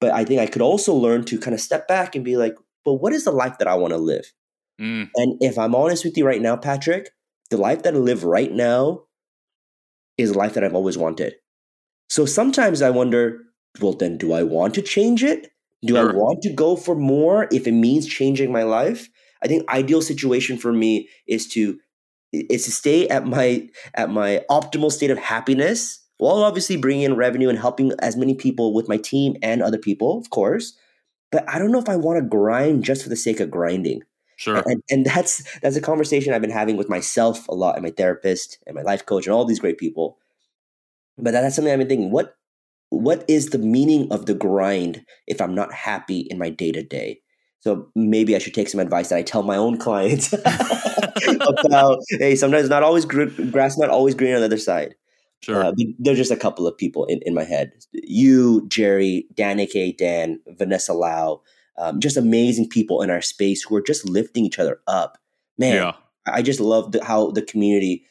but 0.00 0.12
I 0.12 0.24
think 0.24 0.40
I 0.40 0.46
could 0.46 0.62
also 0.62 0.94
learn 0.94 1.24
to 1.24 1.38
kind 1.38 1.54
of 1.54 1.60
step 1.60 1.88
back 1.88 2.14
and 2.14 2.24
be 2.24 2.36
like, 2.36 2.54
but 2.84 2.94
what 2.94 3.12
is 3.12 3.24
the 3.24 3.32
life 3.32 3.58
that 3.58 3.68
I 3.68 3.74
want 3.74 3.92
to 3.92 3.98
live? 3.98 4.32
Mm. 4.80 5.10
And 5.16 5.42
if 5.42 5.58
I'm 5.58 5.74
honest 5.74 6.04
with 6.04 6.16
you 6.16 6.26
right 6.26 6.40
now, 6.40 6.56
Patrick, 6.56 7.10
the 7.50 7.56
life 7.56 7.82
that 7.82 7.94
I 7.94 7.98
live 7.98 8.24
right 8.24 8.52
now 8.52 9.02
is 10.18 10.30
a 10.30 10.38
life 10.38 10.54
that 10.54 10.64
I've 10.64 10.74
always 10.74 10.96
wanted. 10.96 11.34
So 12.08 12.26
sometimes 12.26 12.82
I 12.82 12.90
wonder, 12.90 13.40
well, 13.80 13.92
then 13.92 14.18
do 14.18 14.32
I 14.32 14.42
want 14.42 14.74
to 14.74 14.82
change 14.82 15.24
it? 15.24 15.48
Do 15.82 15.94
sure. 15.94 16.10
I 16.10 16.14
want 16.14 16.42
to 16.42 16.52
go 16.52 16.76
for 16.76 16.94
more 16.94 17.48
if 17.50 17.66
it 17.66 17.72
means 17.72 18.06
changing 18.06 18.52
my 18.52 18.62
life? 18.62 19.08
I 19.42 19.48
think 19.48 19.68
ideal 19.70 20.02
situation 20.02 20.58
for 20.58 20.72
me 20.72 21.08
is 21.26 21.48
to 21.48 21.78
is 22.32 22.64
to 22.64 22.72
stay 22.72 23.08
at 23.08 23.26
my 23.26 23.68
at 23.94 24.10
my 24.10 24.44
optimal 24.50 24.90
state 24.90 25.10
of 25.10 25.18
happiness 25.18 26.00
while 26.18 26.42
obviously 26.44 26.76
bringing 26.76 27.02
in 27.02 27.16
revenue 27.16 27.48
and 27.48 27.58
helping 27.58 27.92
as 28.00 28.16
many 28.16 28.34
people 28.34 28.72
with 28.74 28.88
my 28.88 28.96
team 28.96 29.36
and 29.42 29.60
other 29.62 29.78
people, 29.78 30.18
of 30.18 30.30
course. 30.30 30.76
But 31.32 31.48
I 31.48 31.58
don't 31.58 31.72
know 31.72 31.80
if 31.80 31.88
I 31.88 31.96
want 31.96 32.22
to 32.22 32.28
grind 32.28 32.84
just 32.84 33.02
for 33.02 33.08
the 33.08 33.16
sake 33.16 33.40
of 33.40 33.50
grinding. 33.50 34.02
Sure. 34.36 34.62
And, 34.66 34.82
and 34.90 35.06
that's 35.06 35.42
that's 35.60 35.76
a 35.76 35.80
conversation 35.80 36.32
I've 36.32 36.40
been 36.40 36.50
having 36.50 36.76
with 36.76 36.88
myself 36.88 37.46
a 37.48 37.54
lot 37.54 37.76
and 37.76 37.82
my 37.84 37.90
therapist 37.90 38.58
and 38.66 38.74
my 38.74 38.82
life 38.82 39.04
coach 39.06 39.26
and 39.26 39.34
all 39.34 39.44
these 39.44 39.60
great 39.60 39.78
people. 39.78 40.18
But 41.18 41.32
that's 41.32 41.56
something 41.56 41.72
I've 41.72 41.78
been 41.78 41.88
thinking. 41.88 42.10
What 42.10 42.34
what 42.90 43.24
is 43.28 43.50
the 43.50 43.58
meaning 43.58 44.12
of 44.12 44.26
the 44.26 44.34
grind 44.34 45.04
if 45.26 45.40
I'm 45.40 45.54
not 45.54 45.72
happy 45.72 46.20
in 46.20 46.38
my 46.38 46.50
day 46.50 46.72
to 46.72 46.82
day? 46.82 47.20
So 47.62 47.88
maybe 47.94 48.34
I 48.34 48.38
should 48.38 48.54
take 48.54 48.68
some 48.68 48.80
advice 48.80 49.08
that 49.10 49.18
I 49.18 49.22
tell 49.22 49.44
my 49.44 49.56
own 49.56 49.78
clients 49.78 50.32
about. 51.48 52.00
hey, 52.10 52.34
sometimes 52.34 52.68
not 52.68 52.82
always 52.82 53.04
gr- 53.04 53.26
grass, 53.50 53.78
not 53.78 53.88
always 53.88 54.16
green 54.16 54.34
on 54.34 54.40
the 54.40 54.46
other 54.46 54.58
side. 54.58 54.96
Sure. 55.42 55.64
Uh, 55.64 55.72
there's 55.98 56.18
just 56.18 56.32
a 56.32 56.36
couple 56.36 56.66
of 56.66 56.76
people 56.76 57.04
in, 57.06 57.20
in 57.22 57.34
my 57.34 57.44
head. 57.44 57.72
You, 57.92 58.66
Jerry, 58.68 59.26
Dan, 59.34 59.60
aka 59.60 59.92
Dan, 59.92 60.40
Vanessa 60.48 60.92
Lau, 60.92 61.40
um, 61.78 62.00
just 62.00 62.16
amazing 62.16 62.68
people 62.68 63.00
in 63.00 63.10
our 63.10 63.22
space 63.22 63.62
who 63.62 63.76
are 63.76 63.82
just 63.82 64.08
lifting 64.08 64.44
each 64.44 64.58
other 64.58 64.80
up. 64.86 65.18
Man, 65.56 65.74
yeah. 65.74 65.92
I 66.26 66.42
just 66.42 66.60
love 66.60 66.92
the, 66.92 67.04
how 67.04 67.30
the 67.30 67.42
community 67.42 68.04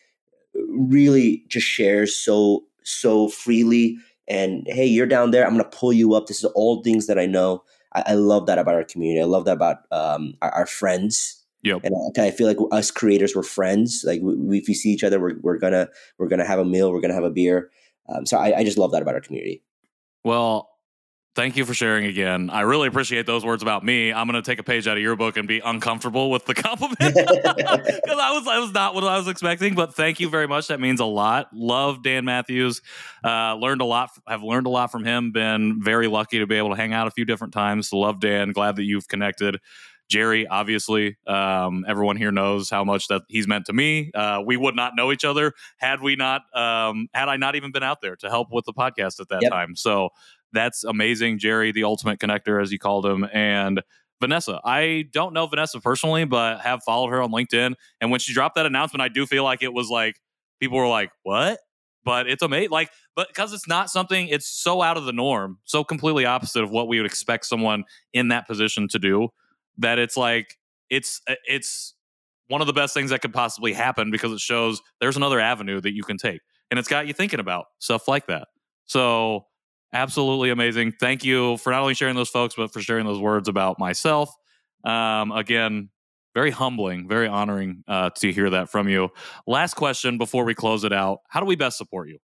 really 0.69 1.43
just 1.47 1.67
shares 1.67 2.15
so 2.15 2.63
so 2.83 3.27
freely. 3.27 3.97
And 4.27 4.65
hey, 4.67 4.85
you're 4.85 5.05
down 5.05 5.31
there. 5.31 5.45
I'm 5.45 5.51
gonna 5.51 5.69
pull 5.69 5.93
you 5.93 6.13
up. 6.13 6.27
This 6.27 6.43
is 6.43 6.51
all 6.55 6.81
things 6.83 7.07
that 7.07 7.19
I 7.19 7.25
know. 7.25 7.63
I, 7.93 8.03
I 8.07 8.13
love 8.13 8.47
that 8.47 8.57
about 8.57 8.75
our 8.75 8.83
community. 8.83 9.21
I 9.21 9.25
love 9.25 9.45
that 9.45 9.53
about 9.53 9.79
um, 9.91 10.35
our, 10.41 10.49
our, 10.51 10.65
friends. 10.65 11.43
Yep. 11.63 11.81
And 11.83 11.95
I, 12.17 12.31
feel 12.31 12.47
like 12.47 12.57
us 12.71 12.89
creators, 12.89 13.35
we're 13.35 13.43
friends. 13.43 14.03
Like 14.05 14.21
we, 14.23 14.59
if 14.59 14.67
we 14.67 14.73
see 14.73 14.89
each 14.89 15.03
other, 15.03 15.19
we're, 15.19 15.37
we're 15.41 15.57
gonna 15.57 15.89
we're 16.17 16.27
gonna 16.27 16.45
have 16.45 16.59
a 16.59 16.65
meal, 16.65 16.91
we're 16.91 17.01
gonna 17.01 17.13
have 17.13 17.23
a 17.23 17.29
beer. 17.29 17.69
Um, 18.09 18.25
so 18.25 18.37
I, 18.37 18.59
I 18.59 18.63
just 18.63 18.77
love 18.77 18.91
that 18.91 19.01
about 19.01 19.15
our 19.15 19.21
community. 19.21 19.61
Well, 20.23 20.70
Thank 21.33 21.55
you 21.55 21.63
for 21.63 21.73
sharing 21.73 22.05
again. 22.05 22.49
I 22.49 22.61
really 22.61 22.89
appreciate 22.89 23.25
those 23.25 23.45
words 23.45 23.63
about 23.63 23.85
me. 23.85 24.11
I'm 24.11 24.27
going 24.27 24.41
to 24.41 24.45
take 24.45 24.59
a 24.59 24.63
page 24.63 24.85
out 24.85 24.97
of 24.97 25.03
your 25.03 25.15
book 25.15 25.37
and 25.37 25.47
be 25.47 25.59
uncomfortable 25.59 26.29
with 26.29 26.45
the 26.45 26.53
compliment 26.55 26.99
because 26.99 27.15
I 27.15 28.31
was 28.33 28.47
I 28.47 28.59
was 28.59 28.73
not 28.73 28.93
what 28.93 29.05
I 29.05 29.17
was 29.17 29.29
expecting. 29.29 29.73
But 29.73 29.95
thank 29.95 30.19
you 30.19 30.29
very 30.29 30.47
much. 30.47 30.67
That 30.67 30.81
means 30.81 30.99
a 30.99 31.05
lot. 31.05 31.47
Love 31.53 32.03
Dan 32.03 32.25
Matthews. 32.25 32.81
Uh, 33.23 33.55
learned 33.55 33.79
a 33.79 33.85
lot. 33.85 34.09
Have 34.27 34.43
learned 34.43 34.67
a 34.67 34.69
lot 34.69 34.91
from 34.91 35.05
him. 35.05 35.31
Been 35.31 35.81
very 35.81 36.07
lucky 36.07 36.39
to 36.39 36.47
be 36.47 36.55
able 36.55 36.71
to 36.71 36.75
hang 36.75 36.91
out 36.91 37.07
a 37.07 37.11
few 37.11 37.23
different 37.23 37.53
times. 37.53 37.93
love 37.93 38.19
Dan. 38.19 38.51
Glad 38.51 38.75
that 38.75 38.83
you've 38.83 39.07
connected. 39.07 39.59
Jerry, 40.09 40.45
obviously, 40.45 41.15
um, 41.25 41.85
everyone 41.87 42.17
here 42.17 42.33
knows 42.33 42.69
how 42.69 42.83
much 42.83 43.07
that 43.07 43.21
he's 43.29 43.47
meant 43.47 43.67
to 43.67 43.73
me. 43.73 44.11
Uh, 44.13 44.43
we 44.45 44.57
would 44.57 44.75
not 44.75 44.91
know 44.93 45.13
each 45.13 45.23
other 45.23 45.53
had 45.77 46.01
we 46.01 46.17
not, 46.17 46.41
um, 46.53 47.07
had 47.13 47.29
I 47.29 47.37
not 47.37 47.55
even 47.55 47.71
been 47.71 47.81
out 47.81 48.01
there 48.01 48.17
to 48.17 48.29
help 48.29 48.49
with 48.51 48.65
the 48.65 48.73
podcast 48.73 49.21
at 49.21 49.29
that 49.29 49.43
yep. 49.43 49.51
time. 49.53 49.77
So 49.77 50.09
that's 50.53 50.83
amazing. 50.83 51.39
Jerry, 51.39 51.71
the 51.71 51.83
ultimate 51.83 52.19
connector, 52.19 52.61
as 52.61 52.71
you 52.71 52.79
called 52.79 53.05
him, 53.05 53.27
and 53.33 53.81
Vanessa. 54.21 54.61
I 54.63 55.05
don't 55.11 55.33
know 55.33 55.47
Vanessa 55.47 55.81
personally, 55.81 56.25
but 56.25 56.61
have 56.61 56.83
followed 56.83 57.09
her 57.09 57.21
on 57.21 57.31
LinkedIn. 57.31 57.73
And 57.99 58.11
when 58.11 58.19
she 58.19 58.33
dropped 58.33 58.55
that 58.55 58.65
announcement, 58.65 59.01
I 59.01 59.09
do 59.09 59.25
feel 59.25 59.43
like 59.43 59.63
it 59.63 59.73
was 59.73 59.89
like 59.89 60.21
people 60.59 60.77
were 60.77 60.87
like, 60.87 61.11
"What?" 61.23 61.59
But 62.03 62.27
it's 62.27 62.41
amazing, 62.41 62.69
like, 62.71 62.89
but 63.15 63.27
because 63.27 63.53
it's 63.53 63.67
not 63.67 63.89
something, 63.89 64.27
it's 64.27 64.47
so 64.47 64.81
out 64.81 64.97
of 64.97 65.05
the 65.05 65.13
norm, 65.13 65.59
so 65.65 65.83
completely 65.83 66.25
opposite 66.25 66.63
of 66.63 66.71
what 66.71 66.87
we 66.87 66.97
would 66.97 67.05
expect 67.05 67.45
someone 67.45 67.83
in 68.13 68.29
that 68.29 68.47
position 68.47 68.87
to 68.89 68.99
do. 68.99 69.29
That 69.77 69.99
it's 69.99 70.15
like 70.15 70.57
it's 70.89 71.21
uh, 71.27 71.35
it's 71.45 71.95
one 72.47 72.61
of 72.61 72.67
the 72.67 72.73
best 72.73 72.93
things 72.93 73.09
that 73.09 73.21
could 73.21 73.33
possibly 73.33 73.73
happen 73.73 74.11
because 74.11 74.31
it 74.31 74.39
shows 74.39 74.81
there's 74.99 75.17
another 75.17 75.39
avenue 75.39 75.81
that 75.81 75.93
you 75.93 76.03
can 76.03 76.17
take, 76.17 76.41
and 76.69 76.79
it's 76.79 76.87
got 76.87 77.07
you 77.07 77.13
thinking 77.13 77.39
about 77.39 77.65
stuff 77.79 78.07
like 78.07 78.27
that. 78.27 78.47
So 78.85 79.45
absolutely 79.93 80.49
amazing. 80.49 80.93
Thank 80.99 81.23
you 81.23 81.57
for 81.57 81.71
not 81.71 81.81
only 81.81 81.93
sharing 81.93 82.15
those 82.15 82.29
folks, 82.29 82.55
but 82.55 82.71
for 82.73 82.81
sharing 82.81 83.05
those 83.05 83.19
words 83.19 83.47
about 83.47 83.79
myself. 83.79 84.33
Um, 84.83 85.31
again, 85.31 85.89
very 86.33 86.51
humbling, 86.51 87.07
very 87.07 87.27
honoring 87.27 87.83
uh, 87.87 88.09
to 88.17 88.31
hear 88.31 88.49
that 88.51 88.69
from 88.69 88.87
you. 88.87 89.09
Last 89.45 89.75
question 89.75 90.17
before 90.17 90.45
we 90.45 90.53
close 90.53 90.83
it 90.83 90.93
out 90.93 91.19
How 91.29 91.39
do 91.39 91.45
we 91.45 91.55
best 91.55 91.77
support 91.77 92.09
you? 92.09 92.19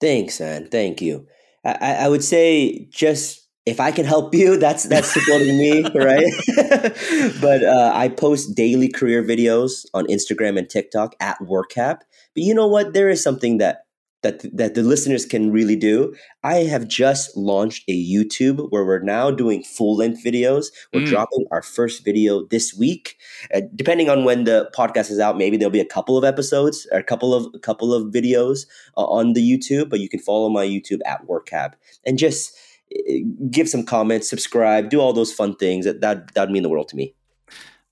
Thanks, 0.00 0.40
man. 0.40 0.68
Thank 0.68 1.00
you. 1.00 1.26
I, 1.64 1.94
I 1.94 2.08
would 2.08 2.22
say 2.22 2.86
just 2.90 3.46
if 3.64 3.80
I 3.80 3.90
can 3.90 4.04
help 4.04 4.34
you, 4.34 4.56
that's 4.58 4.84
that's 4.84 5.12
supporting 5.12 5.58
me, 5.58 5.82
right? 5.94 6.26
but 7.40 7.64
uh, 7.64 7.92
I 7.94 8.08
post 8.08 8.54
daily 8.54 8.88
career 8.88 9.22
videos 9.22 9.86
on 9.94 10.06
Instagram 10.06 10.58
and 10.58 10.68
TikTok 10.68 11.14
at 11.20 11.38
WorkHap. 11.40 12.00
But 12.34 12.42
you 12.42 12.54
know 12.54 12.66
what? 12.66 12.94
There 12.94 13.08
is 13.08 13.22
something 13.22 13.58
that 13.58 13.85
that 14.26 14.56
that 14.56 14.74
the 14.74 14.82
listeners 14.82 15.24
can 15.24 15.52
really 15.52 15.76
do. 15.76 16.14
I 16.42 16.64
have 16.64 16.88
just 16.88 17.36
launched 17.36 17.84
a 17.88 17.92
YouTube 17.92 18.68
where 18.70 18.84
we're 18.84 19.00
now 19.00 19.30
doing 19.30 19.62
full 19.62 19.96
length 19.96 20.24
videos. 20.24 20.66
We're 20.92 21.02
mm. 21.02 21.06
dropping 21.06 21.46
our 21.50 21.62
first 21.62 22.04
video 22.04 22.46
this 22.46 22.74
week. 22.74 23.16
Uh, 23.54 23.62
depending 23.74 24.10
on 24.10 24.24
when 24.24 24.44
the 24.44 24.70
podcast 24.76 25.10
is 25.10 25.18
out, 25.18 25.38
maybe 25.38 25.56
there'll 25.56 25.70
be 25.70 25.80
a 25.80 25.94
couple 25.96 26.18
of 26.18 26.24
episodes 26.24 26.86
or 26.92 26.98
a 26.98 27.04
couple 27.04 27.34
of 27.34 27.46
a 27.54 27.58
couple 27.58 27.94
of 27.94 28.12
videos 28.12 28.66
uh, 28.96 29.04
on 29.04 29.32
the 29.32 29.42
YouTube. 29.42 29.88
But 29.90 30.00
you 30.00 30.08
can 30.08 30.20
follow 30.20 30.48
my 30.48 30.66
YouTube 30.66 31.00
at 31.06 31.26
WorkHap 31.26 31.74
and 32.04 32.18
just 32.18 32.56
uh, 32.94 33.12
give 33.50 33.68
some 33.68 33.84
comments, 33.84 34.28
subscribe, 34.28 34.90
do 34.90 35.00
all 35.00 35.12
those 35.12 35.32
fun 35.32 35.56
things. 35.56 35.84
That 35.84 36.00
that 36.00 36.34
that'd 36.34 36.52
mean 36.52 36.62
the 36.62 36.68
world 36.68 36.88
to 36.88 36.96
me. 36.96 37.15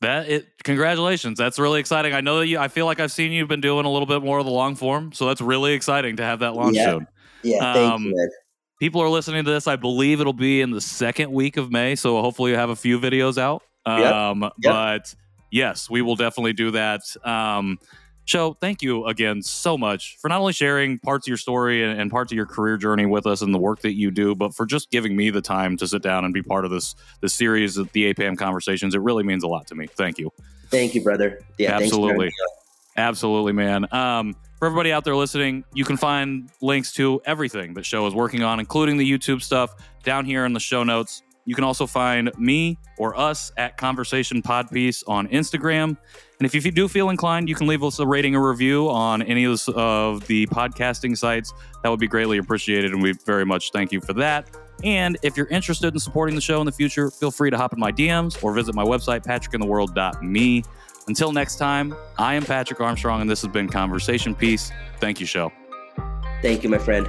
That 0.00 0.28
it 0.28 0.46
congratulations. 0.62 1.38
That's 1.38 1.58
really 1.58 1.80
exciting. 1.80 2.12
I 2.12 2.20
know 2.20 2.40
that 2.40 2.46
you 2.46 2.58
I 2.58 2.68
feel 2.68 2.86
like 2.86 3.00
I've 3.00 3.12
seen 3.12 3.32
you've 3.32 3.48
been 3.48 3.60
doing 3.60 3.86
a 3.86 3.90
little 3.90 4.06
bit 4.06 4.22
more 4.22 4.38
of 4.38 4.44
the 4.44 4.52
long 4.52 4.74
form, 4.74 5.12
so 5.12 5.26
that's 5.26 5.40
really 5.40 5.72
exciting 5.72 6.16
to 6.16 6.22
have 6.22 6.40
that 6.40 6.54
launch 6.54 6.76
yeah. 6.76 6.90
soon. 6.90 7.06
Yeah, 7.42 7.72
thank 7.72 7.92
um, 7.92 8.04
you. 8.04 8.30
People 8.80 9.00
are 9.00 9.08
listening 9.08 9.44
to 9.44 9.50
this. 9.50 9.66
I 9.66 9.76
believe 9.76 10.20
it'll 10.20 10.32
be 10.32 10.60
in 10.60 10.70
the 10.70 10.80
second 10.80 11.32
week 11.32 11.56
of 11.56 11.70
May, 11.70 11.94
so 11.94 12.20
hopefully 12.20 12.50
you 12.50 12.56
have 12.56 12.70
a 12.70 12.76
few 12.76 12.98
videos 12.98 13.38
out. 13.38 13.62
Um, 13.86 14.42
yep. 14.42 14.52
Yep. 14.62 14.72
but 14.72 15.14
yes, 15.50 15.88
we 15.88 16.02
will 16.02 16.16
definitely 16.16 16.52
do 16.52 16.72
that. 16.72 17.00
Um, 17.24 17.78
Sho, 18.26 18.56
thank 18.60 18.80
you 18.82 19.06
again 19.06 19.42
so 19.42 19.76
much 19.76 20.16
for 20.18 20.28
not 20.28 20.40
only 20.40 20.54
sharing 20.54 20.98
parts 20.98 21.26
of 21.26 21.28
your 21.28 21.36
story 21.36 21.84
and, 21.84 22.00
and, 22.00 22.10
parts 22.10 22.32
of 22.32 22.36
your 22.36 22.46
career 22.46 22.78
journey 22.78 23.04
with 23.04 23.26
us 23.26 23.42
and 23.42 23.54
the 23.54 23.58
work 23.58 23.80
that 23.82 23.94
you 23.94 24.10
do, 24.10 24.34
but 24.34 24.54
for 24.54 24.64
just 24.64 24.90
giving 24.90 25.14
me 25.14 25.30
the 25.30 25.42
time 25.42 25.76
to 25.76 25.86
sit 25.86 26.02
down 26.02 26.24
and 26.24 26.32
be 26.32 26.42
part 26.42 26.64
of 26.64 26.70
this 26.70 26.94
this 27.20 27.34
series 27.34 27.76
of 27.76 27.92
the 27.92 28.12
APAHM 28.12 28.38
conversations. 28.38 28.94
It 28.94 29.00
really 29.00 29.24
means 29.24 29.44
a 29.44 29.48
lot 29.48 29.66
to 29.68 29.74
me. 29.74 29.86
Thank 29.86 30.18
you. 30.18 30.30
Thank 30.70 30.94
you, 30.94 31.02
brother. 31.02 31.40
Yeah, 31.58 31.74
absolutely, 31.74 32.32
absolutely, 32.96 33.52
man. 33.52 33.92
Um, 33.92 34.34
for 34.58 34.66
everybody 34.66 34.92
out 34.92 35.04
there 35.04 35.16
listening, 35.16 35.64
you 35.74 35.84
can 35.84 35.98
find 35.98 36.50
links 36.62 36.92
to 36.94 37.20
everything 37.26 37.74
that 37.74 37.84
Sho 37.84 38.06
is 38.06 38.14
working 38.14 38.42
on, 38.42 38.58
including 38.60 38.96
the 38.96 39.10
YouTube 39.10 39.42
stuff, 39.42 39.74
down 40.02 40.24
here 40.24 40.46
in 40.46 40.54
the 40.54 40.60
show 40.60 40.82
notes. 40.82 41.22
You 41.44 41.54
can 41.54 41.64
also 41.64 41.86
find 41.86 42.30
me 42.38 42.78
or 42.96 43.18
us 43.18 43.52
at 43.58 43.76
Conversation 43.76 44.40
Podpiece 44.40 45.02
on 45.06 45.28
Instagram. 45.28 45.98
And 46.38 46.46
if 46.46 46.54
you 46.54 46.70
do 46.70 46.88
feel 46.88 47.10
inclined, 47.10 47.48
you 47.48 47.54
can 47.54 47.66
leave 47.66 47.82
us 47.84 47.98
a 48.00 48.06
rating 48.06 48.34
or 48.34 48.48
review 48.48 48.90
on 48.90 49.22
any 49.22 49.44
of 49.44 49.56
the 50.26 50.46
podcasting 50.48 51.16
sites. 51.16 51.52
That 51.82 51.88
would 51.88 52.00
be 52.00 52.08
greatly 52.08 52.38
appreciated, 52.38 52.92
and 52.92 53.00
we 53.02 53.12
very 53.24 53.46
much 53.46 53.70
thank 53.70 53.92
you 53.92 54.00
for 54.00 54.12
that. 54.14 54.50
And 54.82 55.16
if 55.22 55.36
you're 55.36 55.46
interested 55.46 55.94
in 55.94 56.00
supporting 56.00 56.34
the 56.34 56.40
show 56.40 56.60
in 56.60 56.66
the 56.66 56.72
future, 56.72 57.10
feel 57.10 57.30
free 57.30 57.50
to 57.50 57.56
hop 57.56 57.72
in 57.72 57.78
my 57.78 57.92
DMs 57.92 58.42
or 58.42 58.52
visit 58.52 58.74
my 58.74 58.84
website, 58.84 59.24
patrickintheworld.me. 59.24 60.64
Until 61.06 61.32
next 61.32 61.56
time, 61.56 61.94
I 62.18 62.34
am 62.34 62.42
Patrick 62.42 62.80
Armstrong, 62.80 63.20
and 63.20 63.30
this 63.30 63.42
has 63.42 63.52
been 63.52 63.68
Conversation 63.68 64.34
Piece. 64.34 64.72
Thank 64.98 65.20
you, 65.20 65.26
Sho. 65.26 65.52
Thank 66.42 66.64
you, 66.64 66.68
my 66.68 66.78
friend. 66.78 67.06